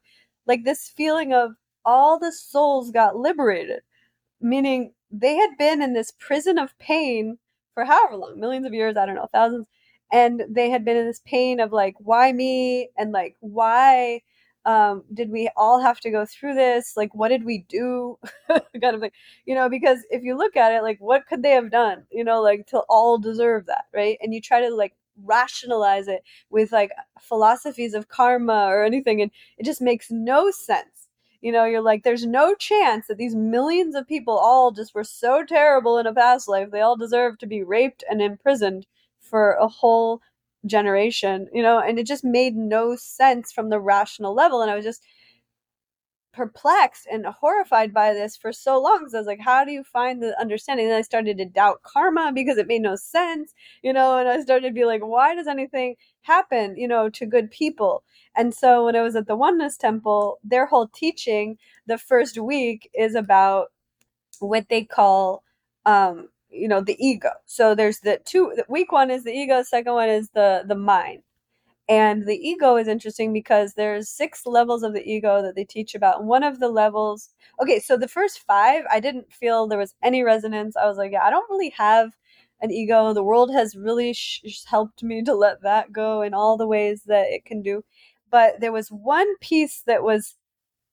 Like 0.47 0.65
this 0.65 0.93
feeling 0.97 1.33
of 1.33 1.53
all 1.85 2.19
the 2.19 2.33
souls 2.33 2.91
got 2.91 3.17
liberated 3.17 3.81
meaning 4.43 4.93
they 5.11 5.37
had 5.37 5.57
been 5.59 5.83
in 5.83 5.93
this 5.95 6.13
prison 6.19 6.59
of 6.59 6.77
pain 6.79 7.39
for 7.75 7.85
however 7.85 8.17
long, 8.17 8.39
millions 8.41 8.67
of 8.67 8.75
years, 8.75 8.97
I 8.97 9.07
don't 9.07 9.15
know, 9.15 9.29
thousands. 9.33 9.67
And 10.13 10.43
they 10.49 10.71
had 10.71 10.85
been 10.85 10.97
in 10.97 11.07
this 11.07 11.23
pain 11.25 11.61
of 11.61 11.73
like, 11.73 11.95
why 11.99 12.33
me? 12.33 12.91
And 12.99 13.13
like, 13.13 13.37
why 13.41 14.23
um, 14.65 15.05
did 15.13 15.31
we 15.31 15.51
all 15.57 15.81
have 15.81 15.99
to 16.01 16.11
go 16.11 16.25
through 16.25 16.55
this 16.55 16.97
like 16.97 17.13
what 17.15 17.29
did 17.29 17.45
we 17.45 17.65
do 17.69 18.17
kind 18.49 18.95
of 18.95 19.01
thing 19.01 19.11
you 19.45 19.55
know 19.57 19.69
because 19.69 19.99
if 20.11 20.23
you 20.23 20.37
look 20.37 20.57
at 20.57 20.73
it 20.73 20.83
like 20.83 20.99
what 21.01 21.27
could 21.27 21.43
they 21.43 21.51
have 21.51 21.71
done 21.71 22.05
you 22.13 22.23
know 22.23 22.41
like 22.41 22.67
to 22.69 22.79
all 22.89 23.19
deserve 23.19 23.67
that 23.67 23.87
right 23.93 24.19
and 24.23 24.33
you 24.33 24.41
try 24.41 24.61
to 24.61 24.73
like 24.73 24.95
rationalize 25.25 26.07
it 26.07 26.23
with 26.51 26.71
like 26.71 26.91
philosophies 27.21 27.93
of 27.93 28.09
karma 28.09 28.67
or 28.67 28.85
anything 28.85 29.21
and 29.21 29.33
it 29.59 29.65
just 29.65 29.83
makes 29.83 30.11
no 30.13 30.51
sense 30.53 31.02
you 31.43 31.53
know 31.53 31.65
you're 31.65 31.83
like 31.83 32.05
there's 32.05 32.27
no 32.27 32.55
chance 32.55 33.07
that 33.09 33.19
these 33.19 33.35
millions 33.35 33.95
of 33.95 34.09
people 34.09 34.39
all 34.39 34.71
just 34.73 34.95
were 34.95 35.05
so 35.05 35.45
terrible 35.45 35.99
in 35.99 36.07
a 36.07 36.15
past 36.15 36.49
life 36.49 36.71
they 36.71 36.81
all 36.81 36.97
deserve 36.97 37.39
to 37.39 37.47
be 37.47 37.63
raped 37.63 38.05
and 38.11 38.23
imprisoned 38.23 38.87
for 39.21 39.53
a 39.53 39.69
whole 39.69 40.21
generation 40.67 41.49
you 41.53 41.63
know 41.63 41.79
and 41.81 41.99
it 41.99 42.07
just 42.07 42.25
made 42.25 42.57
no 42.57 42.97
sense 42.97 43.53
from 43.53 43.69
the 43.71 43.81
rational 43.81 44.35
level 44.35 44.63
and 44.63 44.71
i 44.71 44.77
was 44.77 44.85
just 44.85 45.03
perplexed 46.33 47.07
and 47.11 47.27
horrified 47.27 47.93
by 47.93 48.13
this 48.15 48.37
for 48.37 48.53
so 48.53 48.81
long 48.81 49.01
because 49.01 49.15
I 49.15 49.19
was 49.19 49.27
like, 49.27 49.41
how 49.41 49.65
do 49.65 49.73
you 49.73 49.85
find 49.85 50.23
the 50.23 50.39
understanding? 50.41 50.87
And 50.87 50.95
I 50.95 51.03
started 51.03 51.39
to 51.39 51.45
doubt 51.45 51.83
karma 51.83 52.33
because 52.35 52.59
it 52.59 52.67
made 52.67 52.83
no 52.83 52.97
sense, 52.97 53.53
you 53.83 53.93
know, 53.93 54.19
and 54.19 54.29
I 54.29 54.41
started 54.43 54.69
to 54.69 54.75
be 54.75 54.85
like, 54.85 55.03
why 55.03 55.35
does 55.35 55.47
anything 55.47 55.97
happen, 56.23 56.77
you 56.77 56.89
know, 56.89 57.09
to 57.11 57.27
good 57.27 57.51
people? 57.51 58.05
And 58.37 58.55
so 58.55 58.85
when 58.87 58.97
I 58.97 59.03
was 59.03 59.17
at 59.17 59.27
the 59.27 59.37
Oneness 59.37 59.77
Temple, 59.77 60.39
their 60.43 60.67
whole 60.67 60.89
teaching 60.89 61.59
the 61.87 61.99
first 61.99 62.39
week 62.39 62.91
is 62.95 63.15
about 63.15 63.69
what 64.41 64.69
they 64.69 64.85
call 64.85 65.43
um 65.87 66.29
you 66.51 66.69
know 66.69 66.81
the 66.81 66.97
ego 67.05 67.31
so 67.47 67.75
there's 67.75 68.01
the 68.01 68.21
two 68.25 68.55
week 68.69 68.93
one 68.93 69.11
is 69.11 69.25
the 69.25 69.33
ego 69.33 69.63
second 69.63 69.95
one 69.95 70.09
is 70.09 70.29
the 70.31 70.63
the 70.67 70.75
mind 70.75 71.23
and 71.93 72.27
the 72.27 72.37
ego 72.37 72.77
is 72.77 72.89
interesting 72.89 73.33
because 73.33 73.75
there's 73.75 74.09
six 74.09 74.47
levels 74.47 74.83
of 74.83 74.93
the 74.95 75.07
ego 75.09 75.43
that 75.43 75.55
they 75.57 75.65
teach 75.65 75.95
about. 75.95 76.25
One 76.25 76.43
of 76.45 76.61
the 76.61 76.69
levels, 76.69 77.31
okay, 77.63 77.79
so 77.81 77.97
the 77.97 78.09
first 78.09 78.41
five, 78.41 78.85
I 78.91 79.01
didn't 79.01 79.33
feel 79.33 79.67
there 79.67 79.79
was 79.79 79.95
any 80.03 80.23
resonance. 80.23 80.77
I 80.77 80.87
was 80.87 80.97
like, 80.99 81.13
yeah, 81.13 81.25
I 81.25 81.31
don't 81.31 81.51
really 81.51 81.71
have 81.71 82.13
an 82.61 82.71
ego. 82.71 83.13
The 83.13 83.25
world 83.25 83.53
has 83.53 83.77
really 83.77 84.13
sh- 84.15 84.65
helped 84.67 85.03
me 85.03 85.23
to 85.25 85.35
let 85.35 85.63
that 85.63 85.93
go 85.93 86.23
in 86.23 86.35
all 86.35 86.57
the 86.57 86.67
ways 86.67 87.03
that 87.07 87.27
it 87.29 87.45
can 87.45 87.63
do. 87.63 87.85
But 88.31 88.61
there 88.61 88.73
was 88.73 88.89
one 88.89 89.37
piece 89.39 89.83
that 89.87 90.03
was 90.03 90.37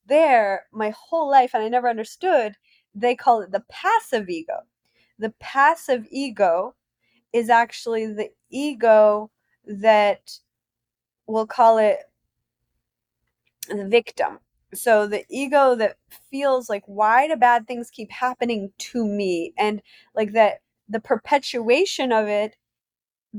there 0.05 0.65
my 0.71 0.91
whole 0.91 1.29
life 1.29 1.51
and 1.53 1.63
I 1.63 1.69
never 1.69 1.89
understood. 1.89 2.55
They 2.95 3.15
call 3.15 3.41
it 3.41 3.51
the 3.51 3.63
passive 3.69 4.29
ego. 4.29 4.61
The 5.19 5.33
passive 5.39 6.07
ego 6.11 6.75
is 7.33 7.49
actually 7.49 8.07
the 8.07 8.31
ego 8.49 9.31
that 9.65 10.31
we'll 11.29 11.47
call 11.47 11.77
it 11.77 11.99
the 13.69 13.87
victim. 13.87 14.39
So 14.73 15.07
the 15.07 15.25
ego 15.29 15.75
that 15.75 15.97
feels 16.29 16.69
like, 16.69 16.83
why 16.85 17.27
do 17.27 17.35
bad 17.35 17.67
things 17.67 17.89
keep 17.89 18.11
happening 18.11 18.71
to 18.79 19.05
me? 19.05 19.53
And 19.57 19.81
like 20.15 20.33
that, 20.33 20.61
the 20.87 20.99
perpetuation 20.99 22.11
of 22.11 22.27
it 22.27 22.55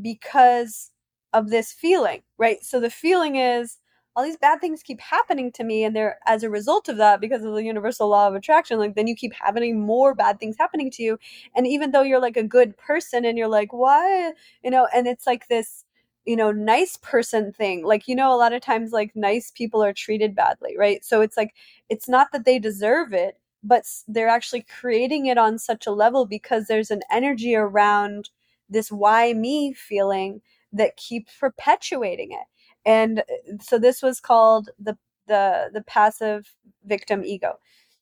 because 0.00 0.90
of 1.32 1.50
this 1.50 1.72
feeling, 1.72 2.22
right? 2.38 2.64
So 2.64 2.80
the 2.80 2.90
feeling 2.90 3.36
is, 3.36 3.78
all 4.16 4.24
these 4.24 4.36
bad 4.36 4.60
things 4.60 4.82
keep 4.82 5.00
happening 5.00 5.52
to 5.52 5.64
me 5.64 5.84
and 5.84 5.96
they're 5.96 6.18
as 6.26 6.42
a 6.42 6.50
result 6.50 6.88
of 6.88 6.96
that 6.98 7.20
because 7.20 7.44
of 7.44 7.54
the 7.54 7.62
universal 7.64 8.08
law 8.08 8.28
of 8.28 8.34
attraction 8.34 8.78
like 8.78 8.94
then 8.96 9.06
you 9.06 9.14
keep 9.14 9.32
having 9.32 9.80
more 9.80 10.14
bad 10.14 10.38
things 10.40 10.56
happening 10.58 10.90
to 10.90 11.02
you 11.02 11.18
and 11.54 11.66
even 11.66 11.92
though 11.92 12.02
you're 12.02 12.20
like 12.20 12.36
a 12.36 12.42
good 12.42 12.76
person 12.76 13.24
and 13.24 13.38
you're 13.38 13.48
like 13.48 13.72
why 13.72 14.32
you 14.64 14.70
know 14.70 14.88
and 14.94 15.06
it's 15.06 15.26
like 15.26 15.46
this 15.48 15.84
you 16.30 16.36
know 16.36 16.52
nice 16.52 16.96
person 16.98 17.52
thing. 17.52 17.84
Like 17.84 18.08
you 18.08 18.14
know 18.16 18.34
a 18.34 18.38
lot 18.38 18.52
of 18.52 18.62
times 18.62 18.92
like 18.92 19.12
nice 19.16 19.50
people 19.50 19.82
are 19.84 19.92
treated 19.92 20.34
badly 20.34 20.76
right? 20.78 21.04
So 21.04 21.20
it's 21.22 21.36
like 21.36 21.54
it's 21.88 22.08
not 22.08 22.28
that 22.32 22.44
they 22.44 22.58
deserve 22.58 23.12
it 23.14 23.36
but 23.62 23.84
they're 24.08 24.28
actually 24.28 24.62
creating 24.80 25.26
it 25.26 25.36
on 25.38 25.58
such 25.58 25.86
a 25.86 25.92
level 25.92 26.26
because 26.26 26.66
there's 26.66 26.90
an 26.90 27.02
energy 27.10 27.54
around 27.54 28.30
this 28.70 28.90
why 28.92 29.32
me 29.34 29.72
feeling 29.74 30.40
that 30.72 30.96
keeps 30.96 31.32
perpetuating 31.38 32.32
it. 32.32 32.46
And 32.86 33.20
uh, 33.20 33.22
so 33.60 33.78
this 33.78 34.02
was 34.02 34.20
called 34.20 34.70
the 34.78 34.96
the 35.26 35.70
the 35.74 35.82
passive 35.82 36.54
victim 36.84 37.24
ego. 37.24 37.58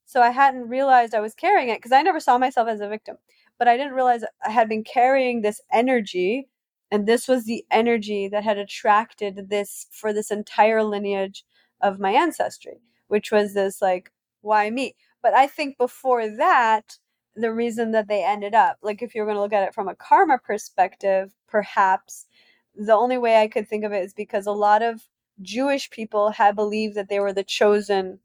So 0.06 0.22
i 0.22 0.30
hadn't 0.30 0.68
realized 0.68 1.14
i 1.14 1.20
was 1.20 1.34
carrying 1.34 1.68
it 1.70 1.78
because 1.78 1.92
i 1.92 2.02
never 2.02 2.20
saw 2.20 2.38
myself 2.38 2.68
as 2.68 2.80
a 2.80 2.88
victim 2.88 3.16
but 3.58 3.68
i 3.68 3.76
didn't 3.76 3.92
realize 3.94 4.22
i 4.46 4.50
had 4.50 4.68
been 4.68 4.84
carrying 4.84 5.42
this 5.42 5.60
energy 5.72 6.48
and 6.90 7.06
this 7.06 7.28
was 7.28 7.44
the 7.44 7.64
energy 7.70 8.28
that 8.28 8.44
had 8.44 8.58
attracted 8.58 9.48
this 9.50 9.86
for 9.90 10.12
this 10.12 10.30
entire 10.30 10.82
lineage 10.82 11.44
of 11.80 12.00
my 12.00 12.10
ancestry 12.10 12.80
which 13.08 13.30
was 13.30 13.54
this 13.54 13.80
like 13.80 14.12
why 14.40 14.70
me 14.70 14.94
but 15.22 15.34
i 15.34 15.46
think 15.46 15.76
before 15.78 16.28
that 16.28 16.98
the 17.36 17.52
reason 17.52 17.92
that 17.92 18.08
they 18.08 18.24
ended 18.24 18.54
up 18.54 18.78
like 18.82 19.02
if 19.02 19.14
you're 19.14 19.26
going 19.26 19.36
to 19.36 19.40
look 19.40 19.52
at 19.52 19.66
it 19.66 19.74
from 19.74 19.88
a 19.88 19.94
karma 19.94 20.38
perspective 20.38 21.34
perhaps 21.46 22.26
the 22.74 22.94
only 22.94 23.18
way 23.18 23.40
i 23.40 23.48
could 23.48 23.68
think 23.68 23.84
of 23.84 23.92
it 23.92 24.02
is 24.02 24.14
because 24.14 24.46
a 24.46 24.52
lot 24.52 24.82
of 24.82 25.02
jewish 25.40 25.90
people 25.90 26.30
had 26.30 26.56
believed 26.56 26.94
that 26.94 27.08
they 27.08 27.20
were 27.20 27.32
the 27.32 27.44
chosen 27.44 28.18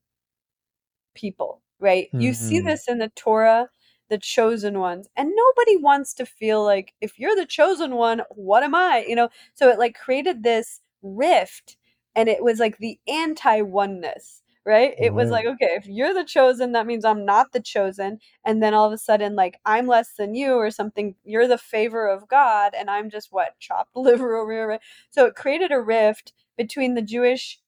people 1.13 1.61
right 1.79 2.07
mm-hmm. 2.07 2.21
you 2.21 2.33
see 2.33 2.57
mm-hmm. 2.57 2.67
this 2.67 2.87
in 2.87 2.97
the 2.97 3.09
torah 3.09 3.69
the 4.13 4.19
chosen 4.19 4.77
ones 4.79 5.07
and 5.17 5.31
nobody 5.35 5.75
wants 5.77 6.13
to 6.13 6.25
feel 6.25 6.63
like 6.63 6.93
if 7.01 7.17
you're 7.17 7.35
the 7.35 7.47
chosen 7.47 7.95
one 7.95 8.21
what 8.29 8.61
am 8.61 8.75
i? 8.75 9.03
You 9.07 9.15
know? 9.15 9.29
So 9.55 9.69
it 9.69 9.79
like 9.79 9.97
created 9.97 10.43
this 10.43 10.81
rift 11.01 11.77
and 12.15 12.29
it 12.29 12.43
was 12.43 12.59
like 12.59 12.77
the 12.77 12.99
anti 13.07 13.61
oneness 13.61 14.43
right? 14.65 14.93
It 14.97 15.13
was 15.13 15.25
mm-hmm. 15.25 15.31
like 15.33 15.45
okay 15.45 15.71
if 15.75 15.87
you're 15.87 16.13
the 16.13 16.23
chosen 16.23 16.71
that 16.73 16.87
means 16.87 17.03
i'm 17.03 17.25
not 17.25 17.51
the 17.51 17.59
chosen 17.59 18.19
and 18.45 18.61
then 18.63 18.73
all 18.73 18.85
of 18.85 18.93
a 18.93 18.97
sudden 18.97 19.35
like 19.35 19.59
i'm 19.65 19.87
less 19.87 20.13
than 20.17 20.35
you 20.35 20.53
or 20.53 20.71
something 20.71 21.15
you're 21.25 21.47
the 21.47 21.57
favor 21.57 22.07
of 22.07 22.27
god 22.27 22.73
and 22.77 22.89
i'm 22.89 23.09
just 23.09 23.29
what 23.31 23.59
chopped 23.59 23.89
liver 23.95 24.37
over 24.37 24.51
here 24.51 24.67
right? 24.67 24.81
so 25.09 25.25
it 25.25 25.35
created 25.35 25.71
a 25.71 25.81
rift 25.81 26.31
between 26.57 26.93
the 26.93 27.01
jewish 27.01 27.59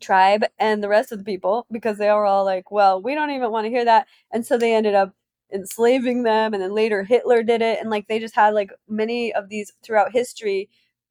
tribe 0.00 0.44
and 0.58 0.82
the 0.82 0.88
rest 0.88 1.12
of 1.12 1.18
the 1.18 1.24
people 1.24 1.66
because 1.70 1.98
they 1.98 2.08
were 2.08 2.26
all 2.26 2.44
like 2.44 2.70
well 2.70 3.00
we 3.00 3.14
don't 3.14 3.30
even 3.30 3.50
want 3.50 3.64
to 3.64 3.70
hear 3.70 3.84
that 3.84 4.06
and 4.32 4.44
so 4.44 4.58
they 4.58 4.74
ended 4.74 4.94
up 4.94 5.14
enslaving 5.52 6.22
them 6.22 6.54
and 6.54 6.62
then 6.62 6.72
later 6.74 7.02
Hitler 7.04 7.42
did 7.42 7.62
it 7.62 7.80
and 7.80 7.90
like 7.90 8.08
they 8.08 8.18
just 8.18 8.34
had 8.34 8.54
like 8.54 8.70
many 8.88 9.32
of 9.34 9.48
these 9.48 9.72
throughout 9.82 10.12
history 10.12 10.68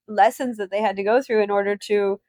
lessons 0.08 0.58
that 0.58 0.72
they 0.72 0.82
had 0.82 0.96
to 0.96 1.04
go 1.04 1.22
through 1.22 1.44
in 1.44 1.52
order 1.52 1.76
to 1.76 2.20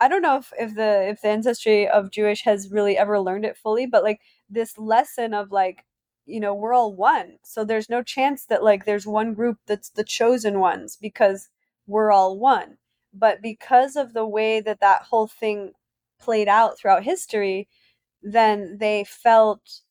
I 0.00 0.08
don't 0.08 0.22
know 0.22 0.36
if, 0.38 0.52
if 0.58 0.74
the 0.74 1.08
if 1.10 1.20
the 1.22 1.28
ancestry 1.28 1.88
of 1.88 2.10
Jewish 2.10 2.42
has 2.42 2.70
really 2.70 2.96
ever 2.96 3.20
learned 3.20 3.44
it 3.44 3.56
fully, 3.56 3.86
but 3.86 4.02
like 4.02 4.20
this 4.48 4.78
lesson 4.78 5.34
of 5.34 5.52
like, 5.52 5.84
you 6.26 6.40
know, 6.40 6.54
we're 6.54 6.72
all 6.74 6.94
one. 6.94 7.36
So 7.44 7.64
there's 7.64 7.90
no 7.90 8.02
chance 8.02 8.46
that 8.46 8.62
like 8.64 8.84
there's 8.84 9.06
one 9.06 9.34
group 9.34 9.58
that's 9.66 9.90
the 9.90 10.04
chosen 10.04 10.58
ones 10.60 10.96
because 11.00 11.48
we're 11.86 12.12
all 12.12 12.38
one. 12.38 12.78
But 13.12 13.42
because 13.42 13.96
of 13.96 14.12
the 14.14 14.26
way 14.26 14.60
that 14.60 14.80
that 14.80 15.02
whole 15.02 15.26
thing 15.26 15.72
played 16.20 16.48
out 16.48 16.78
throughout 16.78 17.02
history, 17.04 17.68
then 18.22 18.78
they 18.80 19.04
felt 19.04 19.82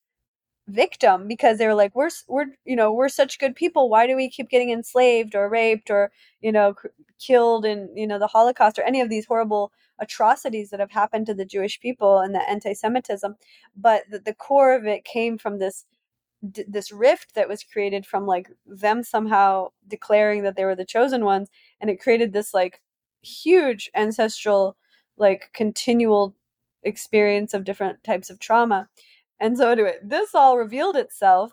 victim 0.70 1.28
because 1.28 1.58
they 1.58 1.66
were 1.66 1.74
like 1.74 1.94
we're 1.94 2.10
we're 2.28 2.46
you 2.64 2.76
know 2.76 2.92
we're 2.92 3.08
such 3.08 3.38
good 3.38 3.54
people. 3.56 3.88
Why 3.88 4.06
do 4.06 4.16
we 4.16 4.28
keep 4.30 4.48
getting 4.50 4.70
enslaved 4.70 5.34
or 5.34 5.48
raped 5.48 5.90
or 5.90 6.10
you 6.40 6.52
know 6.52 6.74
killed 7.18 7.64
in 7.64 7.90
you 7.96 8.06
know 8.06 8.18
the 8.18 8.26
holocaust 8.26 8.78
or 8.78 8.82
any 8.82 9.00
of 9.00 9.10
these 9.10 9.26
horrible 9.26 9.72
atrocities 9.98 10.70
that 10.70 10.80
have 10.80 10.92
happened 10.92 11.26
to 11.26 11.34
the 11.34 11.44
jewish 11.44 11.78
people 11.80 12.18
and 12.20 12.34
the 12.34 12.48
anti-semitism? 12.48 13.36
But 13.76 14.04
the, 14.10 14.18
the 14.20 14.34
core 14.34 14.74
of 14.74 14.86
it 14.86 15.04
came 15.04 15.38
from 15.38 15.58
this 15.58 15.84
d- 16.50 16.64
this 16.66 16.92
rift 16.92 17.34
that 17.34 17.48
was 17.48 17.64
created 17.64 18.06
from 18.06 18.26
like 18.26 18.48
them 18.66 19.02
somehow 19.02 19.68
declaring 19.86 20.42
that 20.42 20.56
they 20.56 20.64
were 20.64 20.76
the 20.76 20.84
chosen 20.84 21.24
ones 21.24 21.48
and 21.80 21.90
it 21.90 22.00
created 22.00 22.32
this 22.32 22.54
like 22.54 22.80
huge 23.22 23.90
ancestral 23.94 24.76
like 25.18 25.50
continual 25.52 26.34
experience 26.82 27.52
of 27.52 27.64
different 27.64 28.02
types 28.04 28.30
of 28.30 28.38
trauma 28.38 28.88
and 29.40 29.56
so 29.56 29.70
anyway, 29.70 29.94
this 30.02 30.34
all 30.34 30.58
revealed 30.58 30.96
itself 30.96 31.52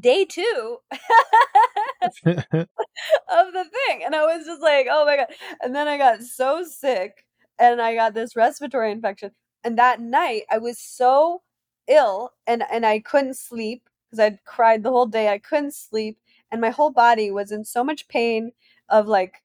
day 0.00 0.24
two 0.24 0.78
of 2.26 3.52
the 3.52 3.64
thing. 3.64 4.02
And 4.04 4.14
I 4.14 4.24
was 4.24 4.46
just 4.46 4.62
like, 4.62 4.86
oh 4.90 5.04
my 5.04 5.16
God. 5.16 5.26
And 5.62 5.74
then 5.74 5.88
I 5.88 5.98
got 5.98 6.22
so 6.22 6.64
sick 6.64 7.24
and 7.58 7.80
I 7.80 7.94
got 7.94 8.14
this 8.14 8.36
respiratory 8.36 8.92
infection. 8.92 9.32
And 9.64 9.78
that 9.78 10.00
night 10.00 10.42
I 10.50 10.58
was 10.58 10.78
so 10.78 11.42
ill 11.88 12.32
and, 12.46 12.64
and 12.70 12.86
I 12.86 13.00
couldn't 13.00 13.36
sleep 13.36 13.88
because 14.10 14.20
I'd 14.20 14.44
cried 14.44 14.82
the 14.82 14.90
whole 14.90 15.06
day. 15.06 15.28
I 15.28 15.38
couldn't 15.38 15.74
sleep. 15.74 16.18
And 16.50 16.60
my 16.60 16.70
whole 16.70 16.90
body 16.90 17.30
was 17.30 17.50
in 17.50 17.64
so 17.64 17.82
much 17.82 18.08
pain 18.08 18.52
of 18.88 19.06
like, 19.08 19.42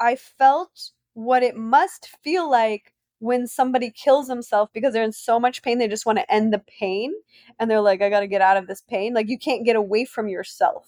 I 0.00 0.16
felt 0.16 0.90
what 1.14 1.42
it 1.42 1.56
must 1.56 2.08
feel 2.22 2.50
like 2.50 2.93
when 3.24 3.46
somebody 3.46 3.90
kills 3.90 4.28
themselves 4.28 4.70
because 4.74 4.92
they're 4.92 5.02
in 5.02 5.12
so 5.12 5.40
much 5.40 5.62
pain, 5.62 5.78
they 5.78 5.88
just 5.88 6.06
want 6.06 6.18
to 6.18 6.32
end 6.32 6.52
the 6.52 6.58
pain. 6.58 7.12
And 7.58 7.70
they're 7.70 7.80
like, 7.80 8.02
I 8.02 8.10
got 8.10 8.20
to 8.20 8.26
get 8.26 8.42
out 8.42 8.58
of 8.58 8.66
this 8.66 8.82
pain. 8.82 9.14
Like, 9.14 9.28
you 9.28 9.38
can't 9.38 9.64
get 9.64 9.76
away 9.76 10.04
from 10.04 10.28
yourself. 10.28 10.86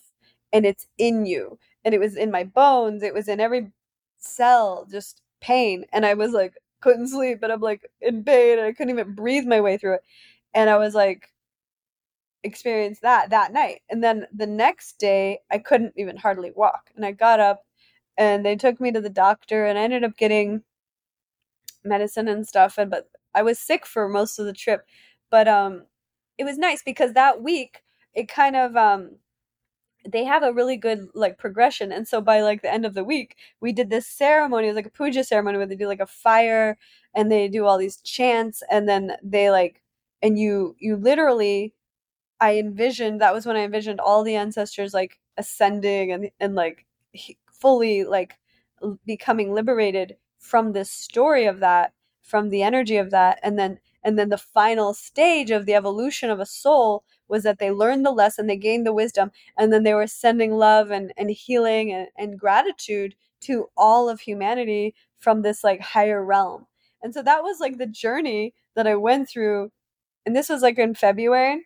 And 0.52 0.66
it's 0.66 0.86
in 0.98 1.24
you. 1.26 1.58
And 1.84 1.94
it 1.94 1.98
was 1.98 2.16
in 2.16 2.30
my 2.30 2.44
bones, 2.44 3.02
it 3.02 3.14
was 3.14 3.28
in 3.28 3.40
every 3.40 3.72
cell, 4.18 4.86
just 4.90 5.22
pain. 5.40 5.86
And 5.92 6.04
I 6.04 6.14
was 6.14 6.32
like, 6.32 6.54
couldn't 6.80 7.08
sleep 7.08 7.38
and 7.42 7.52
I'm 7.52 7.60
like 7.60 7.90
in 8.00 8.22
pain 8.22 8.58
and 8.58 8.66
I 8.66 8.72
couldn't 8.72 8.90
even 8.90 9.14
breathe 9.14 9.46
my 9.46 9.60
way 9.60 9.78
through 9.78 9.94
it. 9.94 10.02
And 10.54 10.68
I 10.70 10.76
was 10.76 10.94
like 10.94 11.30
experienced 12.44 13.02
that 13.02 13.30
that 13.30 13.52
night. 13.52 13.80
And 13.90 14.04
then 14.04 14.26
the 14.32 14.46
next 14.46 14.98
day 14.98 15.40
I 15.50 15.58
couldn't 15.58 15.94
even 15.96 16.16
hardly 16.16 16.52
walk. 16.54 16.90
And 16.94 17.04
I 17.04 17.12
got 17.12 17.40
up 17.40 17.62
and 18.18 18.44
they 18.44 18.56
took 18.56 18.80
me 18.80 18.92
to 18.92 19.00
the 19.00 19.10
doctor 19.10 19.66
and 19.66 19.78
I 19.78 19.82
ended 19.82 20.04
up 20.04 20.16
getting 20.16 20.62
medicine 21.86 22.28
and 22.28 22.46
stuff 22.46 22.78
and 22.78 22.90
but 22.90 23.08
I 23.34 23.42
was 23.42 23.58
sick 23.58 23.86
for 23.86 24.08
most 24.08 24.38
of 24.38 24.46
the 24.46 24.52
trip. 24.52 24.86
But 25.30 25.48
um 25.48 25.86
it 26.38 26.44
was 26.44 26.58
nice 26.58 26.82
because 26.84 27.12
that 27.14 27.42
week 27.42 27.82
it 28.14 28.28
kind 28.28 28.56
of 28.56 28.76
um 28.76 29.12
they 30.08 30.24
have 30.24 30.42
a 30.42 30.52
really 30.52 30.76
good 30.76 31.08
like 31.14 31.36
progression 31.38 31.90
and 31.92 32.06
so 32.06 32.20
by 32.20 32.40
like 32.40 32.62
the 32.62 32.72
end 32.72 32.86
of 32.86 32.94
the 32.94 33.02
week 33.04 33.36
we 33.60 33.72
did 33.72 33.90
this 33.90 34.06
ceremony 34.06 34.66
it 34.66 34.70
was 34.70 34.76
like 34.76 34.86
a 34.86 34.90
puja 34.90 35.24
ceremony 35.24 35.58
where 35.58 35.66
they 35.66 35.74
do 35.76 35.88
like 35.88 36.00
a 36.00 36.06
fire 36.06 36.78
and 37.14 37.30
they 37.30 37.48
do 37.48 37.64
all 37.66 37.76
these 37.78 37.96
chants 38.02 38.62
and 38.70 38.88
then 38.88 39.12
they 39.22 39.50
like 39.50 39.82
and 40.22 40.38
you 40.38 40.76
you 40.78 40.96
literally 40.96 41.74
i 42.40 42.58
envisioned 42.58 43.20
that 43.20 43.34
was 43.34 43.46
when 43.46 43.56
i 43.56 43.60
envisioned 43.64 44.00
all 44.00 44.24
the 44.24 44.36
ancestors 44.36 44.94
like 44.94 45.18
ascending 45.38 46.12
and 46.12 46.30
and 46.40 46.54
like 46.54 46.86
fully 47.52 48.04
like 48.04 48.36
becoming 49.06 49.52
liberated 49.54 50.16
from 50.38 50.72
this 50.72 50.90
story 50.90 51.46
of 51.46 51.60
that 51.60 51.92
from 52.22 52.48
the 52.50 52.62
energy 52.62 52.96
of 52.96 53.10
that 53.10 53.38
and 53.42 53.58
then 53.58 53.78
and 54.02 54.16
then 54.16 54.28
the 54.28 54.38
final 54.38 54.94
stage 54.94 55.50
of 55.50 55.66
the 55.66 55.74
evolution 55.74 56.30
of 56.30 56.38
a 56.38 56.46
soul 56.46 57.02
was 57.28 57.42
that 57.42 57.58
they 57.58 57.72
learned 57.72 58.06
the 58.06 58.12
lesson, 58.12 58.46
they 58.46 58.56
gained 58.56 58.86
the 58.86 58.92
wisdom, 58.92 59.32
and 59.58 59.72
then 59.72 59.82
they 59.82 59.94
were 59.94 60.06
sending 60.06 60.52
love 60.52 60.92
and, 60.92 61.12
and 61.16 61.28
healing 61.30 61.92
and, 61.92 62.06
and 62.16 62.38
gratitude 62.38 63.16
to 63.40 63.68
all 63.76 64.08
of 64.08 64.20
humanity 64.20 64.94
from 65.18 65.42
this 65.42 65.64
like 65.64 65.80
higher 65.80 66.24
realm. 66.24 66.66
And 67.02 67.12
so 67.14 67.22
that 67.22 67.42
was 67.42 67.58
like 67.58 67.78
the 67.78 67.86
journey 67.86 68.54
that 68.76 68.86
I 68.86 68.94
went 68.94 69.28
through. 69.28 69.72
And 70.24 70.36
this 70.36 70.48
was 70.48 70.62
like 70.62 70.78
in 70.78 70.94
February. 70.94 71.62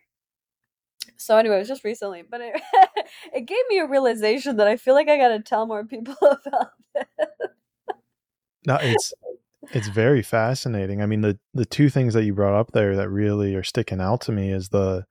So 1.17 1.37
anyway, 1.37 1.57
it 1.57 1.59
was 1.59 1.67
just 1.67 1.83
recently, 1.83 2.23
but 2.27 2.41
it, 2.41 2.61
it 3.33 3.41
gave 3.45 3.63
me 3.69 3.79
a 3.79 3.87
realization 3.87 4.57
that 4.57 4.67
I 4.67 4.77
feel 4.77 4.95
like 4.95 5.09
I 5.09 5.17
got 5.17 5.29
to 5.29 5.39
tell 5.39 5.67
more 5.67 5.85
people 5.85 6.15
about 6.21 6.71
this. 6.95 7.40
No, 8.65 8.77
it's 8.81 9.13
it's 9.71 9.87
very 9.87 10.21
fascinating. 10.21 11.01
I 11.01 11.05
mean, 11.05 11.21
the 11.21 11.39
the 11.53 11.65
two 11.65 11.89
things 11.89 12.13
that 12.13 12.23
you 12.23 12.33
brought 12.33 12.59
up 12.59 12.71
there 12.71 12.95
that 12.95 13.09
really 13.09 13.55
are 13.55 13.63
sticking 13.63 14.01
out 14.01 14.21
to 14.21 14.31
me 14.31 14.51
is 14.51 14.69
the 14.69 15.05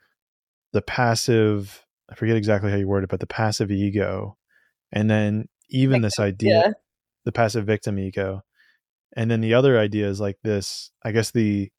the 0.73 0.83
passive 0.83 1.85
I 2.11 2.15
forget 2.15 2.37
exactly 2.37 2.71
how 2.71 2.77
you 2.77 2.89
word 2.89 3.05
it, 3.05 3.11
but 3.11 3.21
the 3.21 3.27
passive 3.27 3.71
ego, 3.71 4.37
and 4.93 5.09
then 5.09 5.49
even 5.69 6.03
this 6.03 6.19
idea, 6.19 6.63
yeah. 6.67 6.73
the 7.25 7.33
passive 7.33 7.65
victim 7.65 7.99
ego, 7.99 8.43
and 9.17 9.31
then 9.31 9.41
the 9.41 9.55
other 9.55 9.79
idea 9.79 10.09
is 10.09 10.21
like 10.21 10.39
this. 10.43 10.91
I 11.05 11.13
guess 11.13 11.31
the 11.31 11.71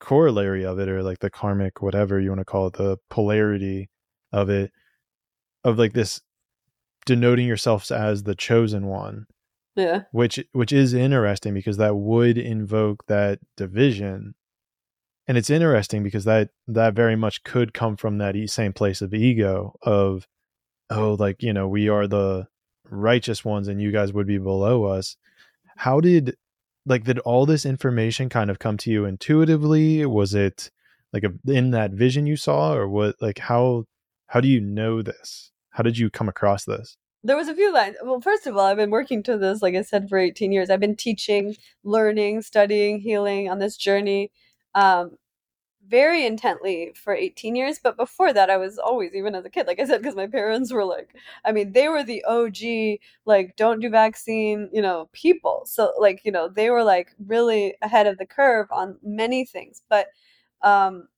corollary 0.00 0.64
of 0.64 0.78
it, 0.78 0.88
or 0.88 1.02
like 1.02 1.20
the 1.20 1.30
karmic, 1.30 1.80
whatever 1.80 2.20
you 2.20 2.30
want 2.30 2.40
to 2.40 2.44
call 2.44 2.66
it, 2.66 2.74
the 2.74 2.98
polarity 3.10 3.90
of 4.32 4.50
it, 4.50 4.72
of 5.62 5.78
like 5.78 5.92
this 5.92 6.20
denoting 7.06 7.46
yourselves 7.46 7.90
as 7.90 8.24
the 8.24 8.34
chosen 8.34 8.86
one. 8.86 9.26
Yeah. 9.76 10.02
Which 10.12 10.44
which 10.52 10.72
is 10.72 10.94
interesting 10.94 11.54
because 11.54 11.76
that 11.78 11.96
would 11.96 12.38
invoke 12.38 13.06
that 13.06 13.40
division. 13.56 14.34
And 15.26 15.38
it's 15.38 15.50
interesting 15.50 16.02
because 16.02 16.24
that 16.24 16.50
that 16.68 16.94
very 16.94 17.16
much 17.16 17.42
could 17.44 17.74
come 17.74 17.96
from 17.96 18.18
that 18.18 18.36
same 18.48 18.72
place 18.72 19.02
of 19.02 19.14
ego 19.14 19.74
of 19.82 20.26
oh 20.90 21.16
like 21.18 21.42
you 21.42 21.52
know 21.52 21.66
we 21.66 21.88
are 21.88 22.06
the 22.06 22.46
righteous 22.90 23.44
ones 23.44 23.68
and 23.68 23.80
you 23.80 23.90
guys 23.90 24.12
would 24.12 24.26
be 24.26 24.38
below 24.38 24.84
us. 24.84 25.16
How 25.76 26.00
did 26.00 26.36
like 26.86 27.04
did 27.04 27.18
all 27.20 27.46
this 27.46 27.66
information 27.66 28.28
kind 28.28 28.50
of 28.50 28.58
come 28.58 28.76
to 28.78 28.90
you 28.90 29.04
intuitively? 29.06 30.04
Was 30.06 30.34
it 30.34 30.70
like 31.12 31.24
a, 31.24 31.32
in 31.50 31.70
that 31.72 31.92
vision 31.92 32.26
you 32.26 32.36
saw 32.36 32.74
or 32.74 32.88
what 32.88 33.16
like 33.20 33.38
how 33.38 33.84
how 34.28 34.40
do 34.40 34.48
you 34.48 34.60
know 34.60 35.02
this? 35.02 35.50
How 35.70 35.82
did 35.82 35.98
you 35.98 36.10
come 36.10 36.28
across 36.28 36.64
this 36.64 36.96
there 37.24 37.36
was 37.36 37.48
a 37.48 37.54
few 37.54 37.72
lines 37.72 37.96
well 38.04 38.20
first 38.20 38.46
of 38.46 38.56
all 38.56 38.66
i've 38.66 38.76
been 38.76 38.90
working 38.90 39.22
to 39.22 39.36
this 39.38 39.62
like 39.62 39.74
i 39.74 39.82
said 39.82 40.08
for 40.08 40.18
18 40.18 40.52
years. 40.52 40.70
I've 40.70 40.80
been 40.80 40.96
teaching 40.96 41.56
learning 41.84 42.42
studying 42.42 43.00
healing 43.00 43.50
on 43.50 43.58
this 43.58 43.76
journey 43.76 44.30
um, 44.74 45.16
very 45.86 46.26
intently 46.26 46.92
for 46.96 47.14
18 47.14 47.56
years. 47.56 47.78
But 47.82 47.96
before 47.96 48.32
that 48.32 48.50
i 48.50 48.56
was 48.56 48.78
always 48.78 49.14
even 49.14 49.34
as 49.34 49.44
a 49.44 49.50
kid 49.50 49.66
like 49.66 49.80
i 49.80 49.84
said 49.86 50.02
because 50.02 50.16
my 50.16 50.26
parents 50.38 50.72
were 50.72 50.84
like 50.84 51.14
i 51.44 51.52
mean 51.52 51.72
they 51.72 51.88
were 51.88 52.04
the 52.04 52.24
og 52.24 52.56
like 53.26 53.56
don't 53.56 53.80
do 53.80 53.90
vaccine 53.90 54.68
you 54.72 54.82
know 54.82 55.08
people. 55.12 55.62
So 55.66 55.92
like 56.00 56.22
you 56.24 56.32
know 56.32 56.48
they 56.48 56.70
were 56.70 56.84
like 56.84 57.14
really 57.26 57.74
ahead 57.82 58.06
of 58.06 58.18
the 58.18 58.26
curve 58.26 58.68
on 58.72 58.98
many 59.02 59.44
things. 59.46 59.82
But 59.88 60.08
um 60.62 61.08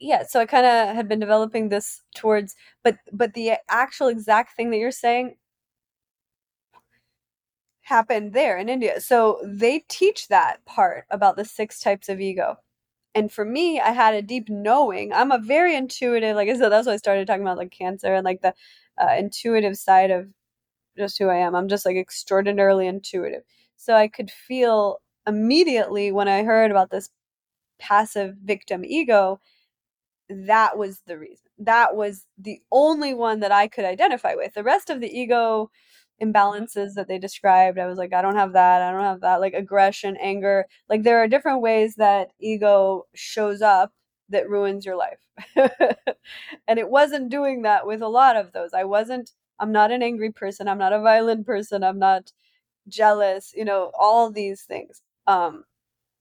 yeah 0.00 0.22
so 0.26 0.40
i 0.40 0.46
kind 0.46 0.66
of 0.66 0.94
had 0.94 1.08
been 1.08 1.20
developing 1.20 1.68
this 1.68 2.02
towards 2.14 2.56
but 2.82 2.96
but 3.12 3.34
the 3.34 3.52
actual 3.68 4.08
exact 4.08 4.56
thing 4.56 4.70
that 4.70 4.78
you're 4.78 4.90
saying 4.90 5.36
happened 7.82 8.32
there 8.32 8.56
in 8.56 8.68
India. 8.68 9.00
So 9.00 9.40
they 9.44 9.80
teach 9.88 10.28
that 10.28 10.64
part 10.64 11.06
about 11.10 11.36
the 11.36 11.44
six 11.44 11.80
types 11.80 12.08
of 12.08 12.20
ego. 12.20 12.56
And 13.14 13.32
for 13.32 13.44
me, 13.44 13.80
I 13.80 13.90
had 13.92 14.14
a 14.14 14.22
deep 14.22 14.48
knowing. 14.50 15.12
I'm 15.12 15.32
a 15.32 15.38
very 15.38 15.76
intuitive, 15.76 16.36
like 16.36 16.48
I 16.48 16.58
said, 16.58 16.70
that's 16.70 16.86
why 16.86 16.94
I 16.94 16.98
started 16.98 17.26
talking 17.26 17.42
about 17.42 17.58
like 17.58 17.72
cancer 17.72 18.14
and 18.14 18.24
like 18.24 18.42
the 18.42 18.54
uh, 19.00 19.14
intuitive 19.18 19.76
side 19.78 20.10
of 20.10 20.28
just 20.98 21.18
who 21.18 21.28
I 21.28 21.36
am. 21.36 21.54
I'm 21.56 21.68
just 21.68 21.86
like 21.86 21.96
extraordinarily 21.96 22.86
intuitive. 22.88 23.42
So 23.76 23.94
I 23.94 24.08
could 24.08 24.30
feel 24.30 25.00
immediately 25.26 26.12
when 26.12 26.28
I 26.28 26.44
heard 26.44 26.70
about 26.72 26.90
this 26.90 27.10
passive 27.78 28.36
victim 28.44 28.84
ego, 28.84 29.40
that 30.30 30.78
was 30.78 31.00
the 31.06 31.18
reason. 31.18 31.46
That 31.58 31.96
was 31.96 32.26
the 32.38 32.60
only 32.72 33.14
one 33.14 33.40
that 33.40 33.52
I 33.52 33.68
could 33.68 33.84
identify 33.84 34.34
with. 34.34 34.54
The 34.54 34.62
rest 34.62 34.90
of 34.90 35.00
the 35.00 35.10
ego 35.18 35.70
imbalances 36.22 36.94
that 36.94 37.08
they 37.08 37.18
described 37.18 37.78
i 37.78 37.86
was 37.86 37.96
like 37.96 38.12
i 38.12 38.20
don't 38.20 38.36
have 38.36 38.52
that 38.52 38.82
i 38.82 38.90
don't 38.92 39.00
have 39.04 39.22
that 39.22 39.40
like 39.40 39.54
aggression 39.54 40.16
anger 40.20 40.66
like 40.90 41.02
there 41.02 41.18
are 41.18 41.26
different 41.26 41.62
ways 41.62 41.94
that 41.94 42.28
ego 42.38 43.06
shows 43.14 43.62
up 43.62 43.90
that 44.28 44.48
ruins 44.48 44.84
your 44.84 44.96
life 44.96 45.18
and 46.68 46.78
it 46.78 46.90
wasn't 46.90 47.30
doing 47.30 47.62
that 47.62 47.86
with 47.86 48.02
a 48.02 48.08
lot 48.08 48.36
of 48.36 48.52
those 48.52 48.74
i 48.74 48.84
wasn't 48.84 49.30
i'm 49.58 49.72
not 49.72 49.90
an 49.90 50.02
angry 50.02 50.30
person 50.30 50.68
i'm 50.68 50.78
not 50.78 50.92
a 50.92 51.00
violent 51.00 51.46
person 51.46 51.82
i'm 51.82 51.98
not 51.98 52.30
jealous 52.88 53.52
you 53.56 53.64
know 53.64 53.90
all 53.98 54.30
these 54.30 54.62
things 54.62 55.02
um 55.26 55.64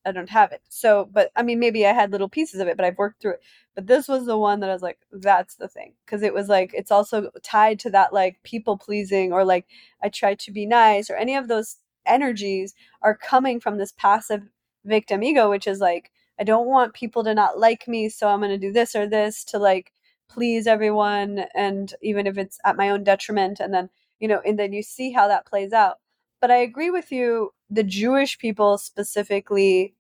I 0.06 0.12
don't 0.12 0.30
have 0.30 0.52
it. 0.52 0.62
So, 0.70 1.10
but 1.12 1.32
I 1.36 1.43
mean, 1.43 1.60
maybe 1.60 1.86
I 1.86 1.93
had 1.93 2.12
little 2.12 2.30
pieces 2.30 2.60
of 2.62 2.68
it, 2.68 2.78
but 2.78 2.86
I've 2.86 2.97
worked 2.97 3.22
through 3.22 3.34
it. 3.34 3.41
But 3.76 3.88
this 3.88 4.08
was 4.08 4.26
the 4.26 4.38
one 4.38 4.60
that 4.62 4.70
I 4.70 4.74
was 4.74 4.82
like, 4.82 5.00
that's 5.12 5.56
the 5.56 5.68
thing. 5.68 5.93
Cause 6.08 6.22
it 6.24 6.34
was 6.34 6.47
like, 6.47 6.72
it's 6.74 6.91
also 6.91 7.32
tied 7.43 7.80
to 7.80 7.89
that 7.91 8.14
like 8.14 8.41
people 8.43 8.78
pleasing 8.78 9.34
or 9.34 9.43
like 9.45 9.66
I 10.02 10.10
try 10.10 10.36
to 10.36 10.52
be 10.52 10.66
nice 10.66 11.10
or 11.10 11.16
any 11.16 11.36
of 11.36 11.47
those 11.47 11.78
energies 12.06 12.74
are 13.02 13.16
coming 13.16 13.60
from 13.60 13.78
this 13.78 13.93
passive 13.93 14.43
victim 14.86 15.24
ego, 15.24 15.50
which 15.50 15.68
is 15.68 15.80
like, 15.80 16.12
I 16.39 16.43
don't 16.43 16.68
want 16.68 16.93
people 16.93 17.24
to 17.26 17.34
not 17.34 17.60
like 17.60 17.88
me. 17.88 18.10
So 18.10 18.30
I'm 18.30 18.39
going 18.39 18.52
to 18.52 18.58
do 18.58 18.72
this 18.72 18.95
or 18.95 19.08
this 19.08 19.43
to 19.45 19.60
like 19.60 19.91
please 20.30 20.68
everyone. 20.68 21.45
And 21.54 21.93
even 22.02 22.26
if 22.28 22.38
it's 22.38 22.60
at 22.66 22.78
my 22.78 22.89
own 22.89 23.04
detriment. 23.04 23.60
And 23.60 23.74
then, 23.74 23.89
you 24.20 24.28
know, 24.28 24.41
and 24.45 24.58
then 24.58 24.72
you 24.74 24.82
see 24.82 25.12
how 25.12 25.28
that 25.28 25.45
plays 25.45 25.74
out. 25.74 25.97
But 26.42 26.52
I 26.52 26.58
agree 26.58 26.90
with 26.90 27.12
you 27.12 27.54
the 27.70 27.84
Jewish 27.84 28.38
people 28.40 28.78
specifically 28.78 29.96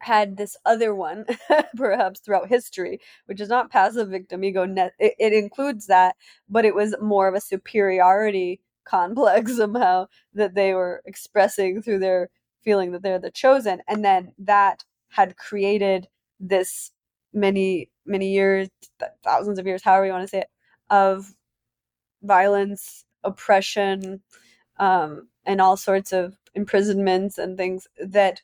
had 0.00 0.36
this 0.36 0.56
other 0.66 0.94
one, 0.94 1.24
perhaps 1.76 2.20
throughout 2.20 2.48
history, 2.48 3.00
which 3.26 3.40
is 3.40 3.48
not 3.48 3.70
passive 3.70 4.08
victim 4.08 4.44
ego. 4.44 4.64
Net, 4.66 4.92
it, 4.98 5.14
it 5.18 5.32
includes 5.32 5.86
that, 5.86 6.16
but 6.48 6.64
it 6.64 6.74
was 6.74 6.94
more 7.00 7.26
of 7.28 7.34
a 7.34 7.40
superiority 7.40 8.60
complex 8.84 9.56
somehow 9.56 10.06
that 10.34 10.54
they 10.54 10.74
were 10.74 11.02
expressing 11.06 11.82
through 11.82 11.98
their 12.00 12.28
feeling 12.62 12.92
that 12.92 13.02
they're 13.02 13.18
the 13.18 13.30
chosen, 13.30 13.80
and 13.88 14.04
then 14.04 14.32
that 14.38 14.84
had 15.08 15.36
created 15.36 16.08
this 16.40 16.90
many 17.32 17.90
many 18.06 18.32
years, 18.32 18.68
thousands 19.22 19.58
of 19.58 19.66
years, 19.66 19.82
however 19.82 20.06
you 20.06 20.12
want 20.12 20.22
to 20.24 20.28
say 20.28 20.40
it, 20.40 20.48
of 20.90 21.32
violence, 22.22 23.04
oppression, 23.24 24.20
um, 24.78 25.28
and 25.46 25.60
all 25.60 25.76
sorts 25.76 26.12
of 26.12 26.36
imprisonments 26.54 27.38
and 27.38 27.56
things 27.56 27.86
that 27.98 28.42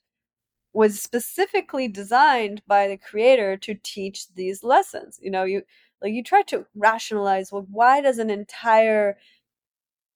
was 0.72 1.00
specifically 1.00 1.88
designed 1.88 2.62
by 2.66 2.86
the 2.86 2.96
creator 2.96 3.56
to 3.56 3.74
teach 3.82 4.32
these 4.34 4.62
lessons. 4.62 5.18
You 5.22 5.30
know 5.30 5.44
you 5.44 5.62
like 6.02 6.12
you 6.12 6.22
try 6.22 6.42
to 6.42 6.66
rationalize 6.76 7.52
well 7.52 7.66
why 7.70 8.00
does 8.00 8.18
an 8.18 8.30
entire 8.30 9.18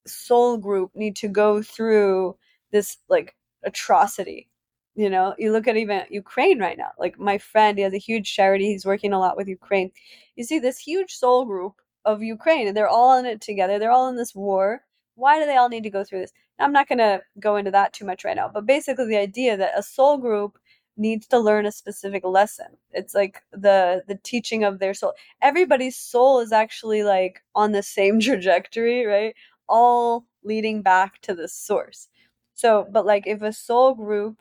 soul 0.07 0.57
group 0.57 0.91
need 0.95 1.15
to 1.17 1.27
go 1.27 1.61
through 1.61 2.37
this 2.71 2.97
like 3.09 3.35
atrocity? 3.63 4.49
You 4.95 5.09
know 5.09 5.35
you 5.37 5.51
look 5.51 5.67
at 5.67 5.77
even 5.77 6.03
ukraine 6.09 6.59
right 6.59 6.77
now. 6.77 6.91
Like 6.97 7.19
my 7.19 7.37
friend 7.37 7.77
he 7.77 7.83
has 7.83 7.93
a 7.93 7.97
huge 7.97 8.33
charity. 8.33 8.67
He's 8.67 8.85
working 8.85 9.13
a 9.13 9.19
lot 9.19 9.37
with 9.37 9.47
ukraine. 9.49 9.91
You 10.35 10.43
see 10.45 10.59
this 10.59 10.79
huge 10.79 11.11
soul 11.13 11.45
group 11.45 11.81
of 12.05 12.23
ukraine 12.23 12.67
and 12.67 12.77
they're 12.77 12.87
all 12.87 13.17
in 13.17 13.25
it 13.25 13.41
together. 13.41 13.77
They're 13.79 13.91
all 13.91 14.07
in 14.09 14.15
this 14.15 14.35
war 14.35 14.83
why 15.15 15.39
do 15.39 15.45
they 15.45 15.57
all 15.57 15.69
need 15.69 15.83
to 15.83 15.89
go 15.89 16.03
through 16.03 16.19
this? 16.19 16.33
I'm 16.59 16.71
not 16.73 16.87
going 16.87 16.99
to 16.99 17.21
go 17.39 17.55
into 17.57 17.71
that 17.71 17.93
too 17.93 18.05
much 18.05 18.23
right 18.23 18.35
now, 18.35 18.49
but 18.53 18.65
basically 18.65 19.07
the 19.07 19.17
idea 19.17 19.57
that 19.57 19.77
a 19.77 19.83
soul 19.83 20.17
group 20.17 20.57
needs 20.97 21.27
to 21.27 21.39
learn 21.39 21.65
a 21.65 21.71
specific 21.71 22.23
lesson. 22.23 22.67
It's 22.91 23.13
like 23.13 23.41
the 23.51 24.03
the 24.07 24.15
teaching 24.23 24.63
of 24.63 24.79
their 24.79 24.93
soul. 24.93 25.13
Everybody's 25.41 25.97
soul 25.97 26.39
is 26.39 26.51
actually 26.51 27.03
like 27.03 27.43
on 27.55 27.71
the 27.73 27.83
same 27.83 28.19
trajectory, 28.21 29.05
right? 29.05 29.35
All 29.67 30.25
leading 30.43 30.81
back 30.81 31.21
to 31.23 31.33
the 31.35 31.47
source. 31.47 32.07
So, 32.53 32.87
but 32.91 33.05
like 33.05 33.27
if 33.27 33.41
a 33.41 33.51
soul 33.53 33.93
group 33.95 34.37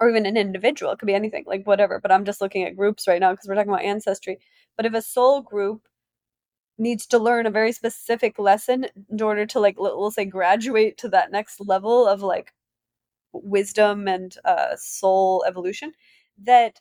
or 0.00 0.08
even 0.08 0.26
an 0.26 0.36
individual, 0.36 0.92
it 0.92 0.98
could 0.98 1.06
be 1.06 1.14
anything, 1.14 1.44
like 1.46 1.66
whatever, 1.66 2.00
but 2.00 2.12
I'm 2.12 2.24
just 2.24 2.40
looking 2.40 2.64
at 2.64 2.76
groups 2.76 3.06
right 3.08 3.20
now 3.20 3.32
because 3.32 3.46
we're 3.48 3.54
talking 3.54 3.70
about 3.70 3.84
ancestry. 3.84 4.38
But 4.76 4.86
if 4.86 4.94
a 4.94 5.02
soul 5.02 5.42
group 5.42 5.82
needs 6.78 7.06
to 7.06 7.18
learn 7.18 7.46
a 7.46 7.50
very 7.50 7.72
specific 7.72 8.38
lesson 8.38 8.86
in 9.10 9.22
order 9.22 9.46
to 9.46 9.60
like 9.60 9.76
we'll 9.78 10.10
say 10.10 10.24
graduate 10.24 10.98
to 10.98 11.08
that 11.08 11.30
next 11.32 11.60
level 11.60 12.06
of 12.06 12.22
like 12.22 12.52
wisdom 13.32 14.08
and 14.08 14.36
uh, 14.44 14.76
soul 14.76 15.44
evolution 15.46 15.92
that 16.42 16.80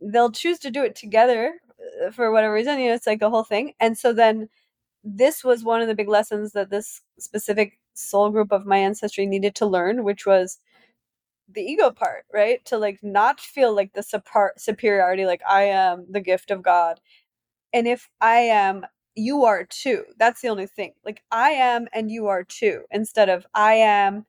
they'll 0.00 0.32
choose 0.32 0.58
to 0.60 0.70
do 0.70 0.84
it 0.84 0.94
together 0.96 1.54
uh, 2.06 2.10
for 2.10 2.32
whatever 2.32 2.54
reason 2.54 2.78
you 2.80 2.88
know 2.88 2.94
it's 2.94 3.06
like 3.06 3.22
a 3.22 3.30
whole 3.30 3.44
thing. 3.44 3.74
And 3.80 3.96
so 3.98 4.12
then 4.12 4.48
this 5.04 5.44
was 5.44 5.64
one 5.64 5.82
of 5.82 5.88
the 5.88 5.94
big 5.94 6.08
lessons 6.08 6.52
that 6.52 6.70
this 6.70 7.02
specific 7.18 7.78
soul 7.94 8.30
group 8.30 8.52
of 8.52 8.66
my 8.66 8.78
ancestry 8.78 9.26
needed 9.26 9.54
to 9.56 9.66
learn 9.66 10.04
which 10.04 10.26
was 10.26 10.58
the 11.52 11.62
ego 11.62 11.90
part 11.90 12.24
right? 12.32 12.64
To 12.66 12.78
like 12.78 13.00
not 13.02 13.40
feel 13.40 13.74
like 13.74 13.92
the 13.94 14.02
super- 14.02 14.54
superiority 14.56 15.26
like 15.26 15.42
i 15.48 15.64
am 15.64 16.06
the 16.10 16.20
gift 16.20 16.50
of 16.50 16.62
god. 16.62 17.00
And 17.72 17.88
if 17.88 18.08
i 18.20 18.36
am 18.38 18.86
you 19.16 19.44
are 19.44 19.64
too. 19.64 20.04
That's 20.18 20.40
the 20.42 20.48
only 20.48 20.66
thing. 20.66 20.92
Like 21.04 21.22
I 21.30 21.50
am 21.50 21.88
and 21.92 22.10
you 22.10 22.28
are 22.28 22.44
too 22.44 22.82
instead 22.90 23.28
of 23.28 23.46
I 23.54 23.74
am 23.74 24.26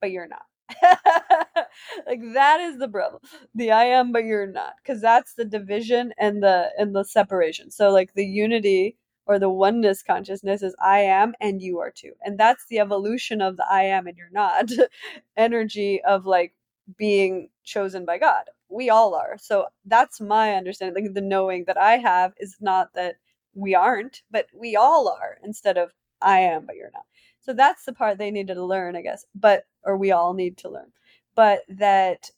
but 0.00 0.12
you're 0.12 0.28
not. 0.28 0.44
like 2.06 2.20
that 2.34 2.60
is 2.60 2.78
the 2.78 2.88
problem. 2.88 3.22
The 3.54 3.72
I 3.72 3.84
am 3.86 4.12
but 4.12 4.24
you're 4.24 4.46
not 4.46 4.74
cuz 4.86 5.00
that's 5.02 5.34
the 5.34 5.44
division 5.46 6.14
and 6.18 6.42
the 6.42 6.70
and 6.78 6.94
the 6.96 7.04
separation. 7.04 7.70
So 7.70 7.90
like 7.90 8.14
the 8.14 8.26
unity 8.26 8.96
or 9.26 9.38
the 9.38 9.50
oneness 9.50 10.02
consciousness 10.02 10.62
is 10.62 10.76
I 10.82 11.00
am 11.00 11.34
and 11.40 11.62
you 11.62 11.80
are 11.80 11.90
too. 11.92 12.12
And 12.24 12.38
that's 12.38 12.66
the 12.68 12.80
evolution 12.80 13.42
of 13.42 13.56
the 13.58 13.66
I 13.70 13.84
am 13.84 14.06
and 14.06 14.16
you're 14.18 14.28
not 14.32 14.70
energy 15.36 16.02
of 16.04 16.26
like 16.26 16.54
being 16.98 17.50
chosen 17.64 18.04
by 18.06 18.18
God. 18.18 18.44
We 18.70 18.90
all 18.90 19.14
are. 19.14 19.38
So 19.38 19.66
that's 19.86 20.20
my 20.20 20.54
understanding. 20.54 21.04
Like 21.04 21.14
the 21.14 21.20
knowing 21.22 21.64
that 21.66 21.78
I 21.78 21.98
have 21.98 22.34
is 22.38 22.56
not 22.60 22.94
that 22.94 23.16
we 23.54 23.74
aren't, 23.74 24.22
but 24.30 24.46
we 24.54 24.76
all 24.76 25.08
are 25.08 25.38
instead 25.42 25.78
of 25.78 25.92
I 26.20 26.40
am, 26.40 26.66
but 26.66 26.76
you're 26.76 26.90
not. 26.92 27.04
So 27.40 27.52
that's 27.52 27.84
the 27.84 27.92
part 27.92 28.18
they 28.18 28.30
needed 28.30 28.54
to 28.54 28.64
learn, 28.64 28.96
I 28.96 29.02
guess, 29.02 29.26
but, 29.34 29.64
or 29.84 29.96
we 29.96 30.12
all 30.12 30.32
need 30.32 30.56
to 30.58 30.70
learn. 30.70 30.92
But 31.34 31.62
that 31.68 32.30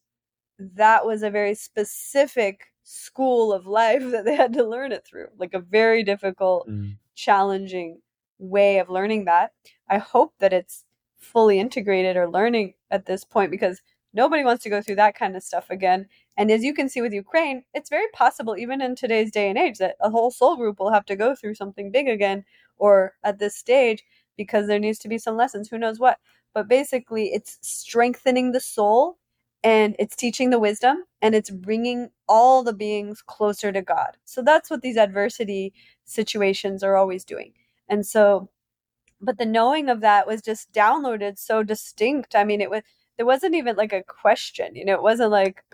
that 0.58 1.04
was 1.04 1.22
a 1.22 1.30
very 1.30 1.54
specific 1.54 2.72
school 2.82 3.52
of 3.52 3.66
life 3.66 4.02
that 4.10 4.24
they 4.24 4.34
had 4.34 4.52
to 4.54 4.64
learn 4.64 4.92
it 4.92 5.04
through, 5.04 5.28
like 5.38 5.54
a 5.54 5.60
very 5.60 6.02
difficult, 6.02 6.68
mm. 6.68 6.96
challenging 7.14 8.00
way 8.38 8.78
of 8.78 8.90
learning 8.90 9.24
that. 9.26 9.52
I 9.88 9.98
hope 9.98 10.34
that 10.40 10.52
it's 10.52 10.84
fully 11.18 11.58
integrated 11.58 12.16
or 12.16 12.28
learning 12.28 12.74
at 12.90 13.06
this 13.06 13.24
point 13.24 13.50
because 13.50 13.80
nobody 14.12 14.44
wants 14.44 14.62
to 14.64 14.70
go 14.70 14.82
through 14.82 14.96
that 14.96 15.16
kind 15.16 15.36
of 15.36 15.42
stuff 15.42 15.70
again. 15.70 16.06
And 16.36 16.50
as 16.50 16.62
you 16.62 16.74
can 16.74 16.88
see 16.88 17.00
with 17.00 17.12
Ukraine, 17.12 17.64
it's 17.72 17.88
very 17.88 18.08
possible, 18.12 18.56
even 18.56 18.82
in 18.82 18.94
today's 18.94 19.30
day 19.30 19.48
and 19.48 19.58
age, 19.58 19.78
that 19.78 19.96
a 20.00 20.10
whole 20.10 20.30
soul 20.30 20.56
group 20.56 20.78
will 20.78 20.92
have 20.92 21.06
to 21.06 21.16
go 21.16 21.34
through 21.34 21.54
something 21.54 21.90
big 21.90 22.08
again 22.08 22.44
or 22.76 23.14
at 23.24 23.38
this 23.38 23.56
stage 23.56 24.04
because 24.36 24.66
there 24.66 24.78
needs 24.78 24.98
to 25.00 25.08
be 25.08 25.18
some 25.18 25.36
lessons. 25.36 25.68
Who 25.68 25.78
knows 25.78 25.98
what? 25.98 26.18
But 26.52 26.68
basically, 26.68 27.28
it's 27.32 27.58
strengthening 27.62 28.52
the 28.52 28.60
soul 28.60 29.18
and 29.64 29.96
it's 29.98 30.14
teaching 30.14 30.50
the 30.50 30.58
wisdom 30.58 31.04
and 31.22 31.34
it's 31.34 31.50
bringing 31.50 32.10
all 32.28 32.62
the 32.62 32.74
beings 32.74 33.22
closer 33.22 33.72
to 33.72 33.82
God. 33.82 34.16
So 34.24 34.42
that's 34.42 34.70
what 34.70 34.82
these 34.82 34.96
adversity 34.98 35.72
situations 36.04 36.82
are 36.82 36.96
always 36.96 37.24
doing. 37.24 37.52
And 37.88 38.06
so, 38.06 38.50
but 39.20 39.38
the 39.38 39.46
knowing 39.46 39.88
of 39.88 40.02
that 40.02 40.26
was 40.26 40.42
just 40.42 40.70
downloaded 40.72 41.38
so 41.38 41.62
distinct. 41.62 42.34
I 42.34 42.44
mean, 42.44 42.60
it 42.60 42.70
was, 42.70 42.82
there 43.16 43.26
wasn't 43.26 43.54
even 43.54 43.76
like 43.76 43.94
a 43.94 44.02
question, 44.02 44.76
you 44.76 44.84
know, 44.84 44.94
it 44.94 45.02
wasn't 45.02 45.30
like, 45.30 45.64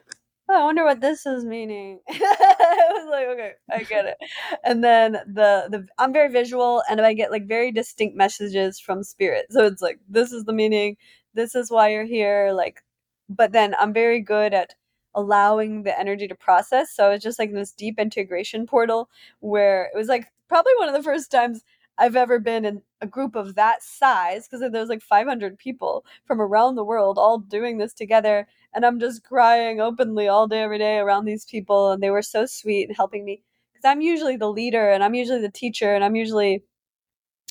oh, 0.48 0.60
I 0.62 0.64
wonder 0.64 0.84
what 0.84 1.00
this 1.00 1.26
is 1.26 1.44
meaning. 1.44 2.00
I 2.08 2.88
was 2.92 3.08
like, 3.10 3.26
okay, 3.28 3.52
I 3.70 3.82
get 3.84 4.06
it. 4.06 4.16
And 4.64 4.82
then 4.82 5.12
the 5.12 5.68
the 5.70 5.86
I'm 5.98 6.12
very 6.12 6.30
visual 6.30 6.82
and 6.90 7.00
I 7.00 7.14
get 7.14 7.30
like 7.30 7.46
very 7.46 7.72
distinct 7.72 8.16
messages 8.16 8.78
from 8.78 9.02
spirit. 9.04 9.46
So 9.50 9.64
it's 9.66 9.82
like 9.82 9.98
this 10.08 10.32
is 10.32 10.44
the 10.44 10.52
meaning, 10.52 10.96
this 11.34 11.54
is 11.54 11.70
why 11.70 11.88
you're 11.90 12.04
here, 12.04 12.52
like 12.52 12.82
but 13.28 13.52
then 13.52 13.74
I'm 13.78 13.92
very 13.92 14.20
good 14.20 14.52
at 14.54 14.74
allowing 15.14 15.82
the 15.82 15.98
energy 15.98 16.28
to 16.28 16.34
process. 16.34 16.94
So 16.94 17.10
it's 17.10 17.24
just 17.24 17.38
like 17.38 17.52
this 17.52 17.72
deep 17.72 17.98
integration 17.98 18.66
portal 18.66 19.08
where 19.40 19.84
it 19.84 19.96
was 19.96 20.08
like 20.08 20.26
probably 20.48 20.72
one 20.78 20.88
of 20.88 20.94
the 20.94 21.02
first 21.02 21.30
times 21.30 21.62
I've 22.02 22.16
ever 22.16 22.40
been 22.40 22.64
in 22.64 22.82
a 23.00 23.06
group 23.06 23.36
of 23.36 23.54
that 23.54 23.82
size 23.82 24.48
because 24.48 24.60
there 24.60 24.80
was 24.80 24.88
like 24.88 25.02
500 25.02 25.56
people 25.58 26.04
from 26.26 26.40
around 26.40 26.74
the 26.74 26.84
world 26.84 27.16
all 27.18 27.38
doing 27.38 27.78
this 27.78 27.92
together 27.94 28.48
and 28.74 28.84
I'm 28.84 28.98
just 29.00 29.22
crying 29.24 29.80
openly 29.80 30.26
all 30.28 30.48
day 30.48 30.62
every 30.62 30.78
day 30.78 30.98
around 30.98 31.26
these 31.26 31.44
people 31.44 31.92
and 31.92 32.02
they 32.02 32.10
were 32.10 32.22
so 32.22 32.44
sweet 32.46 32.88
and 32.88 32.96
helping 32.96 33.24
me 33.24 33.42
because 33.72 33.88
I'm 33.88 34.00
usually 34.00 34.36
the 34.36 34.50
leader 34.50 34.90
and 34.90 35.04
I'm 35.04 35.14
usually 35.14 35.40
the 35.42 35.50
teacher 35.50 35.94
and 35.94 36.02
I'm 36.04 36.16
usually 36.16 36.64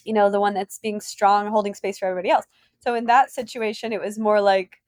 you 0.05 0.13
know 0.13 0.29
the 0.31 0.39
one 0.39 0.53
that's 0.53 0.79
being 0.79 1.01
strong 1.01 1.47
holding 1.47 1.75
space 1.75 1.99
for 1.99 2.07
everybody 2.07 2.31
else. 2.31 2.45
So 2.79 2.95
in 2.95 3.05
that 3.05 3.31
situation 3.31 3.93
it 3.93 4.01
was 4.01 4.19
more 4.19 4.41
like 4.41 4.81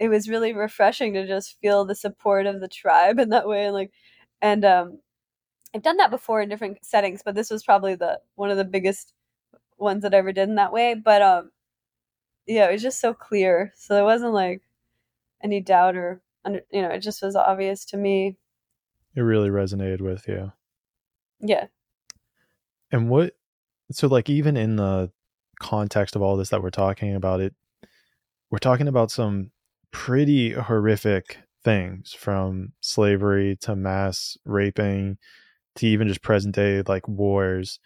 it 0.00 0.08
was 0.08 0.28
really 0.28 0.52
refreshing 0.54 1.14
to 1.14 1.26
just 1.26 1.58
feel 1.60 1.84
the 1.84 1.94
support 1.96 2.46
of 2.46 2.60
the 2.60 2.68
tribe 2.68 3.18
in 3.20 3.30
that 3.30 3.48
way 3.48 3.66
and 3.66 3.74
like 3.74 3.92
and 4.42 4.64
um 4.64 4.98
I've 5.74 5.82
done 5.82 5.96
that 5.96 6.10
before 6.10 6.40
in 6.40 6.48
different 6.48 6.84
settings, 6.84 7.22
but 7.24 7.34
this 7.34 7.50
was 7.50 7.64
probably 7.64 7.96
the 7.96 8.20
one 8.36 8.50
of 8.50 8.56
the 8.56 8.64
biggest 8.64 9.12
ones 9.76 10.02
that 10.02 10.14
I 10.14 10.18
ever 10.18 10.32
did 10.32 10.48
in 10.48 10.54
that 10.54 10.72
way. 10.72 10.94
But 10.94 11.20
um 11.22 11.50
yeah, 12.46 12.68
it 12.68 12.72
was 12.72 12.82
just 12.82 13.00
so 13.00 13.12
clear. 13.12 13.72
So 13.76 13.94
there 13.94 14.04
wasn't 14.04 14.34
like 14.34 14.62
any 15.42 15.60
doubt 15.60 15.96
or 15.96 16.22
you 16.46 16.82
know, 16.82 16.90
it 16.90 17.00
just 17.00 17.22
was 17.22 17.34
obvious 17.36 17.84
to 17.86 17.96
me. 17.96 18.36
It 19.16 19.22
really 19.22 19.48
resonated 19.48 20.00
with 20.00 20.28
you. 20.28 20.52
Yeah. 21.40 21.66
And 22.92 23.08
what 23.08 23.34
so 23.90 24.06
like 24.06 24.30
even 24.30 24.56
in 24.56 24.76
the 24.76 25.10
context 25.60 26.14
of 26.14 26.22
all 26.22 26.36
this 26.36 26.50
that 26.50 26.62
we're 26.62 26.70
talking 26.70 27.14
about 27.14 27.40
it 27.40 27.54
we're 28.50 28.58
talking 28.58 28.88
about 28.88 29.10
some 29.10 29.50
pretty 29.92 30.50
horrific 30.50 31.38
things 31.62 32.12
from 32.12 32.72
slavery 32.80 33.56
to 33.60 33.74
mass 33.74 34.36
raping 34.44 35.16
to 35.76 35.86
even 35.86 36.08
just 36.08 36.22
present 36.22 36.54
day 36.54 36.82
like 36.86 37.08
wars. 37.08 37.78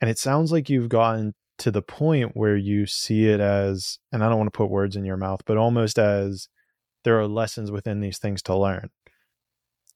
And 0.00 0.10
it 0.10 0.18
sounds 0.18 0.50
like 0.50 0.70
you've 0.70 0.88
gotten 0.88 1.34
to 1.58 1.70
the 1.70 1.82
point 1.82 2.32
where 2.34 2.56
you 2.56 2.86
see 2.86 3.26
it 3.28 3.40
as, 3.40 3.98
and 4.12 4.24
I 4.24 4.28
don't 4.28 4.38
want 4.38 4.52
to 4.52 4.56
put 4.56 4.70
words 4.70 4.96
in 4.96 5.04
your 5.04 5.18
mouth, 5.18 5.42
but 5.44 5.58
almost 5.58 5.98
as 5.98 6.48
there 7.04 7.18
are 7.18 7.26
lessons 7.26 7.70
within 7.70 8.00
these 8.00 8.18
things 8.18 8.42
to 8.42 8.56
learn. 8.56 8.90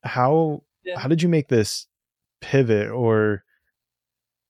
How 0.02 0.62
yeah. 0.84 0.98
how 0.98 1.08
did 1.08 1.22
you 1.22 1.28
make 1.28 1.48
this 1.48 1.86
pivot 2.40 2.90
or 2.90 3.42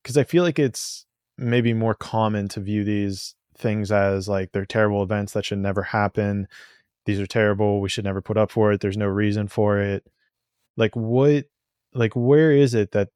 because 0.02 0.16
I 0.16 0.24
feel 0.24 0.42
like 0.42 0.58
it's 0.58 1.06
maybe 1.38 1.72
more 1.72 1.94
common 1.94 2.48
to 2.48 2.60
view 2.60 2.84
these 2.84 3.34
things 3.56 3.92
as 3.92 4.28
like 4.28 4.52
they're 4.52 4.66
terrible 4.66 5.02
events 5.02 5.32
that 5.32 5.44
should 5.44 5.58
never 5.58 5.82
happen. 5.82 6.48
These 7.06 7.20
are 7.20 7.26
terrible. 7.26 7.80
We 7.80 7.88
should 7.88 8.04
never 8.04 8.20
put 8.20 8.36
up 8.36 8.50
for 8.50 8.72
it. 8.72 8.80
There's 8.80 8.96
no 8.96 9.06
reason 9.06 9.48
for 9.48 9.78
it. 9.78 10.06
Like 10.76 10.94
what 10.96 11.46
like 11.94 12.14
where 12.14 12.52
is 12.52 12.74
it 12.74 12.92
that 12.92 13.08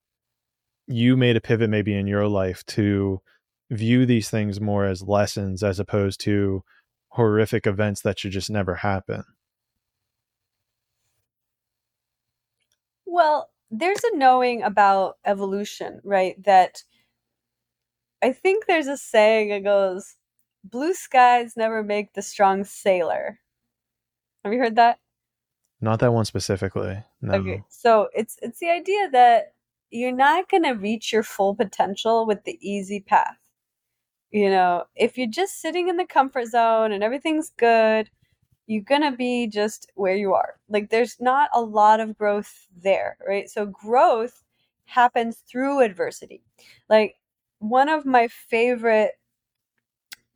you 0.86 1.16
made 1.16 1.36
a 1.36 1.40
pivot 1.40 1.70
maybe 1.70 1.94
in 1.94 2.06
your 2.06 2.26
life 2.28 2.64
to 2.66 3.20
view 3.70 4.06
these 4.06 4.30
things 4.30 4.60
more 4.60 4.86
as 4.86 5.02
lessons 5.02 5.62
as 5.62 5.78
opposed 5.78 6.20
to 6.20 6.62
horrific 7.08 7.66
events 7.66 8.02
that 8.02 8.18
should 8.18 8.32
just 8.32 8.50
never 8.50 8.76
happen? 8.76 9.24
Well 13.06 13.50
there's 13.70 14.02
a 14.04 14.16
knowing 14.16 14.62
about 14.62 15.18
evolution 15.26 16.00
right 16.02 16.42
that 16.44 16.82
i 18.22 18.32
think 18.32 18.64
there's 18.64 18.86
a 18.86 18.96
saying 18.96 19.50
that 19.50 19.62
goes 19.62 20.16
blue 20.64 20.94
skies 20.94 21.54
never 21.56 21.82
make 21.82 22.12
the 22.14 22.22
strong 22.22 22.64
sailor. 22.64 23.40
Have 24.44 24.52
you 24.52 24.58
heard 24.58 24.76
that 24.76 24.98
not 25.80 26.00
that 26.00 26.12
one 26.12 26.24
specifically. 26.24 27.02
No. 27.20 27.34
Okay. 27.34 27.62
So 27.68 28.08
it's 28.14 28.38
it's 28.42 28.58
the 28.58 28.70
idea 28.70 29.10
that 29.10 29.54
you're 29.90 30.12
not 30.12 30.48
going 30.50 30.64
to 30.64 30.72
reach 30.72 31.12
your 31.12 31.22
full 31.22 31.54
potential 31.54 32.26
with 32.26 32.44
the 32.44 32.58
easy 32.60 33.00
path. 33.00 33.36
You 34.30 34.50
know, 34.50 34.84
if 34.94 35.16
you're 35.16 35.26
just 35.26 35.60
sitting 35.60 35.88
in 35.88 35.96
the 35.96 36.04
comfort 36.04 36.46
zone 36.46 36.92
and 36.92 37.02
everything's 37.02 37.50
good, 37.56 38.10
you're 38.66 38.82
going 38.82 39.02
to 39.02 39.16
be 39.16 39.46
just 39.46 39.90
where 39.94 40.14
you 40.14 40.34
are. 40.34 40.56
Like 40.68 40.90
there's 40.90 41.16
not 41.20 41.48
a 41.54 41.62
lot 41.62 42.00
of 42.00 42.18
growth 42.18 42.66
there, 42.76 43.16
right? 43.26 43.48
So 43.48 43.64
growth 43.64 44.44
happens 44.84 45.38
through 45.50 45.80
adversity. 45.80 46.42
Like 46.90 47.16
one 47.60 47.88
of 47.88 48.04
my 48.04 48.28
favorite 48.28 49.12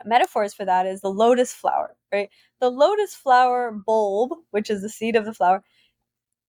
metaphors 0.04 0.54
for 0.54 0.64
that 0.64 0.86
is 0.86 1.00
the 1.00 1.10
lotus 1.10 1.52
flower, 1.52 1.94
right? 2.12 2.30
The 2.62 2.70
lotus 2.70 3.14
flower 3.14 3.72
bulb, 3.72 4.32
which 4.52 4.70
is 4.70 4.82
the 4.82 4.88
seed 4.88 5.16
of 5.16 5.26
the 5.26 5.34
flower, 5.34 5.64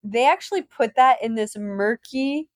they 0.04 0.28
actually 0.28 0.64
put 0.64 0.96
that 0.96 1.24
in 1.24 1.36
this 1.36 1.56
murky 1.58 2.50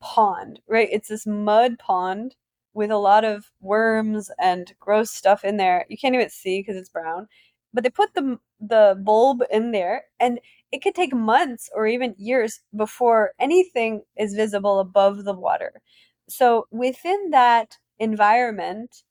pond, 0.00 0.60
right? 0.68 0.88
It's 0.92 1.08
this 1.08 1.26
mud 1.26 1.78
pond 1.78 2.36
with 2.74 2.90
a 2.90 2.98
lot 2.98 3.24
of 3.24 3.50
worms 3.60 4.30
and 4.40 4.74
gross 4.80 5.10
stuff 5.10 5.44
in 5.44 5.56
there. 5.56 5.86
You 5.88 5.96
can't 5.98 6.14
even 6.14 6.30
see 6.30 6.60
because 6.60 6.76
it's 6.76 6.90
brown. 6.90 7.28
But 7.74 7.84
they 7.84 7.90
put 7.90 8.14
the 8.14 8.38
the 8.60 8.98
bulb 9.02 9.42
in 9.50 9.72
there 9.72 10.04
and 10.20 10.40
it 10.72 10.82
could 10.82 10.94
take 10.94 11.14
months 11.14 11.68
or 11.74 11.86
even 11.86 12.14
years 12.18 12.60
before 12.76 13.32
anything 13.38 14.02
is 14.16 14.34
visible 14.34 14.80
above 14.80 15.24
the 15.24 15.34
water. 15.34 15.82
So 16.28 16.66
within 16.70 17.30
that 17.30 17.78
environment, 17.98 19.02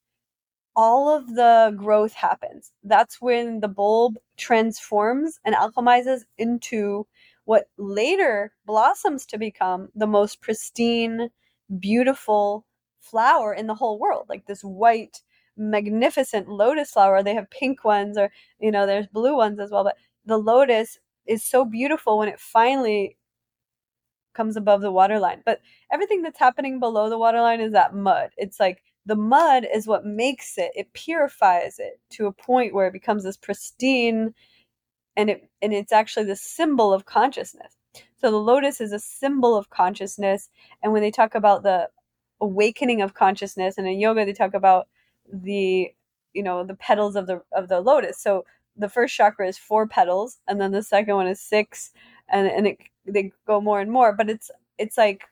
all 0.75 1.15
of 1.15 1.27
the 1.35 1.73
growth 1.77 2.13
happens. 2.13 2.71
That's 2.83 3.21
when 3.21 3.61
the 3.61 3.67
bulb 3.67 4.17
transforms 4.37 5.39
and 5.45 5.55
alchemizes 5.55 6.21
into 6.37 7.07
what 7.45 7.65
later 7.77 8.51
blossoms 8.65 9.25
to 9.27 9.37
become 9.37 9.89
the 9.95 10.07
most 10.07 10.41
pristine, 10.41 11.29
beautiful 11.79 12.65
flower 12.99 13.53
in 13.53 13.67
the 13.67 13.75
whole 13.75 13.99
world. 13.99 14.25
Like 14.29 14.47
this 14.47 14.61
white, 14.61 15.21
magnificent 15.57 16.49
lotus 16.49 16.91
flower. 16.91 17.23
They 17.23 17.35
have 17.35 17.49
pink 17.49 17.83
ones, 17.85 18.17
or, 18.17 18.31
you 18.59 18.71
know, 18.71 18.85
there's 18.85 19.07
blue 19.07 19.35
ones 19.35 19.59
as 19.59 19.71
well. 19.71 19.83
But 19.83 19.97
the 20.25 20.37
lotus 20.37 20.99
is 21.25 21.43
so 21.43 21.65
beautiful 21.65 22.17
when 22.17 22.29
it 22.29 22.39
finally 22.39 23.17
comes 24.33 24.57
above 24.57 24.81
the 24.81 24.91
waterline. 24.91 25.41
But 25.45 25.61
everything 25.91 26.21
that's 26.21 26.39
happening 26.39 26.79
below 26.79 27.09
the 27.09 27.17
waterline 27.17 27.61
is 27.61 27.71
that 27.71 27.95
mud. 27.95 28.31
It's 28.37 28.59
like 28.59 28.83
the 29.05 29.15
mud 29.15 29.67
is 29.73 29.87
what 29.87 30.05
makes 30.05 30.57
it, 30.57 30.71
it 30.75 30.91
purifies 30.93 31.79
it 31.79 31.99
to 32.11 32.27
a 32.27 32.31
point 32.31 32.73
where 32.73 32.87
it 32.87 32.93
becomes 32.93 33.23
this 33.23 33.37
pristine 33.37 34.33
and 35.15 35.29
it 35.29 35.49
and 35.61 35.73
it's 35.73 35.91
actually 35.93 36.25
the 36.25 36.35
symbol 36.35 36.93
of 36.93 37.05
consciousness. 37.05 37.77
So 38.17 38.31
the 38.31 38.37
lotus 38.37 38.81
is 38.81 38.91
a 38.91 38.99
symbol 38.99 39.55
of 39.55 39.69
consciousness 39.69 40.49
and 40.83 40.91
when 40.91 41.01
they 41.01 41.11
talk 41.11 41.35
about 41.35 41.63
the 41.63 41.89
awakening 42.41 43.01
of 43.01 43.13
consciousness 43.13 43.77
and 43.77 43.87
in 43.87 43.99
yoga 43.99 44.25
they 44.25 44.33
talk 44.33 44.53
about 44.53 44.87
the 45.31 45.91
you 46.33 46.43
know 46.43 46.63
the 46.63 46.75
petals 46.75 47.15
of 47.15 47.27
the 47.27 47.41
of 47.53 47.67
the 47.69 47.79
lotus. 47.81 48.19
So 48.19 48.45
the 48.75 48.89
first 48.89 49.15
chakra 49.15 49.47
is 49.47 49.57
four 49.57 49.87
petals 49.87 50.39
and 50.47 50.59
then 50.59 50.71
the 50.71 50.83
second 50.83 51.15
one 51.15 51.27
is 51.27 51.39
six 51.39 51.91
and 52.29 52.47
and 52.47 52.67
it 52.67 52.79
they 53.05 53.31
go 53.47 53.61
more 53.61 53.79
and 53.79 53.91
more 53.91 54.13
but 54.13 54.29
it's 54.29 54.51
it's 54.77 54.97
like 54.97 55.23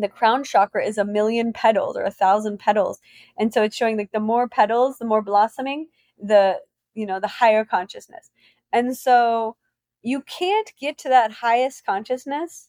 the 0.00 0.08
crown 0.08 0.44
chakra 0.44 0.84
is 0.84 0.98
a 0.98 1.04
million 1.04 1.52
petals 1.52 1.96
or 1.96 2.02
a 2.02 2.10
thousand 2.10 2.58
petals 2.58 3.00
and 3.38 3.52
so 3.52 3.62
it's 3.62 3.76
showing 3.76 3.96
like 3.96 4.12
the 4.12 4.20
more 4.20 4.48
petals 4.48 4.98
the 4.98 5.04
more 5.04 5.22
blossoming 5.22 5.86
the 6.18 6.58
you 6.94 7.06
know 7.06 7.20
the 7.20 7.28
higher 7.28 7.64
consciousness 7.64 8.30
and 8.72 8.96
so 8.96 9.56
you 10.02 10.22
can't 10.22 10.72
get 10.80 10.98
to 10.98 11.08
that 11.08 11.32
highest 11.32 11.84
consciousness 11.84 12.68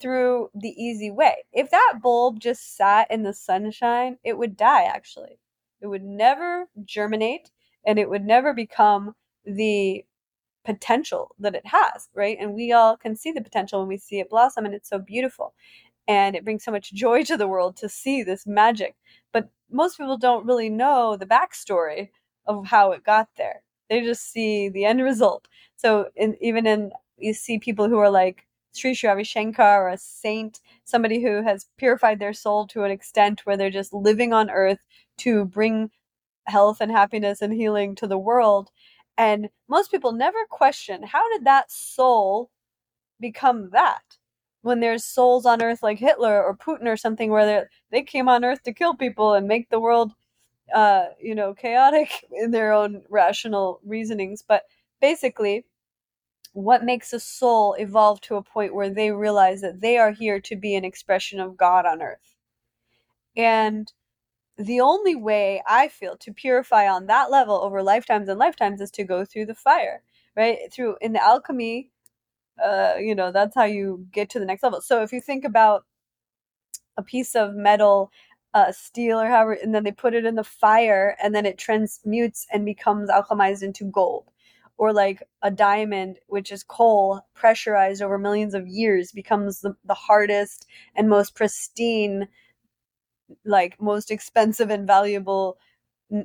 through 0.00 0.48
the 0.54 0.70
easy 0.70 1.10
way 1.10 1.36
if 1.52 1.70
that 1.70 1.98
bulb 2.02 2.40
just 2.40 2.76
sat 2.76 3.10
in 3.10 3.22
the 3.22 3.34
sunshine 3.34 4.16
it 4.24 4.36
would 4.38 4.56
die 4.56 4.84
actually 4.84 5.38
it 5.80 5.86
would 5.86 6.04
never 6.04 6.68
germinate 6.84 7.50
and 7.86 7.98
it 7.98 8.08
would 8.08 8.24
never 8.24 8.52
become 8.54 9.14
the 9.44 10.04
potential 10.64 11.34
that 11.38 11.54
it 11.54 11.66
has, 11.66 12.08
right? 12.14 12.36
And 12.40 12.54
we 12.54 12.72
all 12.72 12.96
can 12.96 13.16
see 13.16 13.32
the 13.32 13.40
potential 13.40 13.80
when 13.80 13.88
we 13.88 13.96
see 13.98 14.20
it 14.20 14.30
blossom, 14.30 14.64
and 14.64 14.74
it's 14.74 14.88
so 14.88 14.98
beautiful. 14.98 15.54
And 16.10 16.36
it 16.36 16.44
brings 16.44 16.64
so 16.64 16.72
much 16.72 16.92
joy 16.92 17.24
to 17.24 17.38
the 17.38 17.48
world 17.48 17.76
to 17.78 17.88
see 17.88 18.22
this 18.24 18.46
magic. 18.46 18.96
But 19.32 19.50
most 19.70 19.98
people 19.98 20.18
don't 20.18 20.46
really 20.46 20.70
know 20.70 21.16
the 21.16 21.26
backstory 21.26 22.10
of 22.46 22.66
how 22.66 22.92
it 22.92 23.04
got 23.04 23.28
there. 23.38 23.62
They 23.90 24.02
just 24.02 24.32
see 24.32 24.68
the 24.68 24.84
end 24.86 25.02
result. 25.02 25.48
So, 25.76 26.10
in, 26.16 26.36
even 26.42 26.66
in 26.66 26.92
you 27.18 27.34
see 27.34 27.58
people 27.58 27.88
who 27.88 27.98
are 27.98 28.10
like 28.10 28.46
Sri 28.74 28.94
Sri 28.94 29.24
Shankar 29.24 29.86
or 29.86 29.90
a 29.90 29.98
saint, 29.98 30.60
somebody 30.84 31.22
who 31.22 31.42
has 31.42 31.66
purified 31.78 32.18
their 32.20 32.34
soul 32.34 32.66
to 32.68 32.84
an 32.84 32.90
extent 32.92 33.46
where 33.46 33.56
they're 33.56 33.70
just 33.70 33.92
living 33.94 34.32
on 34.34 34.50
earth 34.50 34.80
to 35.18 35.44
bring 35.46 35.90
health 36.46 36.80
and 36.80 36.90
happiness 36.92 37.42
and 37.42 37.52
healing 37.54 37.94
to 37.96 38.06
the 38.06 38.18
world 38.18 38.70
and 39.18 39.48
most 39.68 39.90
people 39.90 40.12
never 40.12 40.38
question 40.50 41.02
how 41.04 41.28
did 41.32 41.44
that 41.46 41.70
soul 41.70 42.50
become 43.20 43.70
that? 43.70 44.18
When 44.62 44.80
there's 44.80 45.04
souls 45.04 45.46
on 45.46 45.62
earth 45.62 45.82
like 45.82 45.98
Hitler 45.98 46.42
or 46.42 46.56
Putin 46.56 46.86
or 46.86 46.96
something 46.96 47.30
where 47.30 47.68
they 47.90 48.02
came 48.02 48.28
on 48.28 48.44
earth 48.44 48.62
to 48.64 48.74
kill 48.74 48.94
people 48.94 49.34
and 49.34 49.48
make 49.48 49.70
the 49.70 49.80
world 49.80 50.12
uh, 50.74 51.06
you 51.20 51.34
know, 51.34 51.54
chaotic 51.54 52.24
in 52.32 52.50
their 52.50 52.72
own 52.72 53.02
rational 53.08 53.80
reasonings. 53.84 54.42
But 54.46 54.64
basically, 55.00 55.64
what 56.52 56.84
makes 56.84 57.12
a 57.12 57.20
soul 57.20 57.74
evolve 57.74 58.20
to 58.22 58.36
a 58.36 58.42
point 58.42 58.74
where 58.74 58.90
they 58.90 59.12
realize 59.12 59.60
that 59.60 59.80
they 59.80 59.98
are 59.98 60.12
here 60.12 60.40
to 60.40 60.56
be 60.56 60.74
an 60.74 60.84
expression 60.84 61.40
of 61.40 61.56
God 61.56 61.86
on 61.86 62.02
earth. 62.02 62.34
And 63.36 63.92
the 64.58 64.80
only 64.80 65.14
way 65.14 65.62
I 65.66 65.88
feel 65.88 66.16
to 66.18 66.32
purify 66.32 66.88
on 66.88 67.06
that 67.06 67.30
level 67.30 67.56
over 67.56 67.82
lifetimes 67.82 68.28
and 68.28 68.38
lifetimes 68.38 68.80
is 68.80 68.90
to 68.92 69.04
go 69.04 69.24
through 69.24 69.46
the 69.46 69.54
fire, 69.54 70.02
right? 70.36 70.58
Through 70.72 70.96
in 71.00 71.12
the 71.12 71.22
alchemy, 71.22 71.90
uh, 72.64 72.94
you 72.98 73.14
know, 73.14 73.32
that's 73.32 73.54
how 73.54 73.64
you 73.64 74.06
get 74.12 74.30
to 74.30 74.38
the 74.38 74.44
next 74.44 74.62
level. 74.62 74.80
So 74.80 75.02
if 75.02 75.12
you 75.12 75.20
think 75.20 75.44
about 75.44 75.84
a 76.96 77.02
piece 77.02 77.34
of 77.34 77.54
metal, 77.54 78.10
uh, 78.52 78.72
steel 78.72 79.20
or 79.20 79.28
however, 79.28 79.52
and 79.52 79.74
then 79.74 79.84
they 79.84 79.92
put 79.92 80.14
it 80.14 80.24
in 80.24 80.34
the 80.34 80.44
fire 80.44 81.16
and 81.22 81.34
then 81.34 81.46
it 81.46 81.56
transmutes 81.58 82.46
and 82.52 82.64
becomes 82.64 83.08
alchemized 83.08 83.62
into 83.62 83.84
gold. 83.84 84.30
Or 84.76 84.92
like 84.94 85.22
a 85.42 85.50
diamond, 85.50 86.18
which 86.26 86.50
is 86.50 86.62
coal 86.62 87.20
pressurized 87.34 88.00
over 88.02 88.18
millions 88.18 88.54
of 88.54 88.66
years, 88.66 89.12
becomes 89.12 89.60
the, 89.60 89.76
the 89.84 89.94
hardest 89.94 90.66
and 90.96 91.08
most 91.08 91.34
pristine 91.34 92.28
like 93.44 93.80
most 93.80 94.10
expensive 94.10 94.70
and 94.70 94.86
valuable 94.86 95.58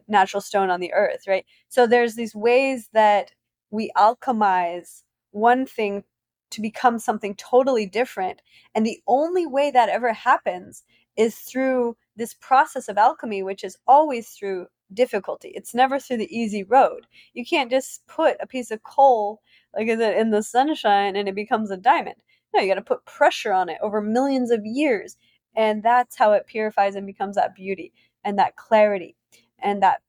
natural 0.07 0.41
stone 0.41 0.69
on 0.69 0.79
the 0.79 0.93
earth, 0.93 1.27
right? 1.27 1.45
So 1.69 1.85
there's 1.85 2.15
these 2.15 2.35
ways 2.35 2.89
that 2.93 3.31
we 3.69 3.91
alchemize 3.97 5.03
one 5.31 5.65
thing 5.65 6.03
to 6.51 6.61
become 6.61 6.99
something 6.99 7.35
totally 7.35 7.85
different. 7.85 8.41
And 8.73 8.85
the 8.85 9.01
only 9.07 9.45
way 9.45 9.71
that 9.71 9.89
ever 9.89 10.13
happens 10.13 10.83
is 11.17 11.35
through 11.35 11.97
this 12.15 12.33
process 12.33 12.87
of 12.87 12.97
alchemy, 12.97 13.43
which 13.43 13.63
is 13.63 13.77
always 13.87 14.29
through 14.29 14.67
difficulty. 14.93 15.51
It's 15.55 15.73
never 15.73 15.99
through 15.99 16.17
the 16.17 16.35
easy 16.37 16.63
road. 16.63 17.07
You 17.33 17.45
can't 17.45 17.71
just 17.71 18.05
put 18.07 18.37
a 18.39 18.47
piece 18.47 18.71
of 18.71 18.83
coal 18.83 19.41
like 19.75 19.87
in 19.87 19.99
the, 19.99 20.17
in 20.17 20.31
the 20.31 20.43
sunshine 20.43 21.15
and 21.15 21.27
it 21.27 21.35
becomes 21.35 21.71
a 21.71 21.77
diamond. 21.77 22.15
No, 22.53 22.61
you 22.61 22.67
got 22.67 22.75
to 22.75 22.81
put 22.81 23.05
pressure 23.05 23.51
on 23.51 23.69
it 23.69 23.77
over 23.81 24.01
millions 24.01 24.51
of 24.51 24.61
years. 24.63 25.17
And 25.55 25.83
that's 25.83 26.15
how 26.15 26.33
it 26.33 26.47
purifies 26.47 26.95
and 26.95 27.07
becomes 27.07 27.35
that 27.35 27.55
beauty 27.55 27.93
and 28.23 28.37
that 28.39 28.55
clarity 28.55 29.15
and 29.59 29.81
that 29.83 30.01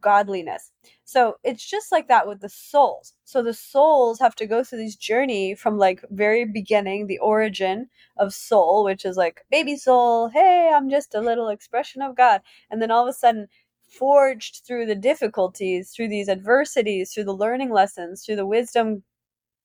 godliness. 0.00 0.72
So 1.04 1.36
it's 1.44 1.64
just 1.64 1.92
like 1.92 2.08
that 2.08 2.26
with 2.26 2.40
the 2.40 2.48
souls. 2.48 3.14
So 3.24 3.42
the 3.42 3.54
souls 3.54 4.18
have 4.18 4.34
to 4.36 4.46
go 4.46 4.64
through 4.64 4.78
this 4.78 4.96
journey 4.96 5.54
from 5.54 5.78
like 5.78 6.04
very 6.10 6.44
beginning, 6.44 7.06
the 7.06 7.18
origin 7.18 7.88
of 8.16 8.34
soul, 8.34 8.84
which 8.84 9.04
is 9.04 9.16
like 9.16 9.44
baby 9.50 9.76
soul, 9.76 10.28
hey, 10.28 10.70
I'm 10.74 10.90
just 10.90 11.14
a 11.14 11.20
little 11.20 11.48
expression 11.48 12.02
of 12.02 12.16
God. 12.16 12.40
And 12.70 12.80
then 12.80 12.90
all 12.90 13.06
of 13.06 13.10
a 13.10 13.12
sudden, 13.12 13.48
forged 13.92 14.62
through 14.66 14.86
the 14.86 14.94
difficulties, 14.94 15.90
through 15.90 16.08
these 16.08 16.28
adversities, 16.28 17.12
through 17.12 17.24
the 17.24 17.34
learning 17.34 17.70
lessons, 17.70 18.24
through 18.24 18.36
the 18.36 18.46
wisdom 18.46 19.02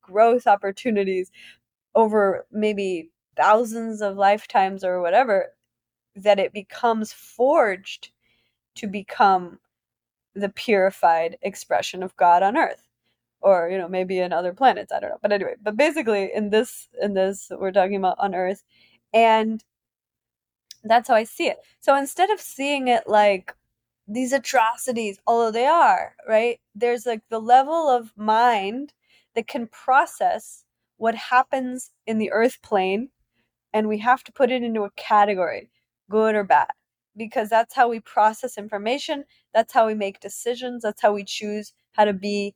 growth 0.02 0.48
opportunities 0.48 1.32
over 1.96 2.46
maybe 2.52 3.10
thousands 3.36 4.02
of 4.02 4.18
lifetimes 4.18 4.84
or 4.84 5.02
whatever 5.02 5.54
that 6.16 6.40
it 6.40 6.52
becomes 6.52 7.14
forged 7.14 8.12
to 8.76 8.88
become 8.88 9.60
the 10.40 10.50
purified 10.50 11.38
expression 11.42 12.04
of 12.04 12.16
God 12.18 12.44
on 12.44 12.58
earth. 12.58 12.84
Or 13.42 13.70
you 13.70 13.78
know 13.78 13.88
maybe 13.88 14.20
in 14.20 14.34
other 14.34 14.54
planets 14.54 14.92
i 14.92 15.00
don't 15.00 15.12
know. 15.12 15.20
But 15.22 15.32
anyway 15.32 15.56
but 15.62 15.78
basically 15.78 16.32
in 16.34 16.50
this 16.50 16.90
in 17.02 17.14
this 17.14 17.52
we're 17.52 17.72
talking 17.72 17.98
about 17.98 18.18
on 18.20 18.36
earth 18.36 18.64
and 19.14 19.64
that's 20.84 21.08
how 21.10 21.16
i 21.16 21.24
see 21.24 21.48
it. 21.48 21.58
So 21.80 21.96
instead 21.96 22.30
of 22.32 22.40
seeing 22.42 22.88
it 22.88 23.04
like 23.08 23.56
these 24.08 24.34
atrocities 24.34 25.20
although 25.28 25.52
they 25.52 25.66
are 25.66 26.16
right 26.28 26.60
there's 26.76 27.06
like 27.06 27.22
the 27.30 27.40
level 27.42 27.90
of 27.90 28.14
mind 28.18 28.94
that 29.36 29.48
can 29.48 29.68
process 29.68 30.64
what 30.98 31.16
happens 31.16 31.92
in 32.08 32.18
the 32.18 32.32
earth 32.32 32.62
plane 32.62 33.10
and 33.74 33.88
we 33.88 34.00
have 34.00 34.24
to 34.24 34.32
put 34.32 34.52
it 34.52 34.64
into 34.64 34.84
a 34.84 34.92
category, 34.92 35.70
good 36.10 36.36
or 36.36 36.44
bad, 36.44 36.72
because 37.18 37.50
that's 37.50 37.76
how 37.76 37.90
we 37.90 38.00
process 38.00 38.58
information. 38.58 39.26
That's 39.54 39.74
how 39.74 39.88
we 39.88 39.96
make 39.96 40.20
decisions. 40.20 40.84
That's 40.84 41.02
how 41.02 41.14
we 41.14 41.24
choose 41.24 41.74
how 41.94 42.06
to 42.06 42.14
be 42.14 42.56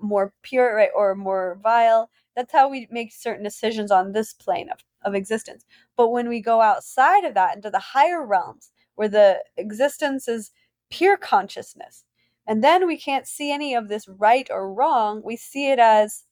more 0.00 0.32
pure 0.42 0.76
right, 0.76 0.90
or 0.94 1.14
more 1.14 1.58
vile. 1.62 2.10
That's 2.36 2.52
how 2.52 2.68
we 2.68 2.86
make 2.90 3.12
certain 3.12 3.44
decisions 3.44 3.90
on 3.90 4.12
this 4.12 4.32
plane 4.32 4.70
of, 4.70 4.78
of 5.02 5.14
existence. 5.14 5.64
But 5.96 6.10
when 6.10 6.28
we 6.28 6.40
go 6.40 6.60
outside 6.60 7.24
of 7.24 7.34
that 7.34 7.56
into 7.56 7.70
the 7.70 7.78
higher 7.80 8.24
realms 8.24 8.70
where 8.94 9.08
the 9.08 9.42
existence 9.56 10.28
is 10.28 10.50
pure 10.90 11.16
consciousness. 11.16 12.04
And 12.46 12.64
then 12.64 12.86
we 12.86 12.96
can't 12.96 13.26
see 13.26 13.52
any 13.52 13.74
of 13.74 13.88
this 13.88 14.08
right 14.08 14.48
or 14.50 14.72
wrong. 14.72 15.22
We 15.24 15.36
see 15.36 15.70
it 15.70 15.78
as 15.78 16.24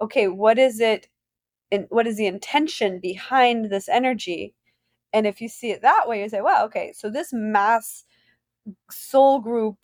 okay, 0.00 0.28
what 0.28 0.58
is 0.58 0.80
it? 0.80 1.08
In, 1.70 1.86
what 1.90 2.06
is 2.06 2.16
the 2.16 2.26
intention 2.26 2.98
behind 3.00 3.70
this 3.70 3.88
energy? 3.88 4.54
And 5.12 5.26
if 5.26 5.40
you 5.40 5.48
see 5.48 5.70
it 5.70 5.82
that 5.82 6.04
way, 6.06 6.22
you 6.22 6.28
say, 6.28 6.40
wow, 6.40 6.64
okay, 6.66 6.92
so 6.94 7.10
this 7.10 7.32
mass 7.32 8.04
soul 8.90 9.40
group 9.40 9.76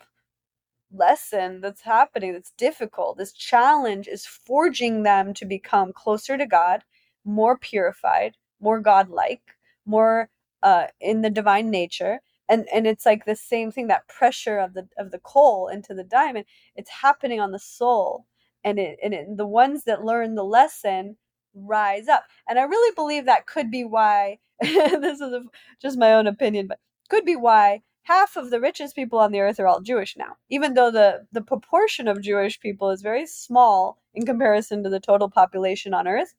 lesson 0.93 1.61
that's 1.61 1.83
happening 1.83 2.33
that's 2.33 2.53
difficult, 2.57 3.19
this 3.19 3.33
challenge 3.33 4.09
is 4.09 4.27
forging 4.27 5.03
them 5.03 5.35
to 5.35 5.45
become 5.45 5.93
closer 5.93 6.39
to 6.39 6.47
God, 6.47 6.85
more 7.25 7.59
purified, 7.59 8.37
more 8.61 8.81
godlike, 8.81 9.43
more 9.85 10.31
uh, 10.63 10.87
in 11.01 11.23
the 11.23 11.31
divine 11.31 11.71
nature. 11.71 12.21
And 12.49 12.67
and 12.73 12.87
it's 12.87 13.05
like 13.07 13.25
the 13.25 13.37
same 13.37 13.73
thing 13.73 13.89
that 13.89 14.09
pressure 14.09 14.59
of 14.59 14.75
the 14.75 14.89
of 14.99 15.11
the 15.11 15.19
coal 15.19 15.69
into 15.69 15.95
the 15.95 16.05
diamond. 16.05 16.47
It's 16.77 16.91
happening 16.91 17.41
on 17.41 17.51
the 17.51 17.59
soul, 17.59 18.27
and 18.63 18.79
it 18.79 18.99
and 19.03 19.13
it, 19.15 19.37
the 19.37 19.47
ones 19.47 19.85
that 19.85 20.05
learn 20.05 20.37
the 20.37 20.45
lesson 20.45 21.17
rise 21.57 22.09
up. 22.09 22.25
And 22.49 22.59
I 22.59 22.63
really 22.63 22.95
believe 22.95 23.27
that 23.27 23.47
could 23.47 23.71
be 23.71 23.85
why 23.85 24.39
this 24.61 25.21
is 25.21 25.33
a, 25.33 25.43
just 25.81 25.99
my 25.99 26.13
own 26.15 26.27
opinion, 26.27 26.67
but 26.67 26.79
could 27.09 27.25
be 27.25 27.37
why 27.37 27.83
half 28.05 28.37
of 28.37 28.51
the 28.51 28.61
richest 28.61 28.95
people 28.95 29.19
on 29.19 29.33
the 29.33 29.41
earth 29.41 29.59
are 29.59 29.67
all 29.67 29.81
Jewish 29.81 30.17
now, 30.17 30.37
even 30.49 30.75
though 30.75 30.91
the, 30.91 31.27
the 31.33 31.43
proportion 31.43 32.09
of 32.09 32.23
Jewish 32.23 32.61
people 32.61 32.91
is 32.91 33.03
very 33.03 33.27
small 33.27 33.99
in 34.15 34.25
comparison 34.25 34.83
to 34.85 34.91
the 34.91 35.01
total 35.01 35.29
population 35.29 35.93
on 35.93 36.07
earth. 36.07 36.35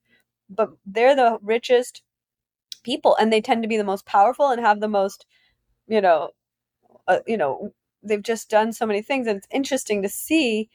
But 0.49 0.71
they're 0.85 1.15
the 1.15 1.39
richest 1.41 2.01
people, 2.83 3.15
and 3.17 3.33
they 3.33 3.41
tend 3.41 3.63
to 3.63 3.69
be 3.69 3.77
the 3.77 3.83
most 3.83 4.05
powerful 4.05 4.49
and 4.49 4.61
have 4.61 4.79
the 4.79 4.87
most, 4.87 5.25
you 5.87 6.01
know, 6.01 6.31
uh, 7.07 7.19
you 7.27 7.37
know, 7.37 7.73
they've 8.03 8.23
just 8.23 8.49
done 8.49 8.73
so 8.73 8.85
many 8.85 9.01
things, 9.01 9.27
and 9.27 9.37
it's 9.37 9.47
interesting 9.51 10.01
to 10.03 10.09
see 10.09 10.69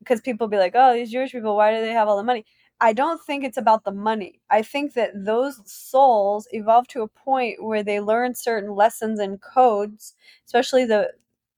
because 0.00 0.20
people 0.20 0.48
be 0.48 0.58
like, 0.58 0.74
"Oh, 0.76 0.94
these 0.94 1.10
Jewish 1.12 1.32
people, 1.32 1.56
why 1.56 1.72
do 1.74 1.80
they 1.80 1.92
have 1.92 2.08
all 2.08 2.16
the 2.16 2.22
money?" 2.22 2.46
I 2.80 2.92
don't 2.92 3.20
think 3.22 3.44
it's 3.44 3.56
about 3.56 3.84
the 3.84 3.92
money. 3.92 4.40
I 4.50 4.62
think 4.62 4.94
that 4.94 5.10
those 5.14 5.60
souls 5.70 6.46
evolve 6.52 6.86
to 6.88 7.02
a 7.02 7.08
point 7.08 7.62
where 7.62 7.82
they 7.82 8.00
learn 8.00 8.34
certain 8.34 8.74
lessons 8.74 9.18
and 9.18 9.40
codes, 9.40 10.14
especially 10.46 10.84
the 10.84 11.12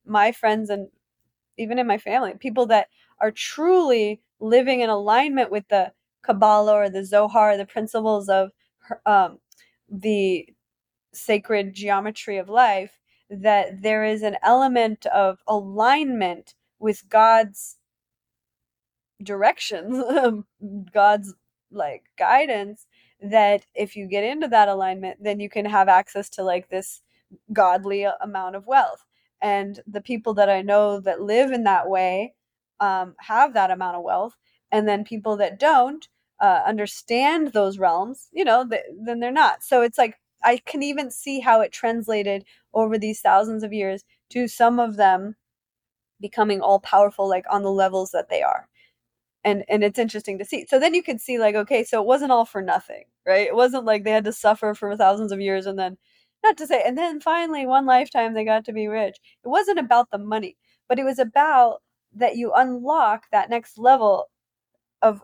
my 0.07 0.33
friends 0.33 0.71
and 0.71 0.89
even 1.59 1.79
in 1.79 1.87
my 1.87 1.99
family, 1.99 2.35
people 2.39 2.67
that 2.67 2.89
are 3.21 3.31
truly 3.33 4.21
living 4.41 4.81
in 4.81 4.91
alignment 4.91 5.51
with 5.51 5.69
the 5.69 5.93
Kabbalah 6.23 6.75
or 6.75 6.91
the 6.91 7.05
Zohar, 7.05 7.57
the 7.57 7.67
principles 7.67 8.29
of 8.29 8.51
um, 9.07 9.39
the 9.91 10.49
sacred 11.13 11.75
geometry 11.75 12.39
of 12.39 12.49
life, 12.49 13.01
that 13.31 13.83
there 13.83 14.05
is 14.05 14.23
an 14.23 14.37
element 14.43 15.07
of 15.07 15.41
alignment 15.49 16.55
with 16.81 17.09
God's 17.09 17.77
directions, 19.23 20.03
God's 20.95 21.35
like 21.73 22.05
guidance, 22.19 22.87
that 23.23 23.67
if 23.75 23.97
you 23.97 24.07
get 24.09 24.25
into 24.25 24.49
that 24.49 24.69
alignment, 24.69 25.23
then 25.23 25.41
you 25.41 25.51
can 25.51 25.67
have 25.67 25.89
access 25.89 26.31
to 26.31 26.43
like 26.45 26.69
this 26.71 27.03
godly 27.53 28.07
amount 28.23 28.57
of 28.57 28.67
wealth. 28.67 29.05
And 29.43 29.81
the 29.87 30.03
people 30.03 30.35
that 30.35 30.51
I 30.51 30.63
know 30.63 31.01
that 31.01 31.23
live 31.23 31.53
in 31.53 31.65
that 31.65 31.89
way 31.89 32.35
um, 32.81 33.17
have 33.21 33.55
that 33.55 33.73
amount 33.73 33.97
of 33.99 34.05
wealth. 34.05 34.37
And 34.73 34.89
then 34.89 35.05
people 35.05 35.37
that 35.39 35.61
don't 35.61 36.09
uh, 36.41 36.63
understand 36.67 37.53
those 37.53 37.79
realms, 37.79 38.29
you 38.33 38.45
know, 38.45 38.69
th- 38.69 38.83
then 39.05 39.21
they're 39.21 39.33
not. 39.33 39.65
So 39.65 39.83
it's 39.83 39.99
like 39.99 40.17
I 40.45 40.59
can 40.59 40.83
even 40.85 41.11
see 41.13 41.41
how 41.41 41.63
it 41.63 41.73
translated 41.73 42.45
over 42.75 42.99
these 42.99 43.21
thousands 43.23 43.65
of 43.65 43.73
years 43.75 44.05
to 44.31 44.49
some 44.49 44.81
of 44.81 44.97
them 44.97 45.37
becoming 46.21 46.61
all 46.63 46.81
powerful, 46.81 47.29
like 47.29 47.47
on 47.51 47.63
the 47.65 47.73
levels 47.73 48.13
that 48.13 48.31
they 48.31 48.43
are 48.43 48.69
and 49.45 49.65
and 49.69 49.85
it's 49.85 49.99
interesting 49.99 50.39
to 50.39 50.45
see. 50.45 50.67
So 50.69 50.79
then 50.79 50.95
you 50.95 51.03
can 51.03 51.19
see 51.19 51.39
like 51.39 51.55
okay 51.55 51.85
so 51.85 52.01
it 52.01 52.07
wasn't 52.07 52.33
all 52.33 52.45
for 52.45 52.63
nothing 52.63 53.05
right? 53.27 53.47
It 53.47 53.55
wasn't 53.57 53.85
like 53.85 54.05
they 54.05 54.11
had 54.13 54.25
to 54.25 54.33
suffer 54.33 54.75
for 54.75 54.97
thousands 54.97 55.33
of 55.33 55.41
years 55.41 55.67
and 55.67 55.79
then 55.79 55.97
not 56.43 56.57
to 56.59 56.67
say 56.67 56.83
and 56.85 56.97
then 56.99 57.21
finally 57.21 57.67
one 57.67 57.87
lifetime 57.87 58.35
they 58.35 58.45
got 58.45 58.65
to 58.67 58.73
be 58.73 58.89
rich. 58.89 59.17
It 59.45 59.49
wasn't 59.49 59.79
about 59.79 60.11
the 60.11 60.19
money 60.19 60.57
but 60.89 60.99
it 60.99 61.05
was 61.05 61.19
about 61.19 61.83
that 62.15 62.37
you 62.37 62.53
unlock 62.55 63.25
that 63.33 63.51
next 63.51 63.79
level 63.79 64.31
of 65.03 65.23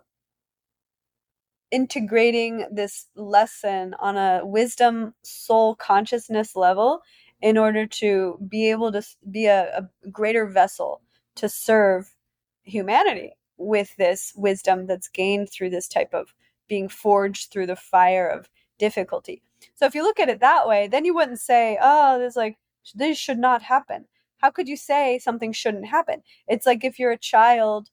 integrating 1.70 2.66
this 2.70 3.06
lesson 3.16 3.94
on 3.98 4.16
a 4.16 4.40
wisdom 4.44 5.14
soul 5.22 5.74
consciousness 5.74 6.54
level 6.54 7.00
in 7.42 7.58
order 7.58 7.86
to 7.86 8.38
be 8.48 8.70
able 8.70 8.92
to 8.92 9.02
be 9.30 9.46
a, 9.46 9.78
a 10.04 10.08
greater 10.10 10.46
vessel 10.46 11.02
to 11.34 11.48
serve 11.48 12.14
humanity 12.62 13.32
with 13.58 13.96
this 13.96 14.32
wisdom 14.36 14.86
that's 14.86 15.08
gained 15.08 15.50
through 15.50 15.70
this 15.70 15.88
type 15.88 16.12
of 16.14 16.34
being 16.68 16.88
forged 16.88 17.50
through 17.50 17.66
the 17.66 17.76
fire 17.76 18.28
of 18.28 18.48
difficulty. 18.78 19.42
So 19.74 19.86
if 19.86 19.94
you 19.94 20.02
look 20.02 20.20
at 20.20 20.28
it 20.28 20.40
that 20.40 20.68
way, 20.68 20.88
then 20.88 21.04
you 21.04 21.14
wouldn't 21.14 21.40
say, 21.40 21.78
oh, 21.80 22.18
this 22.18 22.36
like 22.36 22.58
this 22.94 23.18
should 23.18 23.38
not 23.38 23.62
happen. 23.62 24.06
How 24.38 24.50
could 24.50 24.68
you 24.68 24.76
say 24.76 25.18
something 25.18 25.52
shouldn't 25.52 25.86
happen? 25.86 26.22
It's 26.46 26.66
like 26.66 26.84
if 26.84 26.98
you're 26.98 27.12
a 27.12 27.18
child 27.18 27.90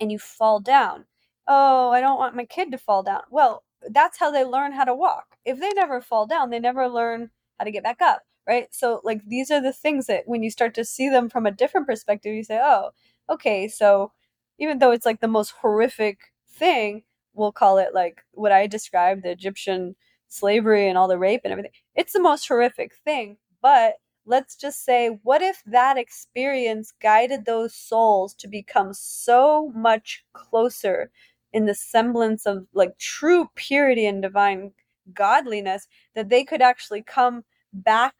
and 0.00 0.12
you 0.12 0.18
fall 0.18 0.60
down. 0.60 1.04
Oh, 1.46 1.90
I 1.90 2.00
don't 2.00 2.18
want 2.18 2.36
my 2.36 2.44
kid 2.44 2.70
to 2.72 2.78
fall 2.78 3.02
down. 3.02 3.22
Well, 3.30 3.64
that's 3.90 4.18
how 4.18 4.30
they 4.30 4.44
learn 4.44 4.72
how 4.72 4.84
to 4.84 4.94
walk. 4.94 5.36
If 5.44 5.60
they 5.60 5.70
never 5.70 6.00
fall 6.00 6.26
down, 6.26 6.50
they 6.50 6.58
never 6.58 6.88
learn 6.88 7.30
how 7.58 7.64
to 7.64 7.70
get 7.70 7.84
back 7.84 8.02
up, 8.02 8.22
right? 8.46 8.68
So 8.72 9.00
like 9.04 9.24
these 9.26 9.50
are 9.50 9.60
the 9.60 9.72
things 9.72 10.06
that 10.06 10.24
when 10.26 10.42
you 10.42 10.50
start 10.50 10.74
to 10.74 10.84
see 10.84 11.08
them 11.08 11.28
from 11.28 11.46
a 11.46 11.50
different 11.50 11.86
perspective, 11.86 12.34
you 12.34 12.44
say, 12.44 12.60
"Oh, 12.62 12.90
okay, 13.30 13.68
so 13.68 14.12
even 14.58 14.78
though 14.78 14.90
it's 14.92 15.06
like 15.06 15.20
the 15.20 15.28
most 15.28 15.50
horrific 15.60 16.18
thing, 16.50 17.02
we'll 17.34 17.52
call 17.52 17.78
it 17.78 17.94
like 17.94 18.22
what 18.32 18.52
I 18.52 18.66
described 18.66 19.22
the 19.22 19.30
Egyptian 19.30 19.96
slavery 20.28 20.88
and 20.88 20.98
all 20.98 21.08
the 21.08 21.18
rape 21.18 21.42
and 21.44 21.52
everything. 21.52 21.72
It's 21.94 22.12
the 22.12 22.20
most 22.20 22.46
horrific 22.48 22.92
thing, 23.04 23.36
but 23.62 23.94
let's 24.26 24.56
just 24.56 24.84
say, 24.84 25.18
what 25.22 25.40
if 25.42 25.62
that 25.66 25.96
experience 25.96 26.92
guided 27.00 27.44
those 27.44 27.74
souls 27.74 28.34
to 28.34 28.48
become 28.48 28.92
so 28.92 29.72
much 29.74 30.24
closer 30.34 31.10
in 31.52 31.64
the 31.66 31.74
semblance 31.74 32.44
of 32.46 32.66
like 32.74 32.98
true 32.98 33.48
purity 33.54 34.06
and 34.06 34.22
divine 34.22 34.72
godliness 35.14 35.88
that 36.14 36.28
they 36.28 36.44
could 36.44 36.60
actually 36.60 37.02
come 37.02 37.42
back 37.72 38.14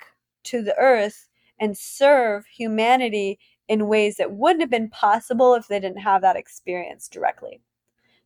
to 0.45 0.63
the 0.63 0.77
earth 0.79 1.29
and 1.61 1.77
serve 1.77 2.47
humanity 2.47 3.39
in 3.69 3.87
ways 3.87 4.17
that 4.17 4.33
wouldn't 4.33 4.63
have 4.63 4.71
been 4.71 4.89
possible 4.91 5.55
if 5.55 5.69
they 5.69 5.79
didn't 5.79 6.01
have 6.01 6.23
that 6.23 6.37
experience 6.37 7.09
directly. 7.09 7.61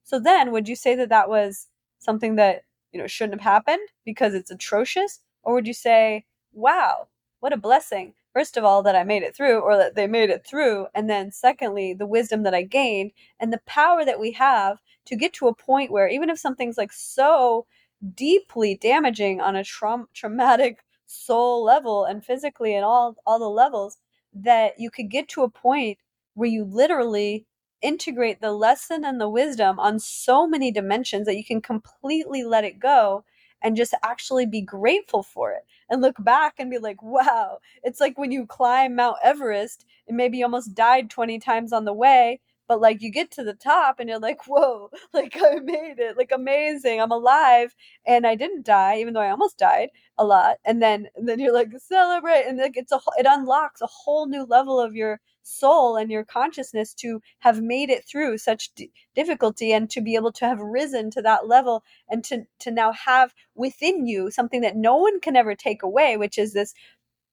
So 0.05 0.19
then, 0.19 0.53
would 0.53 0.69
you 0.69 0.77
say 0.77 0.95
that 0.97 1.09
that 1.11 1.29
was 1.29 1.69
something 1.99 2.37
that, 2.37 2.65
you 2.93 3.01
know, 3.01 3.07
shouldn't 3.07 3.41
have 3.41 3.53
happened 3.53 3.89
because 4.05 4.35
it's 4.35 4.51
atrocious? 4.51 5.21
Or 5.43 5.55
would 5.55 5.67
you 5.67 5.75
say, 5.75 6.25
wow, 6.53 7.09
what 7.41 7.53
a 7.53 7.57
blessing, 7.57 8.15
first 8.33 8.57
of 8.57 8.65
all, 8.65 8.83
that 8.85 8.97
I 8.97 9.05
made 9.05 9.23
it 9.23 9.35
through 9.35 9.61
or 9.61 9.77
that 9.77 9.95
they 9.97 10.07
made 10.07 10.31
it 10.31 10.47
through. 10.47 10.87
And 10.95 11.11
then, 11.11 11.33
secondly, 11.33 11.93
the 11.93 12.07
wisdom 12.07 12.45
that 12.45 12.55
I 12.55 12.63
gained 12.63 13.13
and 13.41 13.53
the 13.53 13.61
power 13.67 14.05
that 14.05 14.21
we 14.21 14.33
have 14.33 14.79
to 15.07 15.17
get 15.17 15.33
to 15.35 15.49
a 15.49 15.55
point 15.55 15.91
where 15.91 16.09
even 16.09 16.31
if 16.31 16.39
something's 16.39 16.79
like 16.79 16.93
so 16.93 17.67
deeply 18.15 18.77
damaging 18.77 19.41
on 19.41 19.57
a 19.57 19.65
tra- 19.65 20.07
traumatic 20.15 20.85
soul 21.07 21.63
level 21.65 22.05
and 22.05 22.25
physically 22.25 22.75
and 22.75 22.85
all 22.85 23.17
all 23.27 23.39
the 23.39 23.49
levels 23.49 23.99
that 24.35 24.75
you 24.79 24.91
could 24.91 25.11
get 25.11 25.29
to 25.29 25.43
a 25.43 25.51
point 25.51 25.99
where 26.35 26.49
you 26.49 26.65
literally 26.65 27.47
integrate 27.83 28.41
the 28.41 28.53
lesson 28.53 29.05
and 29.05 29.21
the 29.21 29.29
wisdom 29.29 29.79
on 29.81 29.99
so 29.99 30.47
many 30.47 30.71
dimensions 30.71 31.27
that 31.27 31.37
you 31.37 31.45
can 31.45 31.61
completely 31.61 32.45
let 32.45 32.65
it 32.65 32.79
go 32.79 33.25
and 33.63 33.77
just 33.77 33.95
actually 34.03 34.47
be 34.47 34.61
grateful 34.61 35.23
for 35.23 35.53
it 35.53 35.63
and 35.89 36.01
look 36.01 36.17
back 36.19 36.55
and 36.59 36.71
be 36.71 36.79
like, 36.79 37.03
wow. 37.03 37.59
It's 37.83 38.01
like 38.01 38.19
when 38.19 38.33
you 38.33 38.47
climb 38.47 38.97
Mount 38.97 39.17
Everest 39.23 39.85
and 40.09 40.17
maybe 40.17 40.39
you 40.39 40.45
almost 40.45 40.75
died 40.75 41.11
20 41.11 41.39
times 41.39 41.73
on 41.73 41.85
the 41.85 41.93
way, 41.93 42.41
but 42.69 42.81
like 42.81 43.03
you 43.03 43.11
get 43.11 43.31
to 43.33 43.45
the 43.45 43.55
top 43.55 44.01
and 44.01 44.09
you're 44.09 44.19
like, 44.19 44.47
whoa, 44.47 44.91
like 45.15 45.37
I 45.37 45.57
made 45.61 45.99
it, 45.99 46.17
like 46.17 46.33
amazing, 46.33 47.01
I'm 47.01 47.13
alive 47.13 47.75
and 48.07 48.27
I 48.27 48.35
didn't 48.35 48.65
die, 48.67 48.99
even 48.99 49.15
though 49.15 49.21
I 49.21 49.31
almost 49.31 49.59
died 49.59 49.91
a 50.19 50.25
lot. 50.25 50.57
And 50.65 50.83
then 50.83 51.09
and 51.17 51.29
then 51.29 51.39
you're 51.39 51.55
like 51.55 51.71
celebrate, 51.79 52.45
and 52.47 52.59
like 52.59 52.77
it's 52.77 52.93
a 52.93 53.01
it 53.19 53.27
unlocks 53.29 53.81
a 53.81 53.87
whole 53.87 54.27
new 54.27 54.45
level 54.45 54.81
of 54.81 54.95
your 54.95 55.21
soul 55.43 55.97
and 55.97 56.11
your 56.11 56.25
consciousness 56.25 56.95
to 56.95 57.21
have 57.41 57.61
made 57.61 57.91
it 57.91 58.05
through 58.05 58.39
such 58.39 58.73
d- 58.75 58.93
difficulty 59.15 59.73
and 59.73 59.91
to 59.91 60.01
be 60.01 60.15
able 60.15 60.33
to 60.33 60.45
have 60.47 60.61
risen 60.61 61.11
to 61.11 61.21
that 61.23 61.49
level 61.49 61.83
and 62.09 62.25
to 62.25 62.45
to 62.61 62.71
now 62.71 62.93
have 62.93 63.35
within 63.55 64.07
you 64.07 64.31
something 64.31 64.61
that 64.61 64.77
no 64.77 64.97
one 64.97 65.21
can 65.21 65.35
ever 65.37 65.55
take 65.55 65.83
away 65.83 66.17
which 66.17 66.39
is 66.39 66.53
this 66.53 66.75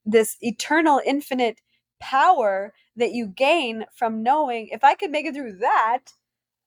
this 0.04 0.36
eternal 0.40 1.00
infinite 1.06 1.60
power 2.00 2.72
that 3.00 3.12
you 3.12 3.26
gain 3.26 3.84
from 3.94 4.22
knowing 4.22 4.68
if 4.68 4.84
I 4.84 4.94
can 4.94 5.10
make 5.10 5.26
it 5.26 5.34
through 5.34 5.58
that, 5.58 6.12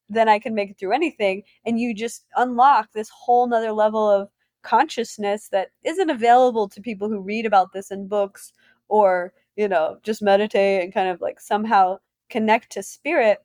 then 0.09 0.29
I 0.29 0.39
can 0.39 0.53
make 0.53 0.71
it 0.71 0.77
through 0.77 0.93
anything. 0.93 1.43
And 1.65 1.79
you 1.79 1.95
just 1.95 2.25
unlock 2.35 2.91
this 2.91 3.09
whole 3.09 3.47
nother 3.47 3.71
level 3.71 4.09
of 4.09 4.29
consciousness 4.63 5.49
that 5.49 5.69
isn't 5.83 6.09
available 6.09 6.69
to 6.69 6.81
people 6.81 7.09
who 7.09 7.21
read 7.21 7.45
about 7.45 7.73
this 7.73 7.91
in 7.91 8.07
books 8.07 8.53
or 8.89 9.33
you 9.55 9.67
know, 9.67 9.97
just 10.03 10.21
meditate 10.21 10.83
and 10.83 10.93
kind 10.93 11.09
of 11.09 11.21
like 11.21 11.39
somehow 11.39 11.97
connect 12.29 12.71
to 12.71 12.83
spirit. 12.83 13.39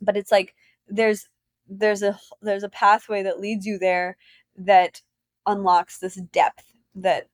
But 0.00 0.16
it's 0.16 0.30
like 0.30 0.54
there's 0.88 1.28
there's 1.68 2.02
a 2.02 2.18
there's 2.42 2.62
a 2.62 2.68
pathway 2.68 3.22
that 3.22 3.40
leads 3.40 3.66
you 3.66 3.78
there 3.78 4.16
that 4.56 5.02
unlocks 5.46 5.98
this 5.98 6.16
depth 6.32 6.72
that 6.94 7.28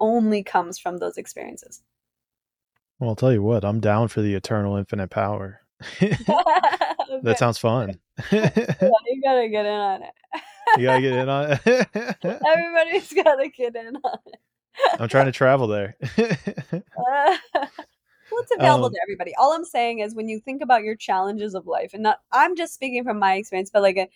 only 0.00 0.42
comes 0.42 0.78
from 0.78 0.98
those 0.98 1.16
experiences. 1.16 1.82
Well, 3.00 3.10
I'll 3.10 3.16
tell 3.16 3.32
you 3.32 3.42
what, 3.42 3.64
I'm 3.64 3.80
down 3.80 4.08
for 4.08 4.20
the 4.20 4.34
eternal 4.34 4.76
infinite 4.76 5.08
power. 5.08 5.62
that 6.00 7.36
sounds 7.38 7.56
fun. 7.56 7.98
yeah, 8.30 8.50
you 9.06 9.22
gotta 9.22 9.48
get 9.48 9.64
in 9.64 9.72
on 9.72 10.02
it. 10.02 10.12
you 10.76 10.84
gotta 10.84 11.00
get 11.00 11.12
in 11.14 11.28
on 11.28 11.52
it. 11.52 11.60
Everybody's 12.24 13.12
gotta 13.12 13.48
get 13.48 13.74
in 13.74 13.96
on 13.96 14.18
it. 14.26 14.40
I'm 15.00 15.08
trying 15.08 15.26
to 15.26 15.32
travel 15.32 15.66
there. 15.66 15.96
Uh, 16.00 17.36
well, 18.30 18.42
it's 18.42 18.52
available 18.54 18.86
um, 18.86 18.92
to 18.92 19.00
everybody. 19.02 19.34
All 19.36 19.52
I'm 19.52 19.64
saying 19.64 20.00
is 20.00 20.14
when 20.14 20.28
you 20.28 20.38
think 20.38 20.62
about 20.62 20.84
your 20.84 20.94
challenges 20.94 21.54
of 21.54 21.66
life, 21.66 21.92
and 21.94 22.02
not, 22.02 22.18
I'm 22.32 22.56
just 22.56 22.74
speaking 22.74 23.02
from 23.02 23.18
my 23.18 23.34
experience, 23.34 23.70
but 23.72 23.82
like 23.82 23.96
a, 23.96 24.08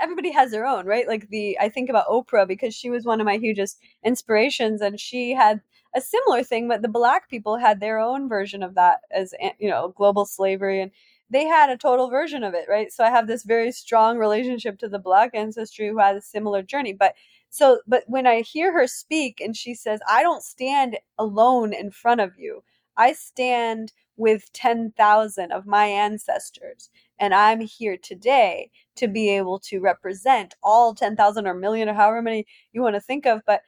everybody 0.00 0.30
has 0.32 0.50
their 0.50 0.66
own, 0.66 0.84
right? 0.84 1.08
Like 1.08 1.28
the, 1.28 1.58
I 1.58 1.68
think 1.68 1.88
about 1.88 2.08
Oprah 2.08 2.46
because 2.46 2.74
she 2.74 2.90
was 2.90 3.04
one 3.04 3.20
of 3.20 3.24
my 3.24 3.38
hugest 3.38 3.78
inspirations, 4.04 4.80
and 4.80 5.00
she 5.00 5.32
had 5.32 5.60
a 5.96 6.00
similar 6.00 6.44
thing, 6.44 6.68
but 6.68 6.82
the 6.82 6.88
black 6.88 7.28
people 7.28 7.56
had 7.56 7.80
their 7.80 7.98
own 7.98 8.28
version 8.28 8.62
of 8.62 8.74
that 8.76 9.00
as 9.10 9.34
eh, 9.40 9.52
you 9.58 9.68
know 9.68 9.88
global 9.96 10.26
slavery 10.26 10.80
and 10.80 10.92
they 11.30 11.44
had 11.46 11.70
a 11.70 11.76
total 11.76 12.08
version 12.08 12.44
of 12.44 12.54
it, 12.54 12.66
right? 12.68 12.92
So 12.92 13.02
I 13.02 13.10
have 13.10 13.26
this 13.26 13.42
very 13.42 13.72
strong 13.72 14.18
relationship 14.18 14.78
to 14.78 14.88
the 14.88 14.98
black 14.98 15.30
ancestry 15.34 15.88
who 15.88 15.98
had 15.98 16.16
a 16.16 16.20
similar 16.22 16.62
journey. 16.62 16.92
But 16.92 17.14
so, 17.50 17.80
but 17.86 18.04
when 18.06 18.26
I 18.26 18.42
hear 18.42 18.72
her 18.72 18.86
speak 18.86 19.40
and 19.40 19.56
she 19.56 19.74
says, 19.74 20.00
I 20.08 20.22
don't 20.22 20.42
stand 20.42 20.98
alone 21.18 21.72
in 21.72 21.90
front 21.90 22.20
of 22.20 22.38
you, 22.38 22.62
I 22.96 23.12
stand 23.12 23.92
with 24.16 24.52
10,000 24.52 25.52
of 25.52 25.66
my 25.66 25.86
ancestors. 25.86 26.90
And 27.18 27.34
I'm 27.34 27.60
here 27.60 27.96
today 27.96 28.70
to 28.96 29.08
be 29.08 29.30
able 29.30 29.58
to 29.60 29.80
represent 29.80 30.54
all 30.62 30.94
10,000 30.94 31.46
or 31.46 31.54
million 31.54 31.88
or 31.88 31.94
however 31.94 32.22
many 32.22 32.46
you 32.72 32.82
want 32.82 32.94
to 32.94 33.00
think 33.00 33.26
of. 33.26 33.42
But 33.46 33.62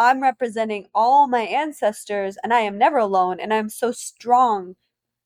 I'm 0.00 0.22
representing 0.22 0.86
all 0.94 1.28
my 1.28 1.42
ancestors 1.42 2.38
and 2.42 2.54
I 2.54 2.60
am 2.60 2.78
never 2.78 2.96
alone. 2.96 3.38
And 3.38 3.52
I'm 3.52 3.68
so 3.68 3.92
strong 3.92 4.76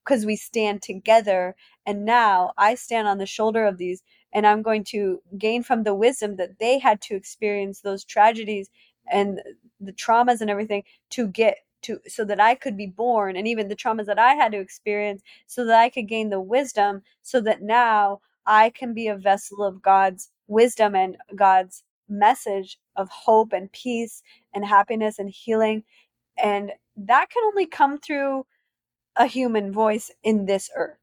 because 0.05 0.27
we 0.27 0.35
stand 0.35 0.83
together. 0.83 1.55
And 1.87 2.05
now 2.05 2.53
I 2.59 2.75
stand 2.75 3.07
on 3.07 3.19
the 3.19 3.25
shoulder 3.25 3.67
of 3.67 3.79
these 3.79 4.03
and 4.33 4.45
I'm 4.45 4.63
going 4.63 4.83
to 4.87 5.23
gain 5.39 5.63
from 5.63 5.85
the 5.85 5.95
wisdom 5.95 6.35
that 6.37 6.59
they 6.59 6.81
had 6.81 7.01
to 7.03 7.15
experience 7.15 7.83
those 7.83 8.05
tragedies 8.05 8.69
and 9.09 9.41
the 9.81 9.93
traumas 9.93 10.41
and 10.41 10.51
everything 10.51 10.83
to 11.11 11.29
get 11.29 11.59
to 11.83 12.01
so 12.09 12.25
that 12.25 12.41
I 12.41 12.57
could 12.57 12.77
be 12.77 12.89
born 12.89 13.37
and 13.37 13.47
even 13.47 13.69
the 13.69 13.77
traumas 13.77 14.07
that 14.07 14.19
I 14.19 14.35
had 14.35 14.51
to 14.53 14.59
experience 14.59 15.23
so 15.47 15.65
that 15.67 15.79
I 15.79 15.89
could 15.89 16.09
gain 16.09 16.31
the 16.31 16.41
wisdom 16.41 17.03
so 17.23 17.41
that 17.43 17.63
now 17.63 18.23
I 18.45 18.71
can 18.71 18.93
be 18.93 19.07
a 19.07 19.17
vessel 19.17 19.63
of 19.63 19.83
God's 19.83 20.31
wisdom 20.49 20.97
and 20.97 21.17
God's 21.37 21.85
message 22.09 22.77
of 22.97 23.09
hope 23.09 23.53
and 23.53 23.71
peace 23.73 24.23
and 24.55 24.65
happiness 24.65 25.19
and 25.19 25.31
healing 25.31 25.83
and 26.37 26.73
that 26.97 27.31
can 27.31 27.43
only 27.45 27.67
come 27.67 27.99
through 27.99 28.47
a 29.17 29.27
human 29.27 29.73
voice 29.73 30.11
in 30.23 30.47
this 30.47 30.71
earth. 30.77 30.99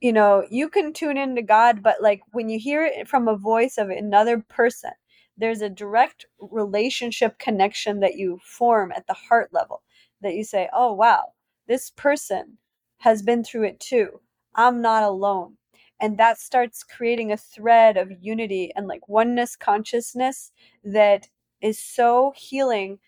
You 0.00 0.12
know, 0.12 0.44
you 0.50 0.68
can 0.68 0.92
tune 0.92 1.16
into 1.16 1.42
God, 1.42 1.82
but 1.82 2.02
like 2.02 2.22
when 2.32 2.48
you 2.48 2.58
hear 2.58 2.84
it 2.84 3.08
from 3.08 3.28
a 3.28 3.36
voice 3.36 3.78
of 3.78 3.90
another 3.90 4.38
person, 4.48 4.90
there's 5.36 5.62
a 5.62 5.68
direct 5.68 6.26
relationship 6.38 7.38
connection 7.38 8.00
that 8.00 8.16
you 8.16 8.38
form 8.44 8.92
at 8.92 9.06
the 9.06 9.14
heart 9.14 9.50
level 9.52 9.82
that 10.20 10.34
you 10.34 10.44
say, 10.44 10.68
oh, 10.72 10.92
wow, 10.92 11.32
this 11.66 11.90
person 11.90 12.58
has 12.98 13.22
been 13.22 13.42
through 13.42 13.64
it 13.64 13.80
too. 13.80 14.20
I'm 14.54 14.82
not 14.82 15.02
alone. 15.02 15.56
And 16.04 16.18
that 16.18 16.38
starts 16.38 16.82
creating 16.82 17.32
a 17.32 17.38
thread 17.38 17.96
of 17.96 18.12
unity 18.20 18.70
and 18.76 18.86
like 18.86 19.08
oneness 19.08 19.56
consciousness 19.56 20.52
that 20.84 21.28
is 21.62 21.78
so 21.78 22.34
healing 22.36 22.98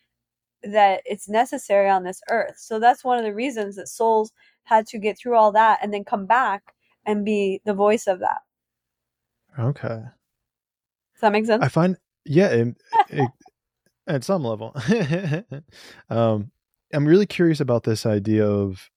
that 0.62 1.03
it's 1.05 1.28
necessary 1.28 1.90
on 1.90 2.05
this 2.05 2.22
earth. 2.30 2.55
So 2.57 2.80
that's 2.80 3.05
one 3.05 3.18
of 3.18 3.24
the 3.24 3.34
reasons 3.34 3.76
that 3.76 3.88
souls 3.88 4.32
had 4.64 4.86
to 4.86 4.99
get 4.99 5.18
through 5.18 5.36
all 5.36 5.53
that 5.53 5.78
and 5.82 5.92
then 5.92 6.05
come 6.05 6.24
back 6.24 6.72
and 7.05 7.22
be 7.22 7.61
the 7.66 7.74
voice 7.74 8.07
of 8.07 8.20
that. 8.20 8.38
Okay. 9.59 10.01
Does 11.12 11.20
that 11.20 11.32
make 11.32 11.44
sense? 11.44 11.62
I 11.62 11.68
find, 11.68 11.99
yeah, 12.24 12.49
it, 12.49 12.76
it, 13.11 13.30
at 14.07 14.24
some 14.24 14.42
level. 14.42 14.74
um, 16.09 16.51
I'm 16.94 17.07
really 17.07 17.26
curious 17.26 17.61
about 17.61 17.82
this 17.82 18.07
idea 18.07 18.49
of 18.49 18.88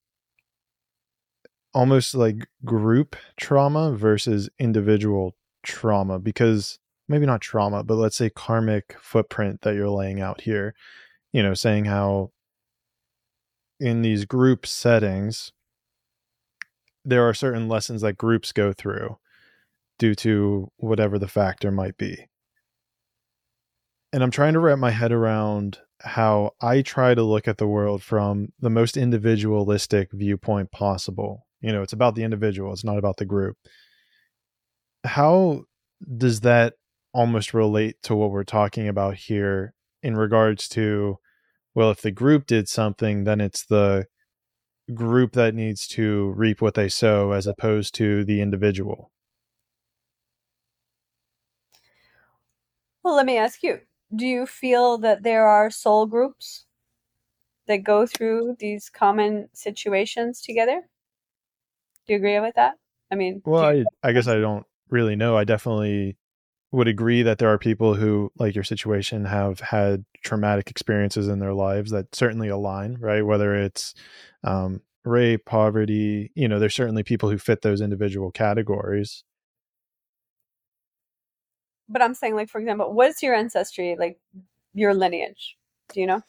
almost 1.74 2.16
like 2.16 2.48
group 2.66 3.16
trauma 3.38 3.92
versus 3.92 4.50
individual 4.60 5.36
trauma 5.64 6.20
because 6.20 6.80
maybe 7.08 7.26
not 7.26 7.42
trauma, 7.42 7.84
but 7.84 7.96
let's 7.96 8.16
say 8.18 8.30
karmic 8.30 8.96
footprint 9.02 9.62
that 9.62 9.76
you're 9.76 9.90
laying 9.90 10.22
out 10.22 10.42
here 10.42 10.74
you 11.32 11.44
know, 11.44 11.54
saying 11.54 11.86
how 11.86 12.32
in 13.80 14.02
these 14.02 14.26
group 14.26 14.66
settings, 14.66 15.52
there 17.06 17.28
are 17.28 17.34
certain 17.34 17.68
lessons 17.68 18.02
that 18.02 18.18
groups 18.18 18.52
go 18.52 18.74
through 18.74 19.18
due 19.98 20.16
to 20.16 20.72
whatever 20.78 21.18
the 21.20 21.28
factor 21.28 21.72
might 21.72 21.98
be. 21.98 22.28
And 24.12 24.24
I'm 24.24 24.32
trying 24.32 24.54
to 24.54 24.60
wrap 24.60 24.80
my 24.80 24.92
head 24.92 25.12
around 25.12 25.80
how 26.02 26.54
I 26.62 26.82
try 26.82 27.14
to 27.14 27.22
look 27.22 27.48
at 27.48 27.58
the 27.58 27.68
world 27.68 28.02
from 28.02 28.54
the 28.60 28.70
most 28.70 28.98
individualistic 28.98 30.12
viewpoint 30.12 30.72
possible. 30.72 31.46
You 31.62 31.72
know, 31.72 31.82
it's 31.82 31.94
about 31.94 32.16
the 32.16 32.24
individual, 32.24 32.72
it's 32.74 32.84
not 32.84 32.98
about 32.98 33.18
the 33.18 33.26
group. 33.26 33.58
How 35.04 35.64
does 36.18 36.42
that 36.42 36.74
almost 37.14 37.54
relate 37.54 38.02
to 38.04 38.16
what 38.16 38.32
we're 38.32 38.44
talking 38.44 38.88
about 38.88 39.16
here 39.16 39.74
in 40.04 40.16
regards 40.16 40.68
to 40.70 41.18
well 41.76 41.92
if 41.92 42.02
the 42.02 42.12
group 42.12 42.46
did 42.46 42.70
something 42.70 43.24
then 43.24 43.42
it's 43.42 43.66
the 43.66 44.06
group 44.94 45.34
that 45.34 45.56
needs 45.56 45.88
to 45.88 46.32
reap 46.36 46.62
what 46.62 46.74
they 46.74 46.90
sow 46.90 47.32
as 47.32 47.48
opposed 47.48 47.94
to 47.96 48.24
the 48.26 48.42
individual 48.42 49.12
well 53.04 53.16
let 53.16 53.26
me 53.26 53.38
ask 53.38 53.64
you 53.64 53.80
do 54.16 54.26
you 54.26 54.46
feel 54.46 54.98
that 54.98 55.24
there 55.24 55.48
are 55.48 55.70
soul 55.70 56.06
groups 56.06 56.66
that 57.68 57.78
go 57.78 58.06
through 58.06 58.56
these 58.60 58.90
common 58.90 59.50
situations 59.54 60.42
together 60.42 60.84
do 62.10 62.14
you 62.14 62.18
agree 62.18 62.40
with 62.40 62.56
that 62.56 62.74
i 63.12 63.16
mean 63.16 63.42
well 63.46 63.64
I, 63.64 63.86
I 64.04 64.12
guess 64.12 64.28
i 64.28 64.36
don't 64.36 64.66
really 64.90 65.16
know 65.16 65.38
i 65.38 65.46
definitely 65.46 66.18
would 66.72 66.88
agree 66.88 67.24
that 67.24 67.40
there 67.40 67.50
are 67.50 67.58
people 67.58 67.96
who, 67.96 68.32
like 68.38 68.54
your 68.54 68.64
situation, 68.64 69.26
have 69.26 69.60
had 69.60 70.06
traumatic 70.24 70.70
experiences 70.70 71.28
in 71.28 71.40
their 71.40 71.54
lives 71.54 71.92
that 71.92 72.14
certainly 72.14 72.48
align, 72.48 72.98
right? 73.00 73.26
Whether 73.26 73.56
it's 73.56 73.96
um, 74.44 74.82
rape, 75.04 75.46
poverty, 75.46 76.32
you 76.36 76.48
know, 76.48 76.60
there's 76.60 76.76
certainly 76.76 77.04
people 77.04 77.30
who 77.30 77.40
fit 77.40 77.64
those 77.64 77.82
individual 77.82 78.32
categories. 78.32 79.24
But 81.88 82.04
I'm 82.04 82.14
saying, 82.14 82.36
like, 82.36 82.50
for 82.50 82.60
example, 82.62 82.94
what's 82.94 83.24
your 83.24 83.34
ancestry, 83.34 83.96
like 83.98 84.20
your 84.76 84.94
lineage? 84.94 85.58
Do 85.92 86.02
you 86.02 86.06
know? 86.06 86.22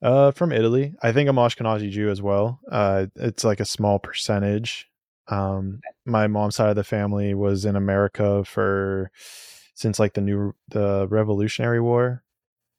Uh, 0.00 0.30
from 0.30 0.52
Italy. 0.52 0.94
I 1.02 1.10
think 1.10 1.28
I'm 1.28 1.36
Ashkenazi 1.36 1.90
Jew 1.90 2.08
as 2.08 2.22
well. 2.22 2.60
Uh, 2.70 3.06
it's 3.16 3.42
like 3.42 3.58
a 3.58 3.64
small 3.64 3.98
percentage. 3.98 4.88
Um, 5.28 5.80
my 6.04 6.26
mom's 6.26 6.56
side 6.56 6.70
of 6.70 6.76
the 6.76 6.84
family 6.84 7.34
was 7.34 7.64
in 7.64 7.76
America 7.76 8.44
for 8.44 9.10
since 9.74 9.98
like 9.98 10.14
the 10.14 10.20
new 10.20 10.54
the 10.68 11.06
Revolutionary 11.10 11.80
War, 11.80 12.24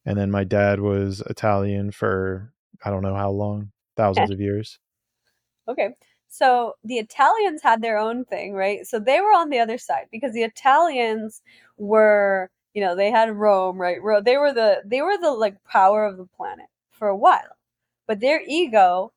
and 0.05 0.17
then 0.17 0.31
my 0.31 0.43
dad 0.43 0.79
was 0.81 1.21
Italian 1.29 1.91
for 1.91 2.53
I 2.85 2.89
don't 2.91 3.03
know 3.03 3.15
how 3.15 3.31
long, 3.31 3.71
thousands 3.97 4.31
of 4.31 4.41
years. 4.41 4.79
Okay. 5.67 5.89
So 6.29 6.73
the 6.83 6.97
Italians 6.97 7.61
had 7.61 7.81
their 7.81 7.97
own 7.97 8.25
thing, 8.25 8.53
right? 8.53 8.85
So 8.87 8.99
they 8.99 9.21
were 9.21 9.33
on 9.33 9.49
the 9.49 9.59
other 9.59 9.77
side 9.77 10.07
because 10.11 10.33
the 10.33 10.43
Italians 10.43 11.41
were, 11.77 12.49
you 12.73 12.81
know, 12.81 12.95
they 12.95 13.11
had 13.11 13.31
Rome, 13.35 13.77
right? 13.79 14.01
Rome, 14.01 14.23
They 14.23 14.37
were 14.37 14.53
the 14.53 14.81
they 14.85 15.01
were 15.01 15.17
the 15.17 15.31
like 15.31 15.63
power 15.63 16.05
of 16.05 16.17
the 16.17 16.25
planet 16.25 16.67
for 16.91 17.07
a 17.07 17.15
while. 17.17 17.57
But 18.07 18.19
their 18.19 18.41
ego 18.47 19.13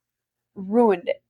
ruined 0.56 1.08
it. 1.08 1.22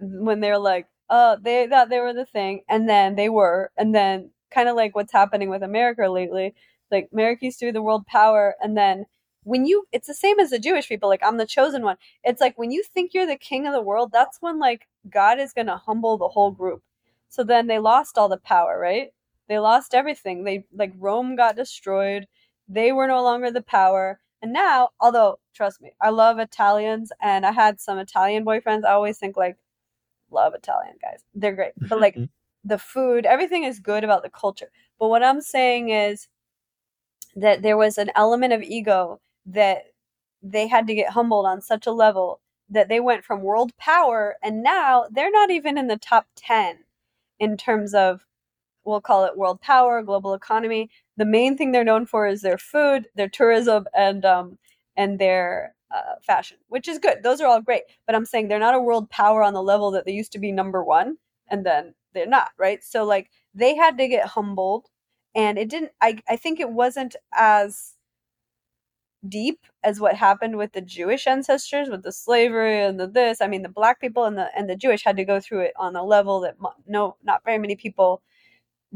When 0.00 0.40
they're 0.40 0.58
like, 0.58 0.88
oh, 1.10 1.36
they 1.40 1.66
thought 1.68 1.88
they 1.90 2.00
were 2.00 2.14
the 2.14 2.26
thing, 2.26 2.62
and 2.68 2.88
then 2.88 3.16
they 3.16 3.28
were, 3.28 3.70
and 3.76 3.94
then 3.94 4.30
kind 4.50 4.68
of 4.68 4.76
like 4.76 4.94
what's 4.94 5.12
happening 5.12 5.50
with 5.50 5.62
America 5.62 6.08
lately. 6.08 6.54
Like 6.90 7.08
America 7.12 7.46
used 7.46 7.58
to 7.60 7.66
be 7.66 7.72
the 7.72 7.82
world 7.82 8.06
power, 8.06 8.56
and 8.62 8.76
then 8.76 9.06
when 9.44 9.66
you, 9.66 9.84
it's 9.92 10.06
the 10.06 10.14
same 10.14 10.38
as 10.40 10.50
the 10.50 10.58
Jewish 10.58 10.88
people. 10.88 11.08
Like 11.08 11.22
I'm 11.24 11.38
the 11.38 11.46
chosen 11.46 11.82
one. 11.82 11.96
It's 12.24 12.40
like 12.40 12.58
when 12.58 12.70
you 12.70 12.82
think 12.82 13.14
you're 13.14 13.26
the 13.26 13.36
king 13.36 13.66
of 13.66 13.72
the 13.72 13.82
world, 13.82 14.10
that's 14.12 14.38
when 14.40 14.58
like 14.58 14.86
God 15.10 15.38
is 15.38 15.52
gonna 15.52 15.76
humble 15.78 16.18
the 16.18 16.28
whole 16.28 16.50
group. 16.50 16.82
So 17.28 17.44
then 17.44 17.66
they 17.66 17.78
lost 17.78 18.18
all 18.18 18.28
the 18.28 18.38
power, 18.38 18.78
right? 18.78 19.08
They 19.48 19.58
lost 19.58 19.94
everything. 19.94 20.44
They 20.44 20.64
like 20.74 20.92
Rome 20.98 21.36
got 21.36 21.56
destroyed. 21.56 22.26
They 22.68 22.92
were 22.92 23.06
no 23.06 23.22
longer 23.22 23.50
the 23.50 23.62
power. 23.62 24.20
And 24.42 24.52
now, 24.52 24.90
although 25.00 25.38
trust 25.54 25.80
me, 25.80 25.92
I 26.00 26.10
love 26.10 26.38
Italians 26.38 27.10
and 27.20 27.46
I 27.46 27.52
had 27.52 27.80
some 27.80 27.98
Italian 27.98 28.44
boyfriends. 28.44 28.84
I 28.84 28.92
always 28.92 29.18
think 29.18 29.36
like 29.36 29.56
love 30.30 30.54
Italian 30.54 30.96
guys. 31.00 31.20
They're 31.34 31.54
great. 31.54 31.72
But 31.88 32.00
like 32.00 32.18
the 32.64 32.78
food, 32.78 33.26
everything 33.26 33.64
is 33.64 33.80
good 33.80 34.04
about 34.04 34.22
the 34.22 34.30
culture. 34.30 34.70
But 34.98 35.08
what 35.08 35.22
I'm 35.22 35.40
saying 35.40 35.90
is 35.90 36.28
that 37.36 37.62
there 37.62 37.76
was 37.76 37.98
an 37.98 38.10
element 38.14 38.52
of 38.52 38.62
ego 38.62 39.20
that 39.46 39.84
they 40.42 40.66
had 40.66 40.86
to 40.86 40.94
get 40.94 41.10
humbled 41.10 41.46
on 41.46 41.60
such 41.60 41.86
a 41.86 41.92
level 41.92 42.40
that 42.70 42.88
they 42.88 43.00
went 43.00 43.24
from 43.24 43.42
world 43.42 43.76
power 43.78 44.36
and 44.42 44.62
now 44.62 45.06
they're 45.10 45.30
not 45.30 45.50
even 45.50 45.78
in 45.78 45.86
the 45.86 45.96
top 45.96 46.26
10 46.36 46.78
in 47.40 47.56
terms 47.56 47.94
of 47.94 48.26
we'll 48.84 49.00
call 49.00 49.24
it 49.24 49.36
world 49.36 49.60
power 49.60 50.02
global 50.02 50.34
economy 50.34 50.90
the 51.16 51.24
main 51.24 51.56
thing 51.56 51.72
they're 51.72 51.84
known 51.84 52.06
for 52.06 52.26
is 52.26 52.42
their 52.42 52.58
food 52.58 53.06
their 53.14 53.28
tourism 53.28 53.86
and 53.96 54.24
um 54.24 54.58
and 54.96 55.18
their 55.18 55.74
uh, 55.90 56.14
fashion 56.22 56.58
which 56.68 56.88
is 56.88 56.98
good 56.98 57.22
those 57.22 57.40
are 57.40 57.46
all 57.46 57.60
great 57.60 57.82
but 58.06 58.14
i'm 58.14 58.26
saying 58.26 58.48
they're 58.48 58.58
not 58.58 58.74
a 58.74 58.80
world 58.80 59.08
power 59.10 59.42
on 59.42 59.54
the 59.54 59.62
level 59.62 59.90
that 59.90 60.04
they 60.04 60.12
used 60.12 60.32
to 60.32 60.38
be 60.38 60.52
number 60.52 60.84
one 60.84 61.16
and 61.48 61.64
then 61.64 61.94
they're 62.14 62.26
not 62.26 62.50
right 62.58 62.84
so 62.84 63.04
like 63.04 63.30
they 63.54 63.74
had 63.74 63.96
to 63.98 64.08
get 64.08 64.26
humbled 64.28 64.86
and 65.34 65.58
it 65.58 65.68
didn't 65.68 65.92
i 66.00 66.18
i 66.28 66.36
think 66.36 66.60
it 66.60 66.70
wasn't 66.70 67.16
as 67.34 67.94
deep 69.26 69.60
as 69.82 70.00
what 70.00 70.14
happened 70.14 70.56
with 70.56 70.72
the 70.72 70.80
Jewish 70.80 71.26
ancestors 71.26 71.88
with 71.88 72.02
the 72.02 72.12
slavery 72.12 72.82
and 72.82 72.98
the 73.00 73.06
this. 73.06 73.40
I 73.40 73.48
mean, 73.48 73.62
the 73.62 73.68
black 73.68 74.00
people 74.00 74.24
and 74.24 74.36
the 74.36 74.48
and 74.56 74.68
the 74.68 74.76
Jewish 74.76 75.04
had 75.04 75.16
to 75.16 75.24
go 75.24 75.40
through 75.40 75.60
it 75.60 75.72
on 75.76 75.96
a 75.96 76.04
level 76.04 76.40
that 76.40 76.56
no, 76.86 77.16
not 77.22 77.44
very 77.44 77.58
many 77.58 77.76
people 77.76 78.22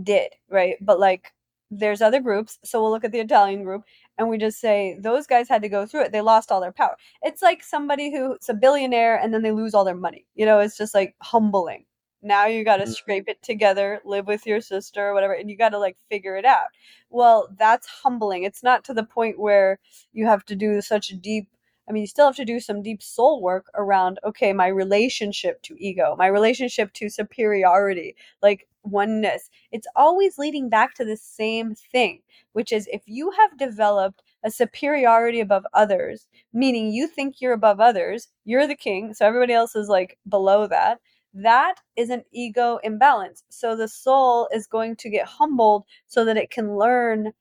did, 0.02 0.32
right? 0.50 0.76
But 0.80 1.00
like, 1.00 1.32
there's 1.70 2.02
other 2.02 2.20
groups. 2.20 2.58
So 2.64 2.82
we'll 2.82 2.90
look 2.92 3.04
at 3.04 3.12
the 3.12 3.20
Italian 3.20 3.64
group 3.64 3.84
and 4.18 4.28
we 4.28 4.38
just 4.38 4.60
say 4.60 4.98
those 5.00 5.26
guys 5.26 5.48
had 5.48 5.62
to 5.62 5.68
go 5.68 5.86
through 5.86 6.02
it. 6.02 6.12
They 6.12 6.20
lost 6.20 6.52
all 6.52 6.60
their 6.60 6.72
power. 6.72 6.96
It's 7.22 7.42
like 7.42 7.62
somebody 7.62 8.12
who's 8.12 8.48
a 8.48 8.54
billionaire 8.54 9.16
and 9.16 9.32
then 9.32 9.42
they 9.42 9.52
lose 9.52 9.74
all 9.74 9.84
their 9.84 9.94
money. 9.94 10.26
You 10.34 10.46
know, 10.46 10.60
it's 10.60 10.76
just 10.76 10.94
like 10.94 11.14
humbling. 11.22 11.84
Now 12.22 12.46
you 12.46 12.64
got 12.64 12.76
to 12.76 12.84
mm-hmm. 12.84 12.92
scrape 12.92 13.28
it 13.28 13.42
together, 13.42 14.00
live 14.04 14.26
with 14.26 14.46
your 14.46 14.60
sister 14.60 15.08
or 15.08 15.14
whatever, 15.14 15.32
and 15.32 15.50
you 15.50 15.56
got 15.56 15.70
to 15.70 15.78
like 15.78 15.96
figure 16.08 16.36
it 16.36 16.44
out. 16.44 16.66
Well, 17.10 17.48
that's 17.58 17.86
humbling. 17.88 18.44
It's 18.44 18.62
not 18.62 18.84
to 18.84 18.94
the 18.94 19.04
point 19.04 19.40
where 19.40 19.80
you 20.12 20.26
have 20.26 20.44
to 20.46 20.56
do 20.56 20.80
such 20.80 21.10
a 21.10 21.16
deep 21.16 21.48
I 21.88 21.92
mean, 21.92 22.02
you 22.02 22.06
still 22.06 22.26
have 22.26 22.36
to 22.36 22.44
do 22.44 22.60
some 22.60 22.80
deep 22.80 23.02
soul 23.02 23.42
work 23.42 23.66
around, 23.74 24.20
okay, 24.24 24.52
my 24.52 24.68
relationship 24.68 25.60
to 25.62 25.74
ego, 25.78 26.14
my 26.16 26.28
relationship 26.28 26.92
to 26.94 27.08
superiority, 27.08 28.14
like 28.40 28.68
oneness. 28.84 29.50
It's 29.70 29.86
always 29.96 30.38
leading 30.38 30.68
back 30.68 30.94
to 30.94 31.04
the 31.04 31.16
same 31.16 31.74
thing, 31.74 32.20
which 32.52 32.72
is 32.72 32.88
if 32.92 33.02
you 33.06 33.30
have 33.32 33.58
developed 33.58 34.22
a 34.44 34.50
superiority 34.50 35.40
above 35.40 35.64
others, 35.74 36.26
meaning 36.52 36.92
you 36.92 37.06
think 37.06 37.40
you're 37.40 37.52
above 37.52 37.80
others, 37.80 38.28
you're 38.44 38.66
the 38.66 38.74
king, 38.74 39.14
so 39.14 39.26
everybody 39.26 39.52
else 39.52 39.76
is 39.76 39.88
like 39.88 40.18
below 40.28 40.66
that, 40.66 40.98
that 41.34 41.76
is 41.96 42.10
an 42.10 42.24
ego 42.32 42.78
imbalance. 42.82 43.42
So 43.48 43.74
the 43.76 43.88
soul 43.88 44.48
is 44.52 44.66
going 44.66 44.96
to 44.96 45.10
get 45.10 45.26
humbled 45.26 45.84
so 46.06 46.24
that 46.24 46.36
it 46.36 46.50
can 46.50 46.76
learn 46.76 47.32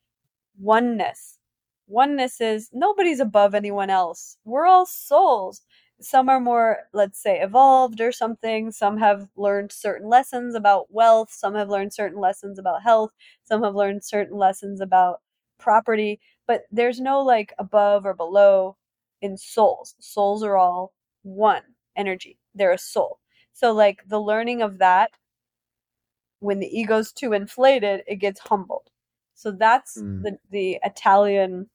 oneness. 0.59 1.39
Oneness 1.87 2.39
is 2.39 2.69
nobody's 2.73 3.19
above 3.19 3.53
anyone 3.53 3.89
else. 3.89 4.37
We're 4.45 4.65
all 4.65 4.85
souls. 4.85 5.61
Some 6.01 6.29
are 6.29 6.39
more, 6.39 6.79
let's 6.93 7.21
say, 7.21 7.41
evolved 7.41 8.01
or 8.01 8.11
something. 8.11 8.71
Some 8.71 8.97
have 8.97 9.27
learned 9.35 9.71
certain 9.71 10.09
lessons 10.09 10.55
about 10.55 10.91
wealth. 10.91 11.31
Some 11.31 11.55
have 11.55 11.69
learned 11.69 11.93
certain 11.93 12.19
lessons 12.19 12.59
about 12.59 12.83
health. 12.83 13.11
Some 13.43 13.63
have 13.63 13.75
learned 13.75 14.03
certain 14.03 14.37
lessons 14.37 14.81
about 14.81 15.21
property. 15.59 16.19
But 16.47 16.63
there's 16.71 16.99
no 16.99 17.21
like 17.21 17.53
above 17.59 18.05
or 18.05 18.13
below 18.13 18.77
in 19.21 19.37
souls. 19.37 19.95
Souls 19.99 20.43
are 20.43 20.57
all 20.57 20.93
one 21.23 21.63
energy. 21.95 22.37
They're 22.55 22.71
a 22.73 22.77
soul. 22.77 23.19
So 23.53 23.71
like 23.71 24.07
the 24.07 24.19
learning 24.19 24.61
of 24.61 24.79
that 24.79 25.11
when 26.39 26.59
the 26.59 26.79
ego's 26.79 27.11
too 27.11 27.33
inflated, 27.33 28.01
it 28.07 28.15
gets 28.15 28.39
humbled. 28.39 28.89
So 29.35 29.51
that's 29.51 29.97
mm. 29.97 30.23
the 30.23 30.37
the 30.49 30.79
Italian 30.83 31.69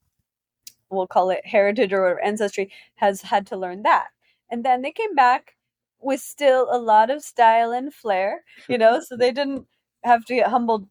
we'll 0.90 1.06
call 1.06 1.30
it 1.30 1.44
heritage 1.44 1.92
or 1.92 2.20
ancestry 2.20 2.70
has 2.96 3.22
had 3.22 3.46
to 3.48 3.56
learn 3.56 3.82
that. 3.82 4.08
And 4.50 4.64
then 4.64 4.82
they 4.82 4.92
came 4.92 5.14
back 5.14 5.54
with 6.00 6.20
still 6.20 6.68
a 6.70 6.78
lot 6.78 7.10
of 7.10 7.22
style 7.22 7.72
and 7.72 7.92
flair, 7.92 8.44
you 8.68 8.78
know, 8.78 9.00
so 9.00 9.16
they 9.16 9.32
didn't 9.32 9.66
have 10.04 10.24
to 10.26 10.34
get 10.36 10.48
humbled 10.48 10.88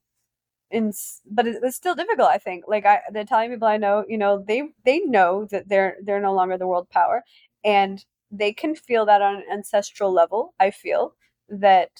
in 0.72 0.91
but 1.30 1.47
it 1.47 1.62
was 1.62 1.76
still 1.76 1.95
difficult 1.95 2.28
i 2.30 2.38
think 2.38 2.64
like 2.68 2.86
i 2.86 2.99
the 3.12 3.20
italian 3.20 3.51
people 3.51 3.68
i 3.68 3.78
know 3.78 4.03
you 4.08 4.18
know 4.18 4.43
they 4.47 4.64
they 4.84 4.99
know 5.01 5.45
that 5.45 5.70
they're 5.70 5.97
they're 6.03 6.20
no 6.22 6.34
longer 6.34 6.58
the 6.58 6.68
world 6.68 6.89
power 6.89 7.24
and 7.64 8.03
they 8.32 8.51
can 8.51 8.76
feel 8.76 9.06
that 9.06 9.22
on 9.22 9.36
an 9.36 9.43
ancestral 9.51 10.12
level. 10.12 10.53
I 10.60 10.72
feel 10.72 11.14
that 11.47 11.91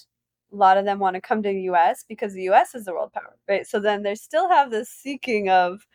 a 0.52 0.56
lot 0.56 0.76
of 0.76 0.84
them 0.84 0.98
want 0.98 1.14
to 1.14 1.20
come 1.20 1.42
to 1.42 1.48
the 1.48 1.62
US 1.62 2.04
because 2.06 2.34
the 2.34 2.42
US 2.44 2.74
is 2.74 2.84
the 2.84 2.92
world 2.92 3.12
power, 3.12 3.36
right? 3.48 3.66
So 3.66 3.78
then 3.80 4.02
they 4.02 4.14
still 4.16 4.48
have 4.48 4.70
this 4.70 4.90
seeking 4.90 5.48
of 5.48 5.86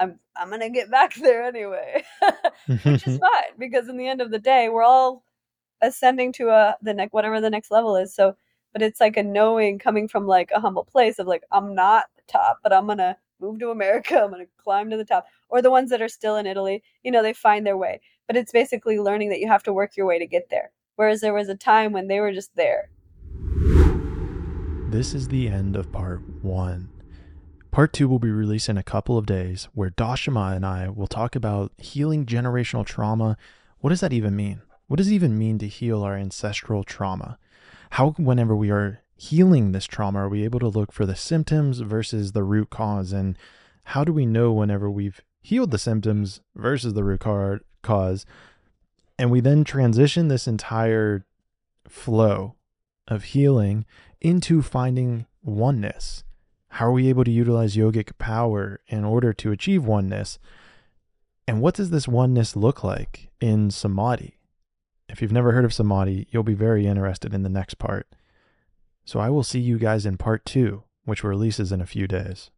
I'm 0.00 0.18
I'm 0.36 0.48
going 0.48 0.60
to 0.60 0.70
get 0.70 0.90
back 0.90 1.14
there 1.14 1.44
anyway. 1.44 2.02
Which 2.66 3.06
is 3.06 3.18
fine 3.20 3.54
because 3.58 3.88
in 3.88 3.96
the 3.96 4.08
end 4.08 4.20
of 4.20 4.30
the 4.30 4.38
day, 4.38 4.68
we're 4.68 4.82
all 4.82 5.22
ascending 5.80 6.32
to 6.34 6.48
a 6.50 6.76
the 6.82 6.94
next 6.94 7.12
whatever 7.12 7.40
the 7.40 7.50
next 7.50 7.70
level 7.70 7.96
is. 7.96 8.12
So 8.12 8.34
but 8.72 8.82
it's 8.82 9.00
like 9.00 9.16
a 9.16 9.22
knowing 9.22 9.78
coming 9.78 10.08
from 10.08 10.26
like 10.26 10.50
a 10.54 10.60
humble 10.60 10.84
place 10.84 11.18
of 11.18 11.26
like 11.28 11.44
I'm 11.52 11.74
not 11.74 12.06
the 12.16 12.22
top, 12.26 12.58
but 12.62 12.72
I'm 12.72 12.86
going 12.86 12.98
to 12.98 13.16
move 13.40 13.60
to 13.60 13.70
America, 13.70 14.20
I'm 14.22 14.30
going 14.30 14.44
to 14.44 14.50
climb 14.56 14.90
to 14.90 14.96
the 14.96 15.04
top. 15.04 15.26
Or 15.48 15.62
the 15.62 15.70
ones 15.70 15.90
that 15.90 16.02
are 16.02 16.08
still 16.08 16.36
in 16.36 16.46
Italy, 16.46 16.82
you 17.04 17.10
know, 17.10 17.22
they 17.22 17.32
find 17.32 17.66
their 17.66 17.76
way 17.76 18.00
but 18.30 18.36
it's 18.36 18.52
basically 18.52 19.00
learning 19.00 19.28
that 19.28 19.40
you 19.40 19.48
have 19.48 19.64
to 19.64 19.72
work 19.72 19.96
your 19.96 20.06
way 20.06 20.16
to 20.16 20.24
get 20.24 20.50
there. 20.50 20.70
Whereas 20.94 21.20
there 21.20 21.34
was 21.34 21.48
a 21.48 21.56
time 21.56 21.90
when 21.90 22.06
they 22.06 22.20
were 22.20 22.30
just 22.30 22.54
there. 22.54 22.88
This 24.88 25.14
is 25.14 25.26
the 25.26 25.48
end 25.48 25.74
of 25.74 25.90
part 25.90 26.20
one. 26.40 26.88
Part 27.70 27.92
two 27.92 28.08
will 28.08 28.18
be 28.18 28.30
released 28.30 28.68
in 28.68 28.76
a 28.76 28.82
couple 28.82 29.16
of 29.16 29.26
days, 29.26 29.68
where 29.74 29.90
Dashama 29.90 30.56
and 30.56 30.66
I 30.66 30.88
will 30.88 31.06
talk 31.06 31.36
about 31.36 31.72
healing 31.78 32.26
generational 32.26 32.84
trauma. 32.84 33.36
What 33.78 33.90
does 33.90 34.00
that 34.00 34.12
even 34.12 34.34
mean? 34.34 34.62
What 34.88 34.96
does 34.96 35.08
it 35.08 35.14
even 35.14 35.38
mean 35.38 35.58
to 35.58 35.68
heal 35.68 36.02
our 36.02 36.16
ancestral 36.16 36.82
trauma? 36.82 37.38
How, 37.90 38.10
whenever 38.12 38.56
we 38.56 38.70
are 38.70 39.02
healing 39.16 39.72
this 39.72 39.86
trauma, 39.86 40.20
are 40.20 40.28
we 40.28 40.44
able 40.44 40.58
to 40.60 40.68
look 40.68 40.92
for 40.92 41.06
the 41.06 41.16
symptoms 41.16 41.80
versus 41.80 42.32
the 42.32 42.42
root 42.42 42.70
cause? 42.70 43.12
And 43.12 43.38
how 43.84 44.02
do 44.04 44.12
we 44.12 44.26
know 44.26 44.52
whenever 44.52 44.90
we've 44.90 45.20
healed 45.42 45.70
the 45.70 45.78
symptoms 45.78 46.40
versus 46.54 46.94
the 46.94 47.04
root 47.04 47.22
cause. 47.82 48.26
And 49.18 49.30
we 49.30 49.40
then 49.40 49.64
transition 49.64 50.28
this 50.28 50.46
entire 50.46 51.26
flow 51.88 52.56
of 53.08 53.24
healing 53.24 53.84
into 54.20 54.62
finding 54.62 55.26
oneness. 55.42 56.24
How 56.74 56.86
are 56.86 56.92
we 56.92 57.08
able 57.08 57.24
to 57.24 57.30
utilize 57.30 57.76
yogic 57.76 58.16
power 58.18 58.80
in 58.86 59.04
order 59.04 59.32
to 59.32 59.50
achieve 59.50 59.84
oneness? 59.84 60.38
And 61.46 61.60
what 61.60 61.74
does 61.74 61.90
this 61.90 62.06
oneness 62.06 62.54
look 62.54 62.84
like 62.84 63.28
in 63.40 63.70
samadhi? 63.70 64.38
If 65.08 65.20
you've 65.20 65.32
never 65.32 65.52
heard 65.52 65.64
of 65.64 65.74
samadhi, 65.74 66.28
you'll 66.30 66.44
be 66.44 66.54
very 66.54 66.86
interested 66.86 67.34
in 67.34 67.42
the 67.42 67.48
next 67.48 67.74
part. 67.74 68.06
So 69.04 69.18
I 69.18 69.30
will 69.30 69.42
see 69.42 69.58
you 69.58 69.78
guys 69.78 70.06
in 70.06 70.16
part 70.16 70.44
two, 70.44 70.84
which 71.04 71.24
releases 71.24 71.72
in 71.72 71.80
a 71.80 71.86
few 71.86 72.06
days. 72.06 72.50